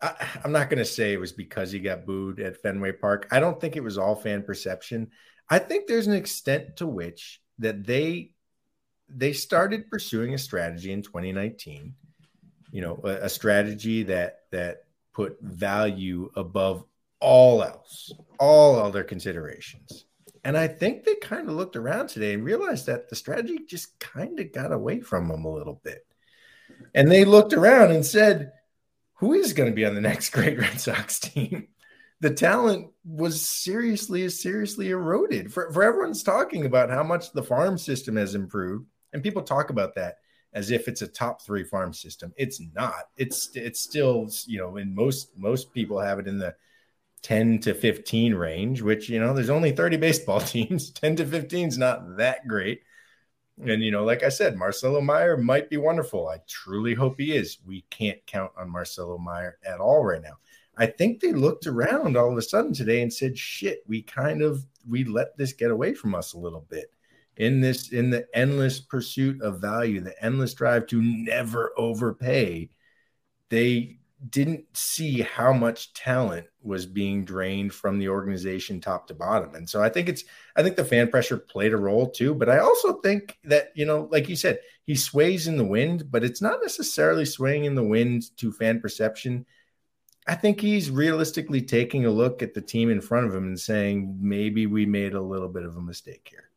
I, 0.02 0.14
I'm 0.44 0.52
not 0.52 0.70
going 0.70 0.78
to 0.78 0.84
say 0.84 1.12
it 1.12 1.20
was 1.20 1.32
because 1.32 1.72
he 1.72 1.78
got 1.78 2.06
booed 2.06 2.40
at 2.40 2.60
Fenway 2.62 2.92
Park. 2.92 3.28
I 3.30 3.40
don't 3.40 3.60
think 3.60 3.76
it 3.76 3.84
was 3.84 3.98
all 3.98 4.14
fan 4.14 4.42
perception. 4.42 5.10
I 5.48 5.58
think 5.58 5.86
there's 5.86 6.06
an 6.06 6.14
extent 6.14 6.76
to 6.76 6.86
which 6.86 7.40
that 7.58 7.84
they 7.84 8.32
they 9.08 9.32
started 9.32 9.90
pursuing 9.90 10.34
a 10.34 10.38
strategy 10.38 10.92
in 10.92 11.02
2019. 11.02 11.94
You 12.72 12.80
know, 12.80 13.00
a, 13.04 13.24
a 13.24 13.28
strategy 13.28 14.04
that 14.04 14.40
that 14.52 14.84
put 15.12 15.38
value 15.40 16.30
above 16.36 16.84
all 17.20 17.62
else, 17.62 18.12
all 18.38 18.76
other 18.76 19.02
considerations. 19.04 20.06
And 20.44 20.56
I 20.56 20.68
think 20.68 21.04
they 21.04 21.16
kind 21.16 21.48
of 21.48 21.54
looked 21.54 21.76
around 21.76 22.08
today 22.08 22.32
and 22.32 22.44
realized 22.44 22.86
that 22.86 23.08
the 23.08 23.16
strategy 23.16 23.58
just 23.66 23.98
kind 23.98 24.40
of 24.40 24.52
got 24.52 24.72
away 24.72 25.00
from 25.00 25.28
them 25.28 25.44
a 25.44 25.52
little 25.52 25.80
bit. 25.84 26.06
And 26.94 27.10
they 27.10 27.26
looked 27.26 27.52
around 27.52 27.90
and 27.90 28.06
said, 28.06 28.52
who 29.20 29.34
is 29.34 29.52
going 29.52 29.68
to 29.68 29.74
be 29.74 29.84
on 29.84 29.94
the 29.94 30.00
next 30.00 30.30
great 30.32 30.58
Red 30.58 30.80
Sox 30.80 31.20
team? 31.20 31.68
The 32.20 32.30
talent 32.30 32.88
was 33.04 33.40
seriously, 33.40 34.28
seriously 34.28 34.90
eroded. 34.90 35.52
For, 35.52 35.70
for 35.72 35.82
everyone's 35.82 36.22
talking 36.22 36.66
about 36.66 36.90
how 36.90 37.02
much 37.02 37.32
the 37.32 37.42
farm 37.42 37.78
system 37.78 38.16
has 38.16 38.34
improved, 38.34 38.86
and 39.12 39.22
people 39.22 39.42
talk 39.42 39.70
about 39.70 39.94
that 39.94 40.16
as 40.52 40.70
if 40.70 40.88
it's 40.88 41.02
a 41.02 41.06
top 41.06 41.42
three 41.42 41.64
farm 41.64 41.92
system. 41.92 42.32
It's 42.36 42.60
not. 42.74 43.04
It's 43.16 43.50
it's 43.54 43.80
still 43.80 44.28
you 44.46 44.58
know, 44.58 44.76
in 44.78 44.94
most 44.94 45.30
most 45.36 45.72
people 45.72 46.00
have 46.00 46.18
it 46.18 46.26
in 46.26 46.38
the 46.38 46.54
10 47.22 47.60
to 47.60 47.74
15 47.74 48.34
range, 48.34 48.82
which 48.82 49.08
you 49.08 49.20
know, 49.20 49.34
there's 49.34 49.50
only 49.50 49.72
30 49.72 49.98
baseball 49.98 50.40
teams. 50.40 50.90
10 50.90 51.16
to 51.16 51.26
15 51.26 51.68
is 51.68 51.78
not 51.78 52.16
that 52.16 52.48
great. 52.48 52.82
And 53.62 53.82
you 53.82 53.90
know, 53.90 54.04
like 54.04 54.22
I 54.22 54.28
said, 54.30 54.56
Marcelo 54.56 55.00
Mayer 55.00 55.36
might 55.36 55.68
be 55.68 55.76
wonderful. 55.76 56.28
I 56.28 56.38
truly 56.48 56.94
hope 56.94 57.18
he 57.18 57.36
is. 57.36 57.58
We 57.66 57.82
can't 57.90 58.24
count 58.26 58.52
on 58.56 58.70
Marcelo 58.70 59.18
Mayer 59.18 59.58
at 59.64 59.80
all 59.80 60.04
right 60.04 60.22
now. 60.22 60.38
I 60.76 60.86
think 60.86 61.20
they 61.20 61.32
looked 61.32 61.66
around 61.66 62.16
all 62.16 62.32
of 62.32 62.38
a 62.38 62.42
sudden 62.42 62.72
today 62.72 63.02
and 63.02 63.12
said, 63.12 63.36
"Shit, 63.36 63.82
we 63.86 64.02
kind 64.02 64.42
of 64.42 64.64
we 64.88 65.04
let 65.04 65.36
this 65.36 65.52
get 65.52 65.70
away 65.70 65.94
from 65.94 66.14
us 66.14 66.32
a 66.32 66.38
little 66.38 66.66
bit." 66.70 66.92
In 67.36 67.60
this 67.60 67.92
in 67.92 68.10
the 68.10 68.26
endless 68.34 68.80
pursuit 68.80 69.40
of 69.42 69.60
value, 69.60 70.00
the 70.00 70.24
endless 70.24 70.54
drive 70.54 70.86
to 70.88 71.02
never 71.02 71.72
overpay, 71.76 72.70
they 73.50 73.99
didn't 74.28 74.64
see 74.74 75.22
how 75.22 75.52
much 75.52 75.94
talent 75.94 76.46
was 76.62 76.84
being 76.84 77.24
drained 77.24 77.72
from 77.72 77.98
the 77.98 78.08
organization 78.08 78.80
top 78.80 79.06
to 79.06 79.14
bottom. 79.14 79.54
And 79.54 79.68
so 79.68 79.82
I 79.82 79.88
think 79.88 80.08
it's 80.08 80.24
I 80.56 80.62
think 80.62 80.76
the 80.76 80.84
fan 80.84 81.08
pressure 81.08 81.38
played 81.38 81.72
a 81.72 81.78
role 81.78 82.10
too, 82.10 82.34
but 82.34 82.50
I 82.50 82.58
also 82.58 83.00
think 83.00 83.38
that, 83.44 83.70
you 83.74 83.86
know, 83.86 84.08
like 84.10 84.28
you 84.28 84.36
said, 84.36 84.58
he 84.84 84.94
sways 84.94 85.46
in 85.46 85.56
the 85.56 85.64
wind, 85.64 86.10
but 86.10 86.22
it's 86.22 86.42
not 86.42 86.58
necessarily 86.62 87.24
swaying 87.24 87.64
in 87.64 87.74
the 87.74 87.82
wind 87.82 88.36
to 88.36 88.52
fan 88.52 88.80
perception. 88.80 89.46
I 90.26 90.34
think 90.34 90.60
he's 90.60 90.90
realistically 90.90 91.62
taking 91.62 92.04
a 92.04 92.10
look 92.10 92.42
at 92.42 92.52
the 92.52 92.60
team 92.60 92.90
in 92.90 93.00
front 93.00 93.26
of 93.26 93.34
him 93.34 93.44
and 93.44 93.58
saying 93.58 94.18
maybe 94.20 94.66
we 94.66 94.84
made 94.84 95.14
a 95.14 95.20
little 95.20 95.48
bit 95.48 95.64
of 95.64 95.76
a 95.76 95.82
mistake 95.82 96.28
here. 96.30 96.50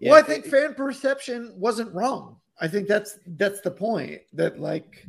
Yeah, 0.00 0.12
well, 0.12 0.20
I 0.20 0.22
think 0.22 0.46
fan 0.46 0.74
perception 0.74 1.54
wasn't 1.56 1.92
wrong. 1.92 2.36
I 2.60 2.68
think 2.68 2.86
that's 2.86 3.18
that's 3.26 3.60
the 3.62 3.70
point 3.70 4.20
that 4.32 4.60
like 4.60 5.06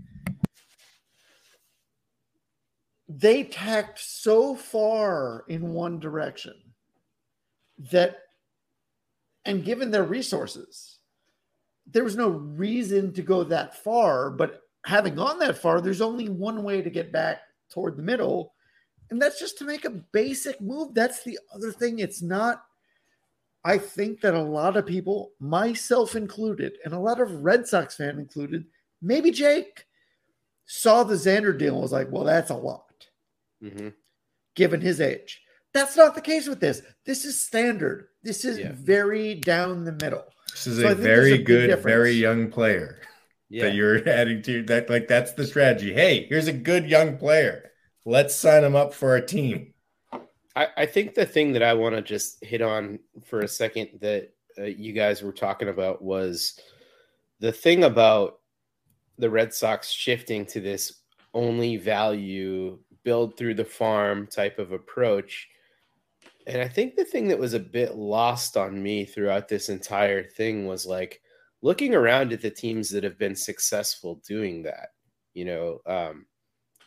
they 3.17 3.43
tacked 3.43 3.99
so 3.99 4.55
far 4.55 5.45
in 5.47 5.69
one 5.69 5.99
direction 5.99 6.53
that 7.91 8.17
and 9.45 9.63
given 9.63 9.91
their 9.91 10.03
resources 10.03 10.99
there 11.87 12.03
was 12.03 12.15
no 12.15 12.29
reason 12.29 13.13
to 13.13 13.21
go 13.21 13.43
that 13.43 13.83
far. 13.83 14.31
But 14.31 14.63
having 14.85 15.15
gone 15.15 15.39
that 15.39 15.57
far 15.57 15.81
there's 15.81 16.01
only 16.01 16.29
one 16.29 16.63
way 16.63 16.81
to 16.81 16.89
get 16.89 17.11
back 17.11 17.41
toward 17.69 17.95
the 17.95 18.03
middle 18.03 18.53
and 19.09 19.21
that's 19.21 19.39
just 19.39 19.57
to 19.59 19.65
make 19.65 19.85
a 19.85 19.89
basic 19.91 20.59
move. 20.59 20.93
That's 20.93 21.23
the 21.23 21.37
other 21.53 21.71
thing. 21.71 21.99
It's 21.99 22.21
not 22.21 22.63
I 23.65 23.79
think 23.79 24.21
that 24.21 24.35
a 24.35 24.41
lot 24.41 24.77
of 24.77 24.85
people, 24.85 25.31
myself 25.39 26.15
included, 26.15 26.77
and 26.85 26.93
a 26.93 26.99
lot 26.99 27.19
of 27.19 27.43
Red 27.43 27.65
Sox 27.67 27.95
fan 27.95 28.19
included, 28.19 28.65
maybe 29.01 29.31
Jake, 29.31 29.87
saw 30.67 31.03
the 31.03 31.15
Xander 31.15 31.57
deal 31.57 31.73
and 31.73 31.81
was 31.81 31.91
like, 31.91 32.11
well, 32.11 32.23
that's 32.23 32.51
a 32.51 32.55
lot, 32.55 32.84
Mhm. 33.63 33.93
given 34.55 34.81
his 34.81 35.01
age. 35.01 35.41
That's 35.73 35.97
not 35.97 36.15
the 36.15 36.21
case 36.21 36.47
with 36.47 36.59
this. 36.61 36.81
This 37.05 37.25
is 37.25 37.39
standard. 37.41 38.07
This 38.23 38.45
is 38.45 38.57
Yeah. 38.59 38.71
very 38.73 39.35
down 39.35 39.83
the 39.83 39.91
middle. 39.91 40.25
This 40.51 40.67
is 40.67 40.79
So 40.79 40.87
I 40.87 40.91
a 40.91 40.93
think 40.95 41.03
there's 41.03 41.27
very 41.29 41.33
a 41.33 41.43
good, 41.43 41.67
difference. 41.67 41.83
very 41.85 42.11
young 42.13 42.49
player 42.51 43.01
Yeah. 43.49 43.63
that 43.65 43.75
you're 43.75 43.97
adding 44.09 44.41
to 44.43 44.63
that. 44.63 44.89
Like 44.89 45.07
that's 45.07 45.33
the 45.33 45.45
strategy. 45.45 45.93
Hey, 45.93 46.25
here's 46.29 46.47
a 46.47 46.53
good 46.53 46.89
young 46.89 47.17
player. 47.17 47.71
Let's 48.05 48.33
sign 48.35 48.63
him 48.63 48.75
up 48.75 48.93
for 48.93 49.15
a 49.15 49.25
team. 49.25 49.73
I, 50.55 50.67
I 50.77 50.85
think 50.85 51.15
the 51.15 51.25
thing 51.25 51.51
that 51.53 51.63
I 51.63 51.73
want 51.73 51.95
to 51.95 52.01
just 52.01 52.41
hit 52.43 52.61
on 52.61 52.99
for 53.25 53.41
a 53.41 53.47
second 53.47 53.89
that 54.01 54.31
uh, 54.57 54.63
you 54.63 54.93
guys 54.93 55.21
were 55.21 55.33
talking 55.33 55.67
about 55.67 56.01
was 56.01 56.57
the 57.41 57.51
thing 57.51 57.83
about 57.83 58.39
the 59.17 59.29
Red 59.29 59.53
Sox 59.53 59.89
shifting 59.91 60.45
to 60.47 60.61
this 60.61 61.01
only 61.33 61.75
value 61.75 62.79
build 63.05 63.37
through 63.37 63.53
the 63.53 63.63
farm 63.63 64.27
type 64.27 64.59
of 64.59 64.73
approach. 64.73 65.47
And 66.47 66.61
I 66.61 66.67
think 66.67 66.95
the 66.95 67.05
thing 67.05 67.29
that 67.29 67.39
was 67.39 67.53
a 67.53 67.59
bit 67.59 67.95
lost 67.95 68.57
on 68.57 68.81
me 68.83 69.05
throughout 69.05 69.47
this 69.47 69.69
entire 69.69 70.23
thing 70.23 70.67
was 70.67 70.85
like 70.85 71.21
looking 71.61 71.95
around 71.95 72.33
at 72.33 72.41
the 72.41 72.49
teams 72.49 72.89
that 72.89 73.03
have 73.03 73.17
been 73.17 73.35
successful 73.35 74.21
doing 74.27 74.63
that, 74.63 74.89
you 75.33 75.45
know, 75.45 75.79
um, 75.85 76.25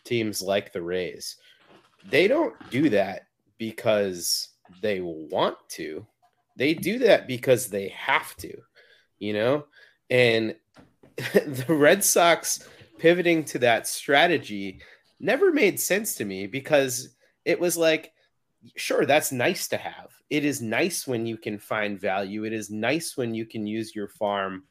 teams 0.05 0.43
like 0.43 0.73
the 0.73 0.83
Rays. 0.83 1.37
They 2.11 2.29
don't 2.29 2.55
do 2.71 2.91
that 2.91 3.23
because 3.57 4.51
they 4.83 5.01
want 5.01 5.57
to. 5.71 6.07
They 6.57 6.75
do 6.75 6.99
that 7.01 7.27
because 7.27 7.69
they 7.69 7.89
have 7.89 8.37
to, 8.37 8.57
you 9.19 9.33
know? 9.33 9.67
And 10.11 10.57
the 11.17 11.67
Red 11.69 12.05
Sox 12.05 12.69
pivoting 12.99 13.45
to 13.45 13.59
that 13.61 13.87
strategy 13.87 14.81
never 15.21 15.53
made 15.53 15.81
sense 15.81 16.15
to 16.17 16.25
me 16.25 16.47
because 16.47 17.17
it 17.45 17.59
was 17.59 17.77
like, 17.77 18.13
sure, 18.77 19.07
that's 19.07 19.33
nice 19.33 19.69
to 19.69 19.77
have. 19.77 20.11
It 20.31 20.45
is 20.45 20.61
nice 20.61 21.07
when 21.07 21.27
you 21.27 21.37
can 21.37 21.59
find 21.59 22.01
value. 22.01 22.45
It 22.45 22.53
is 22.53 22.71
nice 22.71 23.17
when 23.17 23.35
you 23.35 23.47
can 23.47 23.67
use 23.67 23.95
your 23.95 24.09
farm 24.09 24.65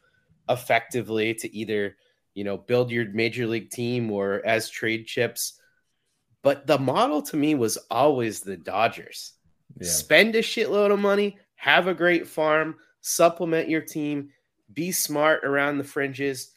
effectively 0.50 1.34
to 1.34 1.56
either, 1.56 1.96
you 2.34 2.44
know, 2.44 2.58
build 2.58 2.92
your 2.92 3.10
major 3.12 3.48
league 3.48 3.72
team 3.72 4.12
or 4.12 4.42
as 4.46 4.70
trade 4.70 5.08
chips. 5.08 5.60
But 6.44 6.68
the 6.68 6.78
model 6.78 7.22
to 7.24 7.38
me 7.38 7.56
was 7.56 7.78
always 7.90 8.42
the 8.42 8.58
Dodgers. 8.58 9.34
Yeah. 9.80 9.90
Spend 9.90 10.36
a 10.36 10.42
shitload 10.42 10.92
of 10.92 11.00
money, 11.00 11.38
have 11.56 11.88
a 11.88 11.94
great 11.94 12.28
farm, 12.28 12.76
supplement 13.02 13.70
your 13.70 13.82
team, 13.82 14.30
be 14.74 14.92
smart 14.92 15.44
around 15.44 15.78
the 15.78 15.84
fringes. 15.84 16.54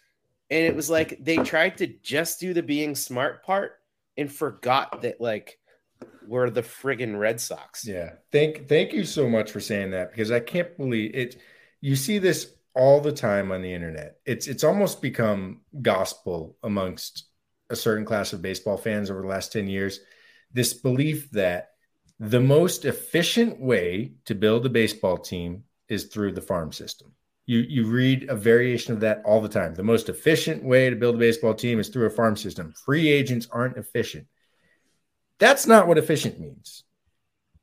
And 0.51 0.65
it 0.65 0.75
was 0.75 0.91
like 0.91 1.19
they 1.23 1.37
tried 1.37 1.79
to 1.79 1.87
just 1.87 2.41
do 2.41 2.53
the 2.53 2.63
being 2.63 2.95
smart 2.95 3.45
part 3.45 3.73
and 4.17 4.33
forgot 4.33 5.03
that 5.03 5.21
like 5.21 5.59
we're 6.27 6.51
the 6.51 6.63
friggin' 6.63 7.19
Red 7.19 7.41
Sox. 7.41 7.87
Yeah. 7.87 8.15
Thank 8.33 8.69
thank 8.69 8.93
you 8.93 9.05
so 9.05 9.29
much 9.29 9.51
for 9.51 9.61
saying 9.61 9.93
that 9.93 10.11
because 10.11 10.31
I 10.31 10.41
can't 10.41 10.77
believe 10.77 11.15
it. 11.15 11.37
You 11.81 11.97
see 11.97 12.19
this 12.19 12.53
all 12.75 13.01
the 13.01 13.13
time 13.13 13.53
on 13.53 13.63
the 13.63 13.73
internet. 13.73 14.19
It's 14.25 14.47
it's 14.47 14.65
almost 14.65 15.03
become 15.03 15.61
gospel 15.83 16.57
amongst 16.63 17.25
a 17.69 17.77
certain 17.77 18.05
class 18.05 18.33
of 18.33 18.43
baseball 18.43 18.77
fans 18.77 19.11
over 19.11 19.23
the 19.23 19.29
last 19.29 19.53
10 19.53 19.69
years. 19.69 20.01
This 20.53 20.75
belief 20.75 21.31
that 21.31 21.71
the 22.19 22.41
most 22.41 22.85
efficient 22.85 23.61
way 23.61 24.13
to 24.27 24.35
build 24.35 24.67
a 24.67 24.71
baseball 24.71 25.17
team 25.17 25.65
is 25.89 26.05
through 26.05 26.33
the 26.33 26.43
farm 26.43 26.73
system. 26.73 27.13
You 27.47 27.59
you 27.61 27.87
read 27.87 28.29
a 28.29 28.37
variation 28.37 28.93
of 28.93 29.01
that 29.01 29.23
all 29.25 29.41
the 29.41 29.49
time. 29.49 29.75
The 29.75 29.83
most 29.83 30.09
efficient 30.09 30.63
way 30.63 30.89
to 30.91 30.97
build 30.97 31.17
a 31.17 31.19
baseball 31.19 31.55
team 31.55 31.81
is 31.81 31.89
through 31.89 32.07
a 32.07 32.11
farm 32.11 32.37
system. 32.37 32.73
Free 32.85 33.09
agents 33.09 33.49
aren't 33.51 33.77
efficient. 33.77 34.27
That's 35.39 35.67
not 35.67 35.89
what 35.89 35.99
efficient 35.99 36.39
means. 36.39 36.85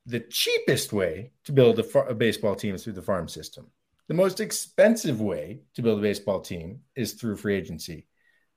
The 0.05 0.19
cheapest 0.21 0.93
way 0.93 1.31
to 1.45 1.51
build 1.51 1.79
a, 1.79 1.83
far- 1.83 2.07
a 2.07 2.15
baseball 2.15 2.55
team 2.55 2.73
is 2.75 2.83
through 2.83 2.93
the 2.93 3.01
farm 3.01 3.27
system. 3.27 3.69
The 4.07 4.13
most 4.13 4.39
expensive 4.39 5.21
way 5.21 5.59
to 5.75 5.81
build 5.81 5.99
a 5.99 6.01
baseball 6.01 6.39
team 6.41 6.81
is 6.95 7.13
through 7.13 7.35
free 7.37 7.55
agency. 7.55 8.07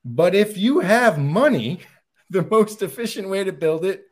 But 0.04 0.34
if 0.34 0.56
you 0.56 0.78
have 0.80 1.18
money, 1.18 1.80
the 2.30 2.46
most 2.50 2.82
efficient 2.82 3.28
way 3.28 3.44
to 3.44 3.52
build 3.52 3.84
it 3.84 4.04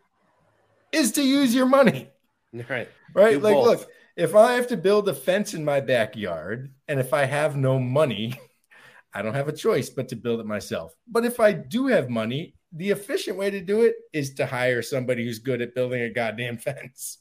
is 0.92 1.12
to 1.12 1.22
use 1.22 1.54
your 1.54 1.66
money, 1.66 2.11
Right. 2.52 2.88
right? 3.14 3.34
Do 3.34 3.40
like, 3.40 3.54
both. 3.54 3.66
look, 3.66 3.88
if 4.18 4.34
I 4.34 4.54
have 4.54 4.66
to 4.66 4.76
build 4.76 5.08
a 5.08 5.14
fence 5.14 5.54
in 5.54 5.64
my 5.64 5.80
backyard 5.80 6.72
and 6.88 6.98
if 6.98 7.14
I 7.14 7.24
have 7.24 7.56
no 7.56 7.78
money, 7.78 8.38
I 9.14 9.22
don't 9.22 9.34
have 9.34 9.46
a 9.48 9.52
choice 9.52 9.90
but 9.90 10.08
to 10.08 10.16
build 10.16 10.40
it 10.40 10.46
myself. 10.46 10.92
But 11.06 11.24
if 11.24 11.38
I 11.38 11.52
do 11.52 11.86
have 11.86 12.10
money, 12.10 12.56
the 12.72 12.90
efficient 12.90 13.38
way 13.38 13.48
to 13.48 13.60
do 13.60 13.82
it 13.82 13.94
is 14.12 14.34
to 14.34 14.44
hire 14.44 14.82
somebody 14.82 15.24
who's 15.24 15.38
good 15.38 15.62
at 15.62 15.74
building 15.74 16.02
a 16.02 16.10
goddamn 16.10 16.58
fence. 16.58 17.18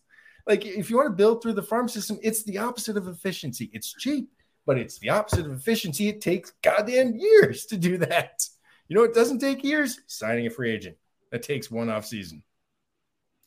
Like 0.48 0.66
if 0.66 0.90
you 0.90 0.98
want 0.98 1.10
to 1.10 1.16
build 1.16 1.44
through 1.44 1.54
the 1.54 1.62
farm 1.62 1.88
system, 1.88 2.18
it's 2.24 2.44
the 2.44 2.58
opposite 2.58 2.98
of 2.98 3.08
efficiency. 3.08 3.70
It's 3.74 3.94
cheap, 3.94 4.30
but 4.66 4.80
it's 4.80 4.98
the 4.98 5.12
opposite 5.12 5.46
of 5.46 5.52
efficiency. 5.52 6.10
It 6.10 6.20
takes 6.20 6.52
goddamn 6.64 7.14
years 7.16 7.68
to 7.68 7.78
do 7.78 8.00
that. 8.00 8.44
You 8.88 8.96
know, 8.96 9.04
it 9.04 9.14
doesn't 9.14 9.40
take 9.40 9.64
years 9.64 10.00
signing 10.08 10.48
a 10.48 10.50
free 10.50 10.72
agent. 10.72 10.98
That 11.32 11.44
takes 11.44 11.70
one 11.70 11.90
off 11.90 12.08
season. 12.08 12.42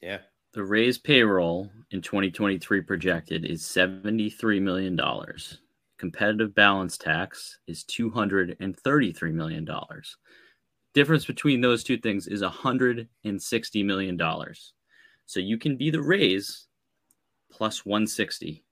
Yeah. 0.01 0.18
The 0.53 0.64
Rays 0.64 0.98
payroll 0.98 1.70
in 1.92 2.03
2023 2.03 2.80
projected 2.80 3.44
is 3.44 3.62
$73 3.62 4.61
million. 4.61 4.98
Competitive 5.96 6.55
balance 6.55 6.98
tax 6.98 7.59
is 7.68 7.84
$233 7.84 9.32
million. 9.32 9.68
Difference 10.92 11.24
between 11.24 11.61
those 11.61 11.84
two 11.84 11.98
things 11.98 12.26
is 12.26 12.42
$160 12.42 13.84
million. 13.84 14.20
So 15.26 15.38
you 15.38 15.57
can 15.57 15.76
be 15.76 15.90
the 15.90 16.03
Rays 16.03 16.66
plus 17.53 17.86
160. 17.86 18.64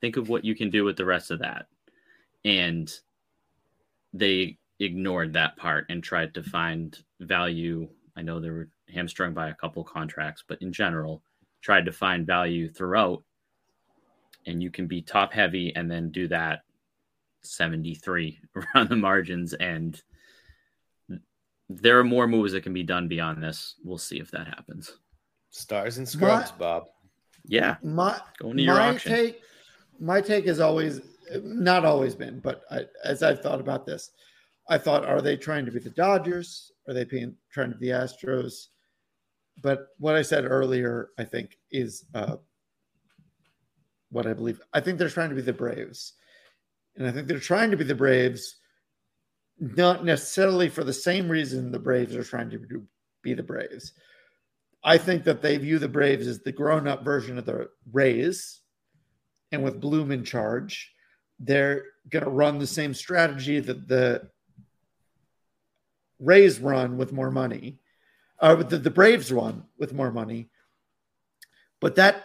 Think 0.00 0.16
of 0.16 0.30
what 0.30 0.46
you 0.46 0.54
can 0.54 0.70
do 0.70 0.84
with 0.84 0.96
the 0.96 1.04
rest 1.04 1.30
of 1.30 1.40
that. 1.40 1.66
And 2.44 2.90
they 4.14 4.56
ignored 4.80 5.34
that 5.34 5.58
part 5.58 5.86
and 5.90 6.02
tried 6.02 6.32
to 6.34 6.42
find 6.42 6.96
value. 7.20 7.88
I 8.18 8.22
know 8.22 8.40
they 8.40 8.50
were 8.50 8.68
hamstrung 8.92 9.32
by 9.32 9.48
a 9.48 9.54
couple 9.54 9.84
contracts, 9.84 10.42
but 10.46 10.60
in 10.60 10.72
general, 10.72 11.22
tried 11.62 11.84
to 11.84 11.92
find 11.92 12.26
value 12.26 12.68
throughout. 12.68 13.22
And 14.46 14.60
you 14.60 14.70
can 14.70 14.88
be 14.88 15.02
top 15.02 15.32
heavy 15.32 15.72
and 15.76 15.88
then 15.88 16.10
do 16.10 16.26
that 16.28 16.62
73 17.42 18.40
around 18.56 18.88
the 18.88 18.96
margins. 18.96 19.54
And 19.54 20.00
there 21.68 21.98
are 22.00 22.04
more 22.04 22.26
moves 22.26 22.52
that 22.52 22.62
can 22.62 22.72
be 22.72 22.82
done 22.82 23.06
beyond 23.06 23.40
this. 23.40 23.76
We'll 23.84 23.98
see 23.98 24.18
if 24.18 24.32
that 24.32 24.48
happens. 24.48 24.98
Stars 25.50 25.98
and 25.98 26.08
scrubs, 26.08 26.50
My- 26.52 26.58
Bob. 26.58 26.86
Yeah. 27.44 27.76
My 27.82 28.20
Going 28.38 28.56
to 28.56 28.62
your 28.64 28.74
my 28.74 28.88
auction. 28.94 29.12
take, 29.12 29.42
my 30.00 30.20
take 30.20 30.46
has 30.46 30.58
always 30.60 31.00
not 31.42 31.84
always 31.84 32.14
been, 32.14 32.40
but 32.40 32.62
I, 32.70 32.80
as 33.04 33.22
I've 33.22 33.42
thought 33.42 33.60
about 33.60 33.86
this, 33.86 34.10
I 34.68 34.76
thought, 34.76 35.06
are 35.06 35.22
they 35.22 35.36
trying 35.36 35.64
to 35.66 35.72
be 35.72 35.78
the 35.78 35.90
Dodgers? 35.90 36.72
Are 36.88 36.94
they 36.94 37.04
being, 37.04 37.36
trying 37.52 37.70
to 37.70 37.76
be 37.76 37.88
the 37.90 37.92
Astros? 37.92 38.68
But 39.62 39.88
what 39.98 40.16
I 40.16 40.22
said 40.22 40.44
earlier, 40.44 41.10
I 41.18 41.24
think, 41.24 41.58
is 41.70 42.04
uh, 42.14 42.36
what 44.10 44.26
I 44.26 44.32
believe. 44.32 44.60
I 44.72 44.80
think 44.80 44.98
they're 44.98 45.08
trying 45.08 45.28
to 45.28 45.34
be 45.34 45.42
the 45.42 45.52
Braves, 45.52 46.14
and 46.96 47.06
I 47.06 47.10
think 47.10 47.26
they're 47.28 47.38
trying 47.38 47.70
to 47.70 47.76
be 47.76 47.84
the 47.84 47.94
Braves, 47.94 48.56
not 49.58 50.04
necessarily 50.04 50.68
for 50.68 50.84
the 50.84 50.92
same 50.92 51.28
reason 51.28 51.70
the 51.70 51.78
Braves 51.78 52.14
are 52.16 52.24
trying 52.24 52.50
to 52.50 52.86
be 53.22 53.34
the 53.34 53.42
Braves. 53.42 53.92
I 54.84 54.96
think 54.96 55.24
that 55.24 55.42
they 55.42 55.58
view 55.58 55.78
the 55.78 55.88
Braves 55.88 56.26
as 56.26 56.40
the 56.40 56.52
grown-up 56.52 57.04
version 57.04 57.36
of 57.36 57.44
the 57.44 57.68
Rays, 57.92 58.60
and 59.52 59.62
with 59.62 59.80
Bloom 59.80 60.12
in 60.12 60.24
charge, 60.24 60.94
they're 61.40 61.82
going 62.08 62.24
to 62.24 62.30
run 62.30 62.58
the 62.58 62.66
same 62.66 62.94
strategy 62.94 63.60
that 63.60 63.88
the 63.88 64.30
Rays 66.18 66.58
run 66.60 66.96
with 66.96 67.12
more 67.12 67.30
money, 67.30 67.78
or 68.40 68.50
uh, 68.50 68.62
the, 68.62 68.78
the 68.78 68.90
Braves 68.90 69.32
run 69.32 69.64
with 69.78 69.92
more 69.92 70.10
money. 70.10 70.50
But 71.80 71.96
that 71.96 72.24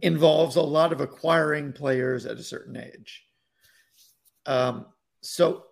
involves 0.00 0.56
a 0.56 0.62
lot 0.62 0.92
of 0.92 1.00
acquiring 1.00 1.72
players 1.72 2.26
at 2.26 2.36
a 2.36 2.42
certain 2.42 2.76
age. 2.76 3.24
Um, 4.46 4.86
so 5.20 5.64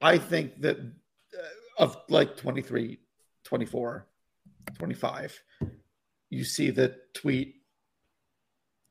I 0.00 0.18
think 0.18 0.60
that 0.62 0.78
uh, 0.78 1.82
of 1.82 1.96
like 2.08 2.36
23, 2.36 2.98
24, 3.44 4.06
25, 4.76 5.42
you 6.30 6.44
see 6.44 6.70
the 6.70 6.96
tweet, 7.14 7.54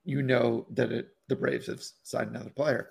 you 0.06 0.22
know 0.22 0.66
that 0.72 0.92
it, 0.92 1.10
the 1.28 1.36
Braves 1.36 1.68
have 1.68 1.84
signed 2.04 2.30
another 2.30 2.50
player. 2.50 2.90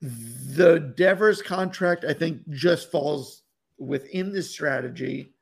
The 0.00 0.92
Devers 0.96 1.42
contract, 1.42 2.04
I 2.04 2.12
think, 2.12 2.48
just 2.50 2.90
falls 2.90 3.42
within 3.78 4.32
this 4.32 4.50
strategy, 4.50 5.34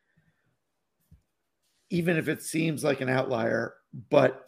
even 1.90 2.16
if 2.16 2.28
it 2.28 2.42
seems 2.42 2.82
like 2.82 3.00
an 3.00 3.08
outlier. 3.08 3.74
But 4.10 4.44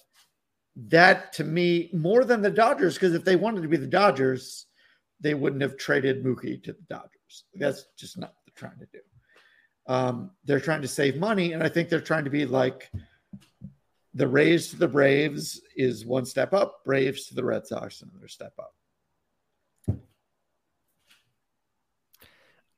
that 0.89 1.33
to 1.35 1.45
me 1.45 1.91
more 1.93 2.25
than 2.25 2.43
the 2.43 2.51
Dodgers 2.51 2.95
because 2.95 3.15
if 3.15 3.25
they 3.25 3.37
wanted 3.37 3.63
to 3.63 3.69
be 3.69 3.77
the 3.77 3.87
Dodgers, 3.87 4.67
they 5.21 5.35
wouldn't 5.35 5.63
have 5.63 5.77
traded 5.77 6.25
Mookie 6.25 6.63
to 6.63 6.73
the 6.73 6.83
Dodgers. 6.89 7.45
That's 7.55 7.87
just 7.97 8.19
not 8.19 8.31
what 8.31 8.37
they're 8.47 8.69
trying 8.69 8.79
to 8.79 8.87
do. 8.93 9.01
Um, 9.87 10.31
they're 10.45 10.61
trying 10.61 10.83
to 10.83 10.89
save 10.89 11.17
money, 11.17 11.53
and 11.53 11.63
I 11.63 11.69
think 11.69 11.89
they're 11.89 12.01
trying 12.01 12.25
to 12.25 12.31
be 12.31 12.47
like 12.47 12.91
the 14.15 14.27
Rays 14.27 14.71
to 14.71 14.77
the 14.77 14.89
Braves 14.89 15.61
is 15.77 16.07
one 16.07 16.25
step 16.25 16.53
up, 16.53 16.85
Braves 16.85 17.27
to 17.27 17.35
the 17.35 17.45
Red 17.45 17.67
Sox 17.67 18.03
another 18.03 18.29
step 18.29 18.53
up. 18.59 18.75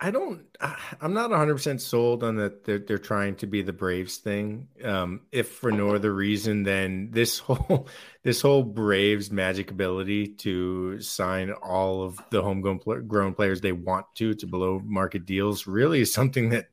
I 0.03 0.11
don't. 0.11 0.45
I'm 1.01 1.15
not 1.15 1.31
100 1.31 1.55
percent 1.55 1.81
sold 1.81 2.25
on 2.25 2.35
that. 2.37 2.65
They're, 2.65 2.81
they're 2.81 2.99
trying 2.99 3.37
to 3.37 3.47
be 3.47 3.63
the 3.63 3.73
Braves 3.73 4.17
thing. 4.17 4.67
Um, 4.83 5.21
if 5.31 5.51
for 5.51 5.71
no 5.71 5.95
other 5.95 6.13
reason 6.13 6.65
than 6.65 7.13
this 7.13 7.39
whole 7.39 7.87
this 8.25 8.41
whole 8.41 8.65
Braves 8.65 9.31
magic 9.31 9.71
ability 9.71 10.35
to 10.39 11.01
sign 11.01 11.53
all 11.53 12.03
of 12.03 12.21
the 12.31 12.43
homegrown 12.43 13.07
grown 13.07 13.35
players 13.35 13.61
they 13.61 13.71
want 13.71 14.07
to 14.17 14.35
to 14.35 14.47
below 14.49 14.81
market 14.85 15.25
deals 15.25 15.69
really 15.69 16.01
is 16.01 16.13
something 16.13 16.49
that 16.49 16.67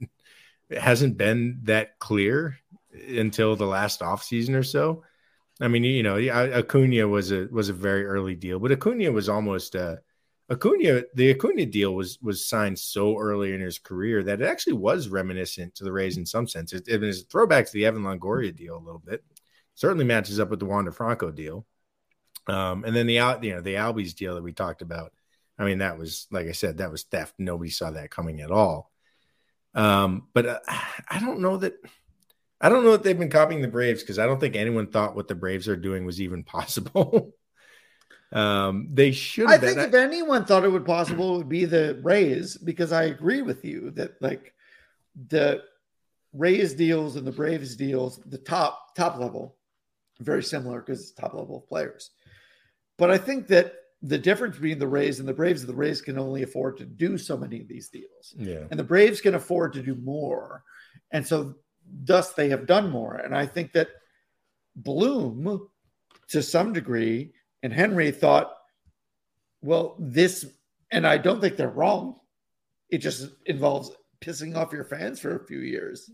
hasn't 0.76 1.16
been 1.16 1.60
that 1.66 2.00
clear 2.00 2.58
until 3.10 3.56
the 3.56 3.68
last 3.68 4.00
offseason 4.00 4.56
or 4.56 4.64
so. 4.64 5.04
I 5.62 5.68
mean, 5.68 5.84
you 5.84 6.02
know, 6.02 6.18
Acuna 6.18 7.08
was 7.08 7.32
a 7.32 7.48
was 7.52 7.70
a 7.70 7.74
very 7.74 8.08
early 8.08 8.34
deal, 8.34 8.58
but 8.58 8.72
Acuna 8.72 9.12
was 9.12 9.30
almost 9.30 9.76
a 9.76 10.02
Acuna, 10.52 11.04
the 11.14 11.32
Acuna 11.32 11.66
deal 11.66 11.94
was 11.94 12.20
was 12.22 12.46
signed 12.46 12.80
so 12.80 13.18
early 13.18 13.54
in 13.54 13.62
his 13.62 13.78
career 13.78 14.24
that 14.24 14.42
it 14.42 14.46
actually 14.48 14.74
was 14.74 15.08
reminiscent 15.08 15.76
to 15.76 15.84
the 15.84 15.92
Rays 15.92 16.18
in 16.18 16.26
some 16.26 16.48
sense. 16.48 16.74
It, 16.74 16.88
it 16.88 17.02
was 17.02 17.22
a 17.22 17.26
throwback 17.26 17.68
to 17.68 17.74
the 17.74 17.86
Evan 17.86 18.04
Longoria 18.04 18.56
deal 18.56 18.76
a 18.76 18.80
little 18.80 19.02
bit. 19.06 19.24
Certainly 19.76 20.06
matches 20.06 20.40
up 20.40 20.50
with 20.50 20.60
the 20.60 20.66
Wander 20.66 20.92
Franco 20.92 21.32
deal. 21.32 21.66
Um, 22.48 22.84
and 22.84 22.96
then 22.96 23.06
the 23.06 23.20
out, 23.20 23.44
you 23.44 23.54
know, 23.54 23.62
the 23.62 23.76
Albies 23.76 24.16
deal 24.16 24.36
that 24.36 24.44
we 24.44 24.52
talked 24.52 24.82
about. 24.82 25.14
I 25.60 25.66
mean, 25.66 25.80
that 25.80 26.00
was 26.00 26.28
like 26.32 26.48
I 26.48 26.54
said, 26.54 26.78
that 26.78 26.92
was 26.92 27.04
theft. 27.04 27.36
Nobody 27.38 27.70
saw 27.70 27.92
that 27.92 28.10
coming 28.10 28.42
at 28.42 28.52
all. 28.52 28.92
Um, 29.76 30.28
but 30.34 30.46
uh, 30.48 30.60
I 31.08 31.20
don't 31.20 31.42
know 31.42 31.58
that. 31.58 31.76
I 32.62 32.68
don't 32.70 32.84
know 32.84 32.92
that 32.92 33.04
they've 33.04 33.18
been 33.18 33.30
copying 33.30 33.62
the 33.62 33.70
Braves 33.70 34.02
because 34.02 34.20
I 34.20 34.26
don't 34.26 34.40
think 34.40 34.56
anyone 34.56 34.88
thought 34.88 35.16
what 35.16 35.28
the 35.28 35.36
Braves 35.36 35.68
are 35.70 35.78
doing 35.78 36.06
was 36.06 36.20
even 36.20 36.44
possible. 36.46 37.34
Um, 38.32 38.90
they 38.94 39.12
should. 39.12 39.50
I 39.50 39.58
think 39.58 39.78
if 39.78 39.94
anyone 39.94 40.46
thought 40.46 40.64
it 40.64 40.72
would 40.72 40.86
possible, 40.86 41.36
it 41.36 41.38
would 41.40 41.50
be 41.50 41.66
the 41.66 42.00
Rays 42.04 42.58
because 42.58 42.92
I 42.92 43.04
agree 43.04 43.42
with 43.42 43.66
you 43.66 43.92
that 43.92 44.22
like 44.22 44.54
the 45.28 45.64
Rays 46.34 46.74
deals 46.74 47.16
and 47.16 47.26
the 47.26 47.32
Braves 47.32 47.76
deals, 47.76 48.22
the 48.26 48.38
top 48.38 48.96
top 48.96 49.18
level, 49.18 49.56
very 50.20 50.44
similar 50.44 50.80
because 50.80 51.02
it's 51.02 51.12
top 51.12 51.34
level 51.34 51.66
players. 51.68 52.12
But 52.98 53.10
I 53.10 53.18
think 53.18 53.48
that 53.48 53.74
the 54.02 54.18
difference 54.18 54.56
between 54.56 54.80
the 54.80 54.88
Rays 54.88 55.20
and 55.20 55.28
the 55.28 55.34
Braves, 55.34 55.62
is 55.62 55.68
the 55.68 55.74
Rays 55.74 56.02
can 56.02 56.20
only 56.20 56.44
afford 56.44 56.78
to 56.78 56.86
do 56.86 57.18
so 57.18 57.36
many 57.36 57.60
of 57.60 57.68
these 57.68 57.90
deals, 57.90 58.36
yeah, 58.38 58.66
and 58.70 58.80
the 58.80 58.84
Braves 58.84 59.22
can 59.22 59.34
afford 59.34 59.74
to 59.74 59.82
do 59.82 59.96
more, 59.96 60.64
and 61.10 61.26
so 61.26 61.56
thus 62.04 62.34
they 62.34 62.50
have 62.50 62.68
done 62.68 62.92
more. 62.92 63.16
And 63.16 63.36
I 63.36 63.48
think 63.48 63.74
that 63.74 63.88
Bloom, 64.76 65.68
to 66.28 66.44
some 66.44 66.74
degree 66.74 67.34
and 67.64 67.74
Henry 67.74 68.12
thought, 68.12 68.54
well, 69.62 69.96
this, 70.00 70.46
and 70.92 71.06
I 71.06 71.18
don't 71.18 71.42
think 71.42 71.58
they're 71.58 71.70
wrong. 71.70 72.16
It 72.90 73.00
just 73.00 73.30
involves 73.46 73.92
pissing 74.22 74.56
off 74.56 74.74
your 74.74 74.84
fans 74.84 75.20
for 75.20 75.36
a 75.36 75.46
few 75.46 75.60
years. 75.60 76.10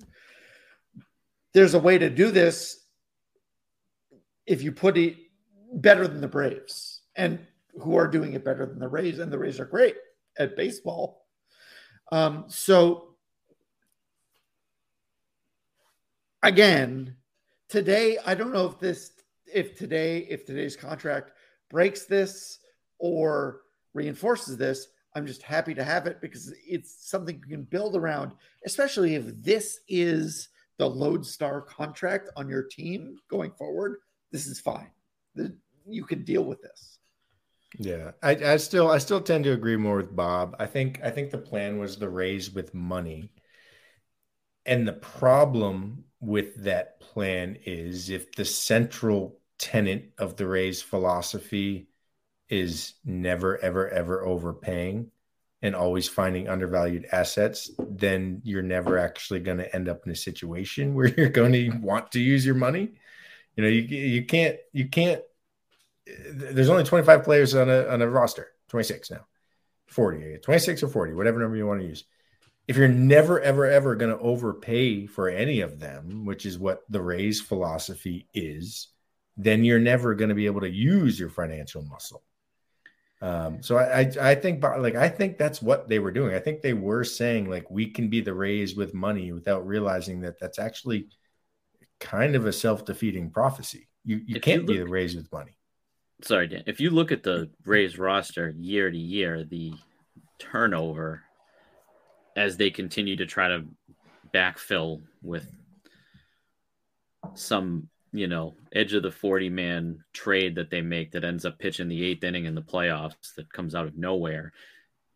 There's 1.54 1.74
a 1.74 1.80
way 1.80 1.98
to 1.98 2.10
do 2.10 2.32
this 2.32 2.86
if 4.46 4.62
you 4.62 4.72
put 4.72 4.98
it 4.98 5.16
better 5.74 6.08
than 6.08 6.22
the 6.22 6.28
Braves 6.28 7.02
and 7.16 7.40
who 7.82 7.96
are 7.96 8.08
doing 8.08 8.34
it 8.34 8.44
better 8.44 8.66
than 8.66 8.80
the 8.80 8.88
Rays, 8.88 9.20
and 9.20 9.32
the 9.32 9.40
Rays 9.40 9.60
are 9.60 9.66
great 9.66 9.96
at 10.38 10.56
baseball. 10.56 11.26
Um, 12.12 12.46
so 12.48 13.16
again, 16.44 17.16
today, 17.68 18.18
I 18.26 18.36
don't 18.36 18.54
know 18.54 18.68
if 18.68 18.80
this 18.80 19.12
if 19.54 19.78
today 19.78 20.20
if 20.30 20.46
today's 20.46 20.76
contract 20.76 21.32
breaks 21.70 22.06
this 22.06 22.60
or 23.00 23.62
reinforces 23.94 24.58
this, 24.58 24.88
I'm 25.16 25.26
just 25.26 25.42
happy 25.42 25.74
to 25.74 25.84
have 25.84 26.08
it 26.08 26.20
because 26.22 26.54
it's 26.68 27.10
something 27.10 27.42
you 27.48 27.56
can 27.56 27.64
build 27.64 27.96
around, 27.96 28.34
especially 28.66 29.16
if 29.16 29.26
this 29.42 29.80
is 29.88 30.50
the 30.78 30.90
lodestar 30.90 31.62
contract 31.62 32.30
on 32.36 32.50
your 32.50 32.64
team 32.64 33.18
going 33.30 33.52
forward. 33.52 33.98
This 34.32 34.46
is 34.46 34.60
fine. 34.60 34.92
You 35.88 36.04
can 36.04 36.24
deal 36.24 36.44
with 36.44 36.62
this. 36.62 37.00
Yeah, 37.78 38.12
I, 38.22 38.32
I 38.32 38.58
still 38.58 38.90
I 38.90 38.98
still 39.00 39.22
tend 39.22 39.44
to 39.46 39.52
agree 39.52 39.76
more 39.76 39.98
with 39.98 40.16
Bob. 40.16 40.56
I 40.60 40.66
think 40.66 41.00
I 41.04 41.10
think 41.10 41.32
the 41.32 41.38
plan 41.38 41.78
was 41.78 41.98
the 41.98 42.10
Rays 42.10 42.52
with 42.52 42.74
money. 42.74 43.32
And 44.66 44.88
the 44.88 44.94
problem 44.94 46.06
with 46.20 46.64
that 46.64 47.00
plan 47.00 47.58
is 47.66 48.10
if 48.10 48.32
the 48.34 48.46
central 48.46 49.40
tenet 49.58 50.12
of 50.18 50.36
the 50.36 50.48
Rays 50.48 50.82
philosophy 50.82 51.88
is 52.50 52.94
never, 53.04 53.58
ever, 53.58 53.90
ever 53.90 54.26
overpaying 54.26 55.12
and 55.62 55.76
always 55.76 56.08
finding 56.08 56.48
undervalued 56.48 57.08
assets, 57.12 57.72
then 57.80 58.42
you're 58.44 58.62
never 58.62 58.98
actually 58.98 59.40
going 59.40 59.58
to 59.58 59.76
end 59.76 59.90
up 59.90 60.06
in 60.06 60.12
a 60.12 60.16
situation 60.16 60.94
where 60.96 61.08
you're 61.08 61.30
going 61.30 61.54
to 61.54 61.70
want 61.82 62.12
to 62.12 62.20
use 62.20 62.46
your 62.46 62.56
money. 62.56 62.94
You 63.56 63.64
know, 63.64 63.70
you 63.70 63.82
you 63.82 64.26
can't 64.26 64.58
you 64.74 64.90
can't. 64.90 65.22
There's 66.06 66.70
only 66.70 66.84
25 66.84 67.24
players 67.24 67.56
on 67.56 67.70
a 67.70 67.88
on 67.88 68.02
a 68.02 68.10
roster, 68.10 68.50
26 68.70 69.12
now, 69.12 69.26
40, 69.88 70.40
26 70.40 70.84
or 70.84 70.90
40, 70.90 71.14
whatever 71.14 71.40
number 71.40 71.56
you 71.56 71.66
want 71.66 71.82
to 71.82 71.88
use 71.88 72.04
if 72.68 72.78
you're 72.78 72.88
never 72.88 73.40
ever 73.42 73.66
ever 73.66 73.96
going 73.96 74.12
to 74.12 74.24
overpay 74.24 75.06
for 75.06 75.30
any 75.30 75.62
of 75.62 75.80
them 75.80 76.26
which 76.26 76.46
is 76.46 76.58
what 76.58 76.82
the 76.90 77.02
rays 77.02 77.42
philosophy 77.42 78.28
is 78.34 78.88
then 79.38 79.64
you're 79.64 79.80
never 79.80 80.16
going 80.16 80.30
to 80.30 80.36
be 80.36 80.46
able 80.46 80.62
to 80.62 80.70
use 80.70 81.20
your 81.20 81.30
financial 81.30 81.82
muscle. 81.84 82.24
Um, 83.22 83.64
so 83.64 83.78
I, 83.78 84.02
I, 84.02 84.32
I 84.32 84.36
think 84.36 84.62
like 84.62 84.96
i 84.96 85.08
think 85.08 85.38
that's 85.38 85.62
what 85.62 85.88
they 85.88 86.00
were 86.00 86.12
doing. 86.12 86.36
I 86.36 86.40
think 86.40 86.62
they 86.62 86.74
were 86.74 87.04
saying 87.04 87.50
like 87.50 87.70
we 87.72 87.90
can 87.90 88.10
be 88.10 88.22
the 88.22 88.34
rays 88.34 88.76
with 88.76 88.94
money 88.94 89.32
without 89.32 89.66
realizing 89.66 90.22
that 90.22 90.40
that's 90.40 90.60
actually 90.60 91.08
kind 92.00 92.36
of 92.36 92.46
a 92.46 92.54
self-defeating 92.54 93.32
prophecy. 93.32 93.88
You, 94.04 94.22
you 94.26 94.40
can't 94.40 94.62
you 94.62 94.68
look, 94.68 94.76
be 94.76 94.78
the 94.80 94.88
rays 94.88 95.16
with 95.16 95.32
money. 95.32 95.58
Sorry 96.22 96.48
Dan. 96.48 96.64
if 96.68 96.80
you 96.80 96.90
look 96.90 97.12
at 97.12 97.24
the 97.24 97.50
rays 97.66 97.98
roster 97.98 98.54
year 98.58 98.92
to 98.92 98.98
year 98.98 99.44
the 99.44 99.74
turnover 100.38 101.24
as 102.36 102.58
they 102.58 102.70
continue 102.70 103.16
to 103.16 103.26
try 103.26 103.48
to 103.48 103.64
backfill 104.34 105.02
with 105.24 105.48
some 107.34 107.88
you 108.18 108.28
know 108.28 108.56
edge 108.74 108.94
of 108.94 109.04
the 109.04 109.12
40 109.12 109.50
man 109.50 110.04
trade 110.14 110.56
that 110.56 110.70
they 110.70 110.82
make 110.82 111.12
that 111.12 111.24
ends 111.24 111.46
up 111.46 111.60
pitching 111.60 111.88
the 111.88 112.04
eighth 112.04 112.24
inning 112.24 112.46
in 112.46 112.56
the 112.56 112.62
playoffs 112.62 113.34
that 113.36 113.52
comes 113.52 113.76
out 113.76 113.88
of 113.88 113.98
nowhere 113.98 114.54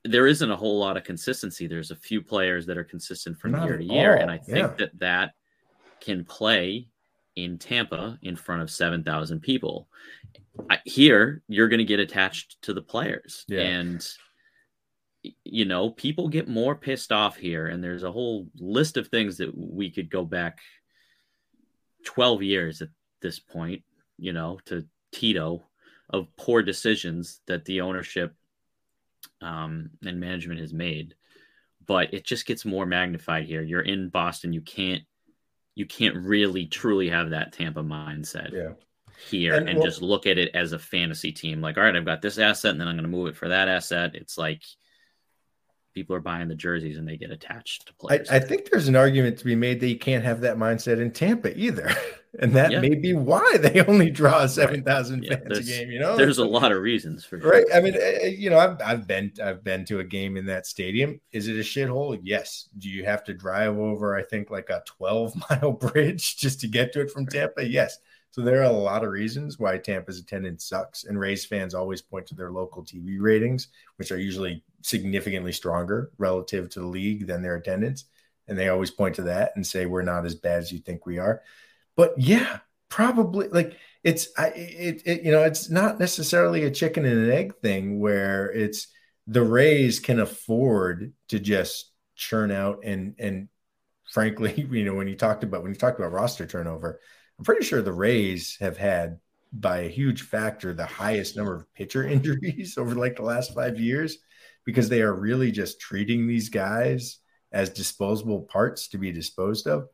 there 0.05 0.27
isn't 0.27 0.51
a 0.51 0.55
whole 0.55 0.79
lot 0.79 0.97
of 0.97 1.03
consistency 1.03 1.67
there's 1.67 1.91
a 1.91 1.95
few 1.95 2.21
players 2.21 2.65
that 2.65 2.77
are 2.77 2.83
consistent 2.83 3.37
from 3.37 3.51
Not 3.51 3.65
year 3.65 3.77
to 3.77 3.83
year 3.83 4.15
all. 4.15 4.21
and 4.21 4.31
i 4.31 4.37
think 4.37 4.57
yeah. 4.57 4.73
that 4.77 4.99
that 4.99 5.31
can 5.99 6.25
play 6.25 6.87
in 7.35 7.57
tampa 7.57 8.17
in 8.21 8.35
front 8.35 8.61
of 8.61 8.69
7000 8.69 9.39
people 9.39 9.87
I, 10.69 10.79
here 10.85 11.41
you're 11.47 11.69
going 11.69 11.79
to 11.79 11.85
get 11.85 11.99
attached 11.99 12.61
to 12.63 12.73
the 12.73 12.81
players 12.81 13.45
yeah. 13.47 13.61
and 13.61 14.07
you 15.43 15.65
know, 15.65 15.89
people 15.89 16.29
get 16.29 16.47
more 16.47 16.75
pissed 16.75 17.11
off 17.11 17.35
here, 17.35 17.67
and 17.67 17.83
there's 17.83 18.03
a 18.03 18.11
whole 18.11 18.47
list 18.55 18.97
of 18.97 19.07
things 19.07 19.37
that 19.37 19.55
we 19.55 19.89
could 19.89 20.09
go 20.09 20.23
back 20.23 20.59
12 22.09 22.41
years 22.41 22.81
at 22.81 22.89
this 23.21 23.37
point, 23.37 23.83
you 24.17 24.33
know, 24.33 24.57
to 24.65 24.83
Tito 25.11 25.63
of 26.09 26.35
poor 26.37 26.63
decisions 26.63 27.41
that 27.45 27.65
the 27.65 27.81
ownership 27.81 28.33
um, 29.41 29.91
and 30.03 30.19
management 30.19 30.59
has 30.59 30.73
made. 30.73 31.13
But 31.85 32.11
it 32.11 32.25
just 32.25 32.47
gets 32.47 32.65
more 32.65 32.87
magnified 32.87 33.45
here. 33.45 33.61
You're 33.61 33.81
in 33.81 34.09
Boston, 34.09 34.53
you 34.53 34.61
can't 34.61 35.03
you 35.75 35.85
can't 35.85 36.15
really 36.15 36.65
truly 36.65 37.09
have 37.09 37.29
that 37.29 37.53
Tampa 37.53 37.83
mindset. 37.83 38.53
Yeah. 38.53 38.73
Here 39.29 39.53
and, 39.53 39.69
and 39.69 39.77
well, 39.77 39.87
just 39.87 40.01
look 40.01 40.25
at 40.25 40.39
it 40.39 40.55
as 40.55 40.71
a 40.71 40.79
fantasy 40.79 41.31
team. 41.31 41.61
Like, 41.61 41.77
all 41.77 41.83
right, 41.83 41.95
I've 41.95 42.05
got 42.05 42.21
this 42.21 42.39
asset, 42.39 42.71
and 42.71 42.81
then 42.81 42.87
I'm 42.87 42.95
going 42.95 43.03
to 43.03 43.09
move 43.09 43.27
it 43.27 43.35
for 43.35 43.49
that 43.49 43.67
asset. 43.67 44.15
It's 44.15 44.37
like 44.37 44.63
people 45.99 46.15
are 46.15 46.21
buying 46.21 46.47
the 46.47 46.55
jerseys 46.55 46.97
and 46.97 47.05
they 47.05 47.17
get 47.17 47.29
attached 47.29 47.85
to 47.87 47.93
players. 47.95 48.29
I, 48.29 48.37
I, 48.37 48.39
think 48.39 48.69
there's 48.69 48.87
an 48.87 48.95
argument 48.95 49.37
to 49.39 49.45
be 49.45 49.53
made 49.53 49.81
that 49.81 49.89
you 49.89 49.99
can't 49.99 50.23
have 50.23 50.39
that 50.41 50.55
mindset 50.55 51.01
in 51.01 51.11
Tampa 51.11 51.57
either. 51.57 51.91
And 52.37 52.53
that 52.53 52.69
yeah. 52.69 52.79
may 52.79 52.93
be 52.93 53.13
why 53.13 53.57
they 53.57 53.83
only 53.85 54.11
draw 54.11 54.45
7,000 54.45 55.19
right. 55.19 55.29
yeah, 55.31 55.37
fans 55.37 55.57
a 55.57 55.63
game, 55.63 55.89
you 55.89 55.99
know? 55.99 56.15
There's 56.15 56.37
a 56.37 56.45
lot 56.45 56.71
of 56.71 56.79
reasons 56.79 57.25
for 57.25 57.41
sure. 57.41 57.49
Right. 57.49 57.65
I 57.73 57.81
mean, 57.81 57.95
eh, 57.95 58.19
eh, 58.21 58.27
you 58.27 58.51
know, 58.51 58.59
I've, 58.59 58.79
I've 58.85 59.07
been 59.07 59.33
I've 59.43 59.63
been 59.63 59.83
to 59.85 59.99
a 59.99 60.03
game 60.03 60.37
in 60.37 60.45
that 60.45 60.67
stadium. 60.67 61.19
Is 61.31 61.47
it 61.47 61.55
a 61.55 61.61
shithole? 61.61 62.19
Yes. 62.21 62.69
Do 62.77 62.87
you 62.87 63.03
have 63.03 63.23
to 63.23 63.33
drive 63.33 63.79
over, 63.79 64.15
I 64.15 64.21
think, 64.21 64.51
like 64.51 64.69
a 64.69 64.83
12 64.85 65.33
mile 65.49 65.71
bridge 65.71 66.37
just 66.37 66.61
to 66.61 66.67
get 66.67 66.93
to 66.93 67.01
it 67.01 67.09
from 67.09 67.25
Tampa? 67.25 67.67
Yes. 67.67 67.97
So 68.29 68.41
there 68.41 68.59
are 68.59 68.65
a 68.65 68.71
lot 68.71 69.03
of 69.03 69.09
reasons 69.09 69.57
why 69.57 69.79
Tampa's 69.79 70.19
attendance 70.19 70.65
sucks. 70.65 71.05
And 71.05 71.19
Rays 71.19 71.45
fans 71.45 71.73
always 71.73 72.03
point 72.03 72.27
to 72.27 72.35
their 72.35 72.51
local 72.51 72.83
TV 72.83 73.17
ratings, 73.19 73.69
which 73.95 74.11
are 74.11 74.19
usually 74.19 74.63
significantly 74.81 75.51
stronger 75.51 76.11
relative 76.17 76.69
to 76.69 76.79
the 76.79 76.87
league 76.87 77.27
than 77.27 77.41
their 77.41 77.55
attendance. 77.55 78.05
And 78.47 78.57
they 78.57 78.69
always 78.69 78.91
point 78.91 79.15
to 79.15 79.23
that 79.23 79.51
and 79.55 79.65
say, 79.65 79.85
we're 79.85 80.01
not 80.01 80.25
as 80.25 80.35
bad 80.35 80.59
as 80.59 80.71
you 80.71 80.79
think 80.79 81.05
we 81.05 81.19
are. 81.19 81.41
But 81.95 82.13
yeah, 82.17 82.59
probably 82.89 83.47
like 83.49 83.77
it's, 84.03 84.29
I, 84.37 84.47
it, 84.47 85.01
it, 85.05 85.23
you 85.23 85.31
know, 85.31 85.43
it's 85.43 85.69
not 85.69 85.99
necessarily 85.99 86.63
a 86.63 86.71
chicken 86.71 87.05
and 87.05 87.25
an 87.25 87.31
egg 87.31 87.55
thing 87.61 87.99
where 87.99 88.51
it's 88.51 88.87
the 89.27 89.43
Rays 89.43 89.99
can 89.99 90.19
afford 90.19 91.13
to 91.27 91.39
just 91.39 91.91
churn 92.15 92.51
out 92.51 92.79
and, 92.83 93.15
and 93.19 93.49
frankly, 94.11 94.67
you 94.71 94.85
know, 94.85 94.95
when 94.95 95.07
you 95.07 95.15
talked 95.15 95.43
about, 95.43 95.61
when 95.61 95.71
you 95.71 95.77
talked 95.77 95.99
about 95.99 96.11
roster 96.11 96.47
turnover, 96.47 96.99
I'm 97.37 97.45
pretty 97.45 97.65
sure 97.65 97.81
the 97.81 97.93
Rays 97.93 98.57
have 98.59 98.77
had 98.77 99.19
by 99.51 99.79
a 99.79 99.89
huge 99.89 100.23
factor 100.23 100.73
the 100.73 100.85
highest 100.85 101.35
number 101.35 101.55
of 101.55 101.73
pitcher 101.73 102.03
injuries 102.07 102.77
over 102.77 102.95
like 102.95 103.15
the 103.15 103.23
last 103.23 103.53
five 103.53 103.79
years 103.79 104.19
because 104.65 104.89
they 104.89 105.01
are 105.01 105.13
really 105.13 105.51
just 105.51 105.79
treating 105.79 106.27
these 106.27 106.49
guys 106.49 107.19
as 107.51 107.69
disposable 107.69 108.41
parts 108.41 108.87
to 108.89 108.97
be 108.97 109.11
disposed 109.11 109.67
of. 109.67 109.87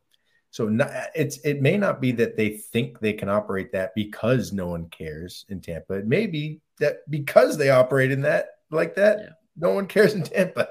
So 0.49 0.69
not, 0.69 0.91
it's 1.15 1.37
it 1.39 1.61
may 1.61 1.77
not 1.77 1.99
be 1.99 2.13
that 2.13 2.37
they 2.37 2.57
think 2.57 2.99
they 2.99 3.13
can 3.13 3.29
operate 3.29 3.73
that 3.73 3.91
because 3.95 4.53
no 4.53 4.67
one 4.67 4.89
cares 4.89 5.45
in 5.49 5.61
Tampa. 5.61 5.95
It 5.95 6.07
may 6.07 6.27
be 6.27 6.61
that 6.79 6.99
because 7.09 7.57
they 7.57 7.69
operate 7.69 8.11
in 8.11 8.21
that 8.21 8.47
like 8.71 8.95
that, 8.95 9.19
yeah. 9.19 9.29
no 9.57 9.71
one 9.71 9.87
cares 9.87 10.13
in 10.13 10.23
Tampa. 10.23 10.69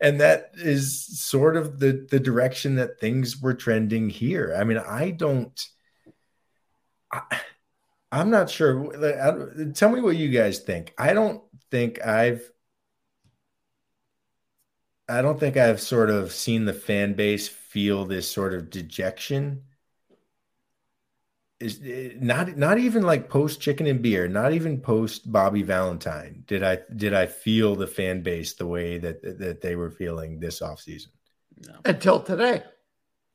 And 0.00 0.20
that 0.20 0.50
is 0.54 1.20
sort 1.20 1.56
of 1.56 1.78
the 1.78 2.06
the 2.10 2.20
direction 2.20 2.76
that 2.76 3.00
things 3.00 3.40
were 3.40 3.54
trending 3.54 4.10
here. 4.10 4.56
I 4.58 4.64
mean, 4.64 4.78
I 4.78 5.10
don't 5.10 5.60
I, 7.12 7.40
am 8.12 8.30
not 8.30 8.50
sure. 8.50 9.72
Tell 9.74 9.90
me 9.90 10.00
what 10.00 10.16
you 10.16 10.28
guys 10.28 10.60
think. 10.60 10.94
I 10.98 11.12
don't 11.12 11.42
think 11.70 12.04
I've. 12.04 12.48
I 15.08 15.22
don't 15.22 15.40
think 15.40 15.56
I've 15.56 15.80
sort 15.80 16.10
of 16.10 16.32
seen 16.32 16.64
the 16.64 16.72
fan 16.72 17.14
base 17.14 17.48
feel 17.48 18.04
this 18.04 18.30
sort 18.30 18.54
of 18.54 18.70
dejection. 18.70 19.62
Is 21.60 21.80
eh, 21.84 22.10
not 22.20 22.56
not 22.56 22.78
even 22.78 23.02
like 23.02 23.28
post 23.28 23.60
chicken 23.60 23.86
and 23.86 24.00
beer, 24.00 24.28
not 24.28 24.52
even 24.52 24.80
post 24.80 25.30
Bobby 25.32 25.62
Valentine. 25.62 26.44
Did 26.46 26.62
I 26.62 26.78
did 26.94 27.14
I 27.14 27.26
feel 27.26 27.74
the 27.74 27.86
fan 27.86 28.22
base 28.22 28.54
the 28.54 28.66
way 28.66 28.98
that 28.98 29.22
that 29.38 29.60
they 29.60 29.74
were 29.74 29.90
feeling 29.90 30.38
this 30.38 30.60
offseason? 30.60 31.08
No. 31.66 31.80
Until 31.84 32.20
today. 32.20 32.62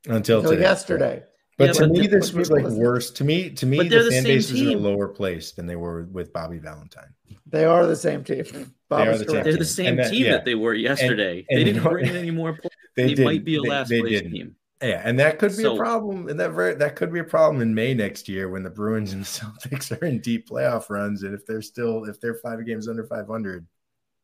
Until, 0.06 0.38
Until 0.40 0.52
today. 0.52 0.62
yesterday. 0.62 1.24
But 1.58 1.66
yeah, 1.66 1.74
to 1.74 1.80
but 1.82 1.90
me, 1.92 2.08
this 2.08 2.34
was 2.34 2.50
like 2.50 2.66
worse. 2.66 3.12
To 3.12 3.24
me, 3.24 3.50
to 3.52 3.66
me, 3.66 3.88
the, 3.88 4.04
the 4.04 4.12
fan 4.12 4.24
base 4.24 4.48
team. 4.48 4.56
is 4.56 4.62
in 4.62 4.78
a 4.78 4.82
lower 4.82 5.08
place 5.08 5.52
than 5.52 5.68
they 5.68 5.76
were 5.76 6.08
with 6.12 6.34
Bobby 6.34 6.58
Valentine. 6.58 7.14
They 7.46 7.66
are 7.66 7.86
the 7.86 7.96
same 7.96 8.24
team. 8.24 8.74
Bob 8.90 9.06
they 9.06 9.12
are 9.12 9.18
the 9.18 9.26
same 9.26 9.44
They're 9.44 9.58
the 9.58 9.66
same 9.66 9.96
that, 9.98 10.10
team 10.10 10.26
yeah. 10.26 10.32
that 10.32 10.46
they 10.46 10.56
were 10.56 10.74
yesterday. 10.74 11.46
And, 11.50 11.60
and 11.60 11.60
they 11.60 11.64
didn't 11.64 11.84
bring 11.84 12.08
in 12.08 12.16
any 12.16 12.32
more 12.32 12.54
players. 12.54 12.72
They, 12.96 13.14
they 13.14 13.24
might 13.24 13.44
be 13.44 13.56
a 13.56 13.62
last 13.62 13.90
they, 13.90 14.02
place 14.02 14.22
team. 14.22 14.56
Yeah, 14.82 15.02
and 15.06 15.18
that 15.20 15.40
could 15.40 15.56
be 15.56 15.64
so, 15.64 15.76
a 15.76 15.78
problem. 15.78 16.28
And 16.28 16.40
that 16.40 16.52
very, 16.52 16.74
that 16.76 16.96
could 16.96 17.14
be 17.14 17.20
a 17.20 17.24
problem 17.24 17.62
in 17.62 17.74
May 17.74 17.94
next 17.94 18.28
year 18.28 18.50
when 18.50 18.64
the 18.64 18.70
Bruins 18.70 19.14
and 19.14 19.24
the 19.24 19.26
Celtics 19.70 20.02
are 20.02 20.06
in 20.06 20.20
deep 20.20 20.50
playoff 20.50 20.90
runs, 20.90 21.24
and 21.24 21.34
if 21.34 21.46
they're 21.46 21.62
still 21.62 22.06
if 22.06 22.20
they're 22.20 22.36
five 22.36 22.66
games 22.66 22.88
under 22.88 23.04
five 23.04 23.28
hundred. 23.28 23.66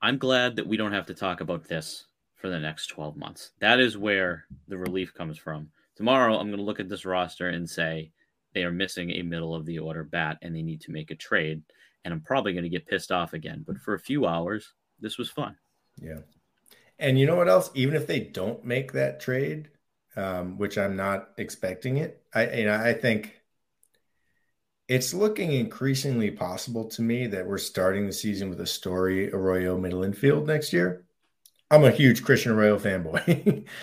I'm 0.01 0.17
glad 0.17 0.55
that 0.55 0.67
we 0.67 0.77
don't 0.77 0.93
have 0.93 1.05
to 1.07 1.13
talk 1.13 1.41
about 1.41 1.67
this 1.67 2.05
for 2.35 2.49
the 2.49 2.59
next 2.59 2.87
12 2.87 3.17
months. 3.17 3.51
That 3.59 3.81
is 3.81 3.97
where 3.97 4.45
the 4.69 4.77
relief 4.77 5.13
comes 5.13 5.37
from 5.37 5.69
Tomorrow, 5.99 6.37
I'm 6.37 6.47
going 6.47 6.59
to 6.59 6.63
look 6.63 6.79
at 6.79 6.87
this 6.87 7.03
roster 7.03 7.49
and 7.49 7.69
say 7.69 8.13
they 8.53 8.63
are 8.63 8.71
missing 8.71 9.11
a 9.11 9.21
middle 9.21 9.53
of 9.53 9.65
the 9.65 9.79
order 9.79 10.05
bat 10.05 10.37
and 10.41 10.55
they 10.55 10.61
need 10.61 10.79
to 10.83 10.93
make 10.93 11.11
a 11.11 11.15
trade. 11.15 11.61
And 12.05 12.13
I'm 12.13 12.21
probably 12.21 12.53
going 12.53 12.63
to 12.63 12.69
get 12.69 12.87
pissed 12.87 13.11
off 13.11 13.33
again. 13.33 13.65
But 13.67 13.79
for 13.79 13.95
a 13.95 13.99
few 13.99 14.25
hours, 14.25 14.71
this 15.01 15.17
was 15.17 15.29
fun. 15.29 15.57
Yeah. 16.01 16.19
And 16.99 17.19
you 17.19 17.25
know 17.25 17.35
what 17.35 17.49
else? 17.49 17.69
Even 17.73 17.95
if 17.95 18.07
they 18.07 18.21
don't 18.21 18.63
make 18.63 18.93
that 18.93 19.19
trade, 19.19 19.71
um, 20.15 20.57
which 20.57 20.77
I'm 20.77 20.95
not 20.95 21.31
expecting 21.35 21.97
it, 21.97 22.23
I 22.33 22.49
you 22.49 22.65
know 22.65 22.75
I 22.75 22.93
think 22.93 23.41
it's 24.87 25.13
looking 25.13 25.51
increasingly 25.51 26.31
possible 26.31 26.85
to 26.91 27.01
me 27.01 27.27
that 27.27 27.45
we're 27.45 27.57
starting 27.57 28.05
the 28.05 28.13
season 28.13 28.49
with 28.49 28.61
a 28.61 28.65
Story 28.65 29.33
Arroyo 29.33 29.77
middle 29.77 30.05
infield 30.05 30.47
next 30.47 30.71
year. 30.71 31.03
I'm 31.69 31.83
a 31.83 31.91
huge 31.91 32.23
Christian 32.23 32.53
Arroyo 32.53 32.79
fanboy. 32.79 33.65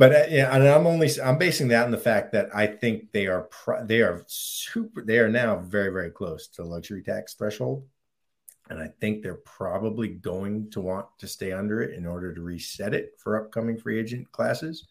but 0.00 0.14
uh, 0.14 0.24
yeah, 0.30 0.56
and 0.56 0.66
I'm 0.66 0.86
only 0.86 1.10
I'm 1.22 1.36
basing 1.36 1.68
that 1.68 1.84
on 1.84 1.90
the 1.90 1.98
fact 1.98 2.32
that 2.32 2.48
I 2.56 2.66
think 2.66 3.12
they 3.12 3.26
are 3.26 3.50
they 3.82 4.00
are 4.00 4.24
super 4.28 5.02
they 5.02 5.18
are 5.18 5.28
now 5.28 5.58
very 5.58 5.92
very 5.92 6.10
close 6.10 6.48
to 6.48 6.62
the 6.62 6.68
luxury 6.68 7.02
tax 7.02 7.34
threshold, 7.34 7.86
and 8.70 8.80
I 8.80 8.88
think 8.98 9.22
they're 9.22 9.34
probably 9.34 10.08
going 10.08 10.70
to 10.70 10.80
want 10.80 11.04
to 11.18 11.28
stay 11.28 11.52
under 11.52 11.82
it 11.82 11.94
in 11.94 12.06
order 12.06 12.34
to 12.34 12.40
reset 12.40 12.94
it 12.94 13.10
for 13.18 13.44
upcoming 13.44 13.76
free 13.76 14.00
agent 14.00 14.32
classes. 14.32 14.88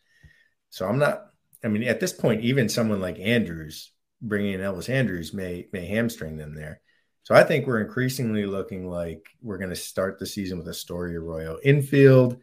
So 0.70 0.88
I'm 0.88 0.99
not. 0.99 1.26
I 1.64 1.70
mean, 1.70 1.86
at 1.86 1.99
this 1.99 2.14
point, 2.14 2.41
even 2.41 2.70
someone 2.70 3.01
like 3.01 3.18
Andrus 3.18 3.91
bringing 4.22 4.53
in 4.53 4.62
Elvis 4.62 4.89
Andrus 4.89 5.34
may 5.34 5.70
may 5.74 5.88
hamstring 5.88 6.38
them 6.38 6.53
there. 6.53 6.82
So 7.24 7.34
I 7.34 7.43
think 7.43 7.66
we're 7.66 7.82
increasingly 7.82 8.45
looking 8.45 8.88
like 8.88 9.26
we're 9.41 9.57
going 9.57 9.72
to 9.72 9.76
start 9.76 10.20
the 10.20 10.28
season 10.28 10.60
with 10.60 10.68
a 10.68 10.74
Story 10.76 11.16
Arroyo 11.16 11.57
infield 11.64 12.38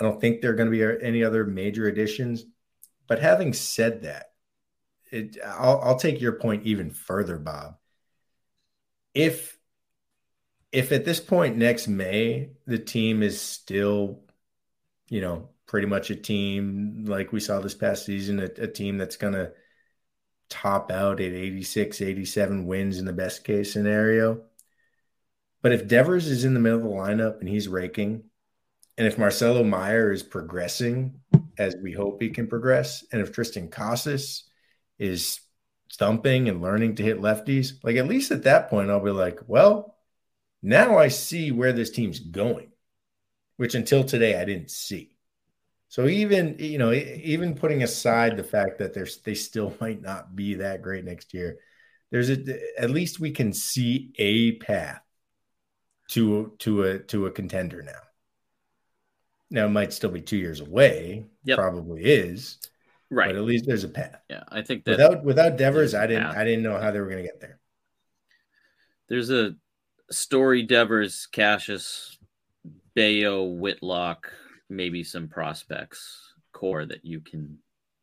I 0.00 0.04
don't 0.04 0.20
think 0.20 0.40
there 0.40 0.52
are 0.52 0.54
going 0.54 0.70
to 0.70 0.76
be 0.76 0.84
uh, 0.84 0.96
any 1.02 1.22
other 1.22 1.44
major 1.44 1.86
additions. 1.86 2.44
But 3.06 3.20
having 3.20 3.52
said 3.52 4.02
that, 4.02 4.32
it, 5.12 5.36
I'll, 5.44 5.80
I'll 5.80 5.98
take 5.98 6.20
your 6.20 6.32
point 6.32 6.64
even 6.64 6.90
further, 6.90 7.36
Bob. 7.38 7.76
If 9.14 9.58
if 10.72 10.92
at 10.92 11.04
this 11.04 11.18
point 11.18 11.56
next 11.56 11.88
May 11.88 12.50
the 12.64 12.78
team 12.78 13.24
is 13.24 13.40
still, 13.40 14.20
you 15.08 15.20
know, 15.20 15.48
pretty 15.66 15.88
much 15.88 16.10
a 16.10 16.16
team 16.16 17.04
like 17.06 17.32
we 17.32 17.40
saw 17.40 17.60
this 17.60 17.74
past 17.74 18.06
season, 18.06 18.38
a, 18.38 18.44
a 18.44 18.68
team 18.68 18.96
that's 18.96 19.16
going 19.16 19.34
to 19.34 19.52
top 20.48 20.92
out 20.92 21.20
at 21.20 21.32
86, 21.32 22.00
87 22.00 22.66
wins 22.66 22.98
in 22.98 23.04
the 23.04 23.12
best 23.12 23.44
case 23.44 23.72
scenario. 23.72 24.42
But 25.62 25.72
if 25.72 25.88
Devers 25.88 26.28
is 26.28 26.44
in 26.44 26.54
the 26.54 26.60
middle 26.60 26.78
of 26.78 26.84
the 26.84 26.90
lineup 26.90 27.40
and 27.40 27.48
he's 27.48 27.68
raking, 27.68 28.29
and 28.98 29.06
if 29.06 29.18
Marcelo 29.18 29.64
Mayer 29.64 30.12
is 30.12 30.22
progressing 30.22 31.20
as 31.58 31.76
we 31.82 31.92
hope 31.92 32.20
he 32.20 32.30
can 32.30 32.46
progress, 32.46 33.04
and 33.12 33.20
if 33.20 33.32
Triston 33.32 33.70
Casas 33.70 34.44
is 34.98 35.40
thumping 35.98 36.48
and 36.48 36.62
learning 36.62 36.96
to 36.96 37.02
hit 37.02 37.20
lefties, 37.20 37.74
like 37.82 37.96
at 37.96 38.08
least 38.08 38.30
at 38.30 38.44
that 38.44 38.68
point, 38.68 38.90
I'll 38.90 39.00
be 39.00 39.10
like, 39.10 39.40
well, 39.46 39.96
now 40.62 40.98
I 40.98 41.08
see 41.08 41.50
where 41.50 41.72
this 41.72 41.90
team's 41.90 42.20
going, 42.20 42.70
which 43.56 43.74
until 43.74 44.04
today 44.04 44.40
I 44.40 44.44
didn't 44.44 44.70
see. 44.70 45.16
So 45.88 46.06
even 46.06 46.56
you 46.58 46.78
know, 46.78 46.92
even 46.92 47.54
putting 47.54 47.82
aside 47.82 48.36
the 48.36 48.44
fact 48.44 48.78
that 48.78 48.94
there's 48.94 49.18
they 49.22 49.34
still 49.34 49.74
might 49.80 50.00
not 50.00 50.36
be 50.36 50.54
that 50.54 50.82
great 50.82 51.04
next 51.04 51.34
year, 51.34 51.58
there's 52.10 52.30
a 52.30 52.80
at 52.80 52.90
least 52.90 53.20
we 53.20 53.30
can 53.30 53.52
see 53.52 54.12
a 54.18 54.52
path 54.56 55.00
to 56.08 56.54
to 56.58 56.84
a 56.84 56.98
to 56.98 57.26
a 57.26 57.30
contender 57.30 57.82
now. 57.82 58.09
Now 59.50 59.66
it 59.66 59.70
might 59.70 59.92
still 59.92 60.10
be 60.10 60.20
two 60.20 60.36
years 60.36 60.60
away. 60.60 61.26
Yep. 61.44 61.58
Probably 61.58 62.04
is. 62.04 62.58
Right. 63.10 63.28
But 63.28 63.36
at 63.36 63.42
least 63.42 63.66
there's 63.66 63.84
a 63.84 63.88
path. 63.88 64.20
Yeah. 64.28 64.44
I 64.48 64.62
think 64.62 64.84
that 64.84 64.92
without 64.92 65.24
without 65.24 65.56
Devers, 65.56 65.94
I 65.94 66.06
didn't 66.06 66.24
path. 66.24 66.36
I 66.36 66.44
didn't 66.44 66.62
know 66.62 66.78
how 66.78 66.90
they 66.90 67.00
were 67.00 67.08
gonna 67.08 67.22
get 67.22 67.40
there. 67.40 67.58
There's 69.08 69.30
a 69.30 69.56
story 70.10 70.62
Devers, 70.62 71.26
Casas, 71.26 72.18
Bello, 72.94 73.44
Whitlock, 73.44 74.32
maybe 74.68 75.02
some 75.02 75.28
prospects 75.28 76.34
core 76.52 76.86
that 76.86 77.04
you 77.04 77.20
can 77.20 77.58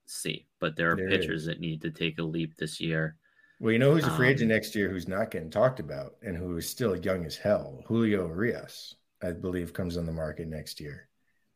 see. 0.06 0.48
But 0.60 0.76
there 0.76 0.92
are 0.92 0.96
there 0.98 1.10
pitchers 1.10 1.46
that 1.46 1.62
need 1.62 1.82
to 1.82 1.92
take 1.92 2.20
a 2.20 2.24
leap 2.24 2.58
this 2.58 2.82
year. 2.82 3.16
Well, 3.60 3.72
you 3.72 3.80
know 3.80 3.94
who's 3.94 4.06
a 4.06 4.12
free 4.12 4.28
um, 4.28 4.34
agent 4.34 4.52
next 4.52 4.76
year 4.76 4.90
who's 4.90 5.08
not 5.08 5.32
getting 5.32 5.50
talked 5.50 5.80
about 5.80 6.16
and 6.22 6.38
who 6.38 6.58
is 6.58 6.70
still 6.70 6.96
young 6.96 7.26
as 7.26 7.36
hell? 7.36 7.82
Julio 7.88 8.28
Urias, 8.28 8.96
I 9.24 9.32
believe, 9.32 9.74
comes 9.74 9.98
on 9.98 10.06
the 10.06 10.12
market 10.12 10.48
next 10.48 10.80
year. 10.80 11.08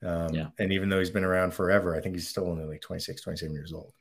Um, 0.03 0.33
yeah. 0.33 0.47
And 0.59 0.73
even 0.73 0.89
though 0.89 0.99
he's 0.99 1.11
been 1.11 1.23
around 1.23 1.53
forever, 1.53 1.95
I 1.95 2.01
think 2.01 2.15
he's 2.15 2.27
still 2.27 2.47
only 2.47 2.65
like 2.65 2.81
26, 2.81 3.21
27 3.21 3.53
years 3.53 3.73
old. 3.73 3.93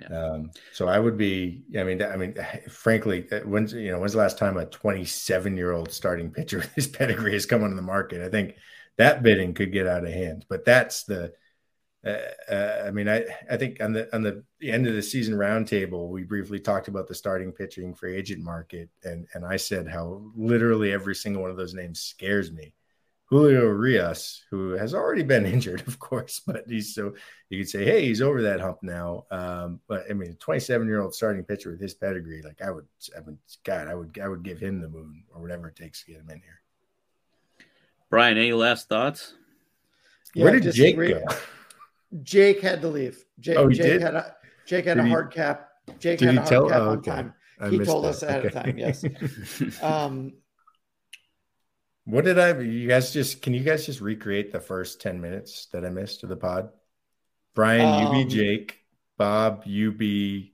Yeah. 0.00 0.08
Um, 0.08 0.50
so 0.72 0.88
I 0.88 0.98
would 0.98 1.16
be, 1.16 1.62
I 1.78 1.84
mean, 1.84 2.02
I 2.02 2.16
mean, 2.16 2.34
frankly, 2.68 3.26
uh, 3.30 3.40
when's, 3.40 3.72
you 3.72 3.90
know, 3.90 4.00
when's 4.00 4.12
the 4.12 4.18
last 4.18 4.38
time 4.38 4.56
a 4.56 4.66
27 4.66 5.56
year 5.56 5.72
old 5.72 5.92
starting 5.92 6.30
pitcher 6.30 6.58
with 6.58 6.74
his 6.74 6.88
pedigree 6.88 7.32
has 7.32 7.46
come 7.46 7.62
onto 7.62 7.76
the 7.76 7.82
market? 7.82 8.22
I 8.22 8.28
think 8.28 8.56
that 8.98 9.22
bidding 9.22 9.54
could 9.54 9.72
get 9.72 9.86
out 9.86 10.04
of 10.04 10.12
hand, 10.12 10.44
but 10.48 10.64
that's 10.64 11.04
the, 11.04 11.32
uh, 12.04 12.18
uh, 12.48 12.84
I 12.86 12.90
mean, 12.92 13.08
I, 13.08 13.24
I 13.50 13.56
think 13.56 13.82
on 13.82 13.92
the 13.92 14.14
on 14.14 14.22
the 14.22 14.44
end 14.62 14.86
of 14.86 14.94
the 14.94 15.02
season 15.02 15.34
roundtable, 15.34 16.08
we 16.08 16.22
briefly 16.22 16.60
talked 16.60 16.86
about 16.86 17.08
the 17.08 17.16
starting 17.16 17.50
pitching 17.50 17.94
free 17.94 18.14
agent 18.16 18.44
market, 18.44 18.88
and 19.02 19.26
and 19.34 19.44
I 19.44 19.56
said 19.56 19.88
how 19.88 20.22
literally 20.36 20.92
every 20.92 21.16
single 21.16 21.42
one 21.42 21.50
of 21.50 21.56
those 21.56 21.74
names 21.74 21.98
scares 21.98 22.52
me 22.52 22.72
Julio 23.28 23.62
Urias, 23.62 24.44
who 24.50 24.70
has 24.70 24.94
already 24.94 25.22
been 25.24 25.46
injured, 25.54 25.82
of 25.88 25.98
course, 25.98 26.40
but 26.46 26.64
he's 26.68 26.94
so 26.94 27.14
you 27.50 27.58
could 27.58 27.68
say, 27.68 27.84
hey, 27.84 28.06
he's 28.06 28.22
over 28.22 28.42
that 28.42 28.60
hump 28.60 28.78
now. 28.82 29.24
Um, 29.30 29.80
but 29.88 30.04
I 30.08 30.12
mean, 30.14 30.30
a 30.30 30.34
27 30.34 30.86
year 30.86 31.00
old 31.02 31.14
starting 31.14 31.42
pitcher 31.42 31.70
with 31.70 31.80
his 31.80 31.94
pedigree, 31.94 32.42
like 32.42 32.62
I 32.62 32.70
would, 32.70 32.86
I 33.16 33.20
would, 33.20 33.38
God, 33.64 33.88
I 33.88 33.94
would, 33.94 34.18
I 34.22 34.28
would 34.28 34.42
give 34.44 34.58
him 34.60 34.80
the 34.80 34.88
moon 34.88 35.24
or 35.34 35.42
whatever 35.42 35.68
it 35.68 35.76
takes 35.76 36.04
to 36.04 36.12
get 36.12 36.20
him 36.20 36.30
in 36.30 36.40
here. 36.40 36.60
Brian, 38.10 38.38
any 38.38 38.52
last 38.52 38.88
thoughts? 38.88 39.34
Yeah, 40.34 40.44
Where 40.44 40.60
did 40.60 40.72
Jake 40.72 40.96
go? 40.96 41.20
Jake 42.22 42.60
had 42.60 42.80
to 42.82 42.88
leave. 42.88 43.24
Jake, 43.40 43.56
oh, 43.58 43.66
he 43.68 43.74
Jake 43.74 43.86
did? 43.86 44.02
had 44.02 44.14
a 44.14 44.36
Jake 44.66 44.84
had 44.84 44.94
did 44.98 45.06
a 45.06 45.08
hard 45.08 45.32
cap. 45.32 45.70
Jake 45.98 46.18
did 46.20 46.26
had 46.26 46.32
he 46.34 46.38
a 46.38 46.40
hard 46.40 46.48
tell? 46.48 46.68
cap 46.68 46.80
Oh, 46.82 46.90
on 46.90 47.02
time. 47.02 47.34
I 47.60 47.68
he 47.70 47.78
told 47.80 48.04
that. 48.04 48.08
us 48.10 48.22
ahead 48.22 48.46
Okay. 48.46 48.56
of 48.58 48.64
time. 48.64 48.78
Yes. 48.78 49.82
um, 49.82 50.32
What 52.06 52.24
did 52.24 52.38
I? 52.38 52.58
You 52.60 52.88
guys 52.88 53.12
just 53.12 53.42
can 53.42 53.52
you 53.52 53.62
guys 53.64 53.84
just 53.84 54.00
recreate 54.00 54.52
the 54.52 54.60
first 54.60 55.00
ten 55.00 55.20
minutes 55.20 55.66
that 55.72 55.84
I 55.84 55.90
missed 55.90 56.22
of 56.22 56.28
the 56.28 56.36
pod? 56.36 56.70
Brian, 57.54 58.00
you 58.00 58.06
Um, 58.08 58.12
be 58.12 58.24
Jake. 58.24 58.78
Bob, 59.18 59.62
you 59.66 59.90
be. 59.92 60.52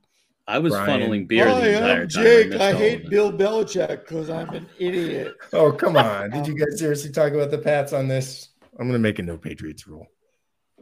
I 0.48 0.58
was 0.58 0.72
Brian. 0.72 1.00
funneling 1.00 1.28
beer 1.28 1.46
Hi, 1.48 1.60
the 1.60 1.72
entire 1.76 2.02
I'm 2.02 2.08
time. 2.08 2.22
Jake. 2.24 2.48
missed 2.48 2.60
I 2.62 2.72
hate 2.72 3.00
it. 3.02 3.10
Bill 3.10 3.32
Belichick 3.32 4.00
because 4.00 4.30
I'm 4.30 4.48
an 4.50 4.66
idiot. 4.78 5.34
Oh 5.52 5.70
come 5.70 5.96
on! 5.96 6.30
Did 6.30 6.46
you 6.46 6.54
guys 6.54 6.78
seriously 6.78 7.10
talk 7.12 7.32
about 7.32 7.50
the 7.50 7.58
Pats 7.58 7.92
on 7.92 8.08
this? 8.08 8.48
I'm 8.78 8.86
gonna 8.86 8.98
make 8.98 9.18
a 9.18 9.22
no 9.22 9.36
Patriots 9.36 9.86
rule. 9.86 10.06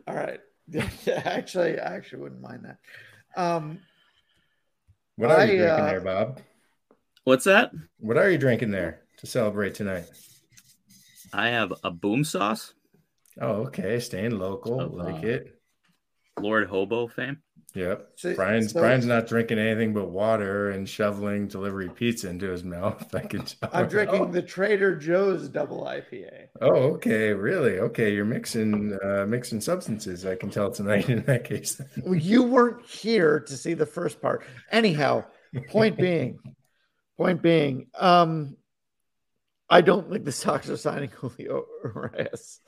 All 0.07 0.15
right. 0.15 0.39
actually, 1.09 1.81
I 1.81 1.97
actually 1.97 2.23
wouldn't 2.23 2.41
mind 2.41 2.65
that. 2.65 2.79
Um, 3.37 3.81
What 5.17 5.33
are 5.33 5.45
you 5.45 5.59
drinking 5.59 5.69
uh, 5.85 5.87
there, 5.87 6.01
Bob? 6.01 6.41
What's 7.25 7.45
that? 7.45 7.73
What 7.99 8.17
are 8.17 8.31
you 8.31 8.39
drinking 8.39 8.71
there 8.71 9.01
to 9.19 9.27
celebrate 9.27 9.75
tonight? 9.75 10.05
I 11.33 11.49
have 11.49 11.73
a 11.85 11.91
boom 11.91 12.25
sauce, 12.25 12.75
Oh, 13.41 13.63
okay, 13.69 14.01
staying 14.01 14.39
local, 14.39 14.81
Oh, 14.81 14.87
like 14.87 15.23
uh, 15.25 15.29
it. 15.29 15.61
Lord 16.39 16.69
Hobo 16.69 17.07
fame. 17.07 17.39
Yep. 17.75 18.09
So- 18.17 18.35
Brian's 18.35 18.73
so- 18.73 18.81
Brian's 18.81 19.07
not 19.07 19.29
drinking 19.29 19.59
anything 19.61 19.95
but 19.95 20.11
water 20.11 20.71
and 20.71 20.89
shoveling 20.89 21.47
delivery 21.47 21.89
pizza 21.89 22.29
into 22.29 22.51
his 22.51 22.65
mouth. 22.65 23.15
I 23.15 23.21
can 23.21 23.43
tell. 23.45 23.71
I'm 23.73 23.87
drinking 23.89 24.33
the 24.33 24.43
Trader 24.43 24.97
Joe's 24.97 25.49
double 25.49 25.85
IPA. 25.85 26.49
Oh, 26.61 26.95
okay, 26.95 27.33
really? 27.33 27.79
Okay, 27.79 28.13
you're 28.13 28.25
mixing 28.25 28.99
uh 29.05 29.25
mixing 29.27 29.61
substances. 29.61 30.27
I 30.27 30.35
can 30.35 30.51
tell 30.51 30.73
tonight 30.73 31.09
in 31.09 31.23
that 31.25 31.45
case. 31.45 31.81
Well, 32.05 32.17
You 32.17 32.43
weren't 32.43 32.85
here 32.87 33.39
to 33.41 33.57
see 33.57 33.75
the 33.75 33.87
first 33.87 34.21
part. 34.21 34.45
Anyhow, 34.73 35.25
point 35.69 35.97
being, 35.97 36.39
point 37.17 37.41
being, 37.43 37.87
um, 37.99 38.57
I 39.71 39.81
don't 39.81 40.11
think 40.11 40.25
the 40.25 40.33
Sox 40.33 40.69
are 40.69 40.77
signing 40.77 41.11
Julio 41.21 41.65
Urias 41.85 42.61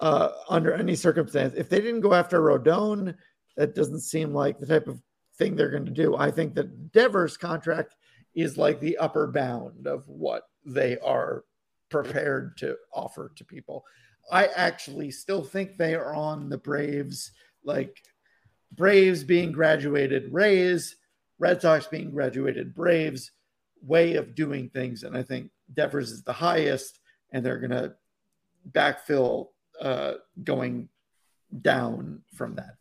uh, 0.00 0.30
under 0.48 0.74
any 0.74 0.96
circumstance. 0.96 1.54
If 1.56 1.68
they 1.68 1.80
didn't 1.80 2.00
go 2.00 2.12
after 2.12 2.40
Rodon, 2.40 3.14
that 3.56 3.74
doesn't 3.74 4.00
seem 4.00 4.34
like 4.34 4.58
the 4.58 4.66
type 4.66 4.88
of 4.88 5.00
thing 5.38 5.54
they're 5.54 5.70
going 5.70 5.86
to 5.86 5.90
do. 5.92 6.16
I 6.16 6.30
think 6.30 6.54
that 6.54 6.92
Devers' 6.92 7.36
contract 7.36 7.94
is 8.34 8.58
like 8.58 8.80
the 8.80 8.98
upper 8.98 9.28
bound 9.28 9.86
of 9.86 10.06
what 10.08 10.42
they 10.64 10.98
are 10.98 11.44
prepared 11.88 12.56
to 12.58 12.76
offer 12.92 13.32
to 13.36 13.44
people. 13.44 13.84
I 14.30 14.46
actually 14.46 15.10
still 15.10 15.42
think 15.42 15.76
they 15.76 15.94
are 15.94 16.14
on 16.14 16.48
the 16.48 16.58
Braves, 16.58 17.32
like 17.64 18.02
Braves 18.72 19.24
being 19.24 19.52
graduated 19.52 20.32
Rays, 20.32 20.96
Red 21.38 21.62
Sox 21.62 21.86
being 21.86 22.10
graduated 22.10 22.74
Braves 22.74 23.32
way 23.82 24.14
of 24.16 24.34
doing 24.34 24.68
things. 24.68 25.02
And 25.02 25.16
I 25.16 25.22
think 25.22 25.50
Devers 25.72 26.10
is 26.10 26.22
the 26.22 26.32
highest, 26.32 26.98
and 27.32 27.44
they're 27.44 27.58
going 27.58 27.70
to 27.70 27.94
backfill 28.70 29.48
uh, 29.80 30.14
going 30.44 30.88
down 31.62 32.22
from 32.34 32.56
that. 32.56 32.74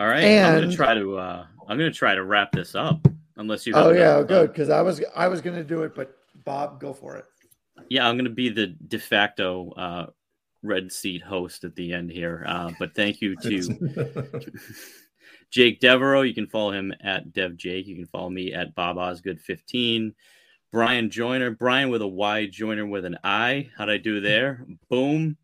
All 0.00 0.06
right, 0.06 0.22
I'm 0.24 0.54
gonna 0.54 0.66
And- 0.68 0.72
try 0.76 0.94
to. 0.94 1.16
uh 1.18 1.46
I'm 1.68 1.76
gonna 1.76 1.90
try 1.90 2.14
to 2.14 2.22
wrap 2.24 2.52
this 2.52 2.74
up. 2.76 3.06
Unless 3.36 3.66
you. 3.66 3.72
Oh 3.74 3.90
yeah, 3.90 4.22
good 4.22 4.52
because 4.52 4.70
I 4.70 4.80
was 4.80 5.02
I 5.16 5.26
was 5.28 5.40
going 5.40 5.56
to 5.56 5.64
do 5.64 5.82
it, 5.82 5.94
but 5.94 6.16
Bob, 6.44 6.80
go 6.80 6.92
for 6.92 7.16
it. 7.16 7.24
Yeah, 7.88 8.08
I'm 8.08 8.16
gonna 8.16 8.30
be 8.30 8.48
the 8.48 8.68
de 8.68 8.98
facto 8.98 9.70
uh, 9.72 10.06
red 10.62 10.92
seat 10.92 11.22
host 11.22 11.64
at 11.64 11.74
the 11.74 11.92
end 11.92 12.10
here. 12.12 12.44
Uh, 12.46 12.70
but 12.78 12.94
thank 12.94 13.20
you 13.20 13.34
to 13.36 14.44
Jake 15.50 15.80
Devereaux. 15.80 16.22
You 16.22 16.34
can 16.34 16.46
follow 16.46 16.72
him 16.72 16.92
at 17.02 17.32
Dev 17.32 17.56
Jake. 17.56 17.86
You 17.86 17.96
can 17.96 18.06
follow 18.06 18.30
me 18.30 18.52
at 18.52 18.74
Bob 18.74 18.98
Osgood 18.98 19.40
15. 19.40 20.14
Bryan 20.70 21.08
Joiner, 21.10 21.50
Bryan 21.50 21.88
with 21.88 22.02
a 22.02 22.06
Y, 22.06 22.46
Joyner 22.46 22.86
with 22.86 23.04
an 23.06 23.16
I. 23.24 23.70
How'd 23.76 23.88
I 23.88 23.96
do 23.96 24.20
there? 24.20 24.66
Boom. 24.90 25.36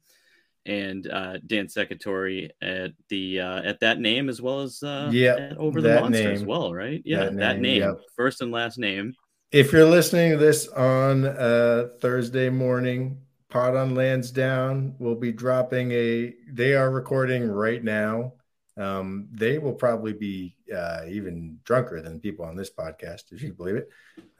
And 0.66 1.06
uh, 1.10 1.38
Dan 1.46 1.66
Secatore 1.66 2.50
at 2.62 2.92
the 3.08 3.40
uh, 3.40 3.62
at 3.62 3.80
that 3.80 3.98
name 4.00 4.28
as 4.30 4.40
well 4.40 4.60
as 4.62 4.82
uh, 4.82 5.10
Yep, 5.12 5.38
at 5.38 5.56
over 5.58 5.82
the 5.82 6.00
monster 6.00 6.30
as 6.32 6.44
well, 6.44 6.72
right? 6.72 7.02
Yeah, 7.04 7.24
That 7.24 7.36
that 7.36 7.52
name, 7.60 7.80
name, 7.80 7.82
yep. 7.82 8.00
first 8.16 8.40
and 8.40 8.50
last 8.50 8.78
name. 8.78 9.14
if 9.52 9.72
you're 9.72 9.84
listening 9.88 10.30
to 10.32 10.36
this 10.38 10.68
on 10.68 11.26
uh 11.26 11.88
Thursday 12.00 12.48
morning, 12.48 13.18
Pot 13.50 13.76
on 13.76 13.94
Lansdowne 13.94 14.94
will 14.98 15.14
be 15.16 15.32
dropping 15.32 15.92
a 15.92 16.32
they 16.50 16.74
are 16.74 16.90
recording 16.90 17.46
right 17.46 17.84
now. 17.84 18.32
Um, 18.76 19.28
they 19.30 19.58
will 19.58 19.72
probably 19.74 20.12
be 20.12 20.56
uh 20.74 21.02
even 21.08 21.60
drunker 21.64 22.00
than 22.02 22.18
people 22.18 22.44
on 22.44 22.56
this 22.56 22.70
podcast, 22.70 23.30
if 23.32 23.40
you 23.42 23.52
believe 23.52 23.76
it. 23.76 23.88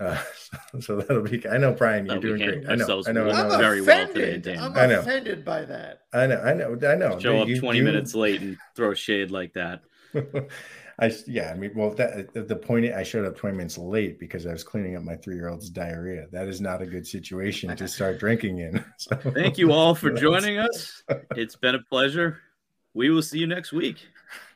Uh, 0.01 0.20
so, 0.37 0.80
so 0.80 0.97
that'll 0.97 1.22
be 1.22 1.47
I 1.49 1.57
know 1.57 1.72
Brian, 1.72 2.05
you're 2.07 2.16
That 2.16 2.20
doing 2.20 2.43
great. 2.43 2.68
I 2.68 2.74
know, 2.74 2.82
ourselves 2.82 3.07
I 3.09 3.12
know, 3.12 3.24
I 3.24 3.26
well. 3.28 3.49
know, 3.49 3.55
I'm 3.55 3.61
very 3.61 3.80
well 3.80 4.07
today, 4.09 4.39
Dan. 4.39 4.59
I'm 4.59 4.76
I 4.76 4.87
know. 4.87 5.01
offended 5.01 5.45
by 5.45 5.64
that. 5.66 6.01
I 6.12 6.26
know, 6.26 6.41
I 6.41 6.53
know, 6.55 6.76
I 6.89 6.95
know. 6.97 7.18
Show 7.20 7.39
up 7.43 7.49
You- 7.49 7.61
20 7.61 7.78
you- 7.78 7.85
minutes 7.85 8.14
late 8.14 8.41
and 8.41 8.57
throw 8.74 8.93
shade 8.95 9.30
like 9.30 9.53
that. 9.55 9.82
I 10.99 11.12
yeah, 11.26 11.51
I 11.51 11.55
mean, 11.55 11.72
well, 11.74 11.91
that 11.95 12.32
the 12.35 12.55
point 12.57 12.87
I 12.93 13.03
showed 13.03 13.24
up 13.26 13.37
20 13.37 13.57
minutes 13.57 13.76
late 13.78 14.18
because 14.20 14.47
I 14.47 14.53
was 14.53 14.62
cleaning 14.62 14.95
up 14.97 15.03
my 15.03 15.16
three 15.16 15.35
year 15.35 15.49
old's 15.49 15.68
diarrhea. 15.68 16.26
That 16.30 16.47
is 16.47 16.61
not 16.61 16.82
a 16.82 16.87
good 16.87 17.05
situation 17.07 17.76
to 17.76 17.89
start 17.89 18.18
drinking 18.20 18.59
in. 18.59 18.85
So, 18.99 19.16
Thank 19.16 19.59
you 19.59 19.72
all 19.72 19.95
for 19.97 20.11
joining 20.12 20.59
us. 20.59 21.03
It's 21.37 21.57
been 21.57 21.74
a 21.74 21.82
pleasure. 21.82 22.39
We 22.95 23.11
will 23.11 23.22
see 23.22 23.39
you 23.41 23.49
next 23.49 23.72
week. 23.72 24.07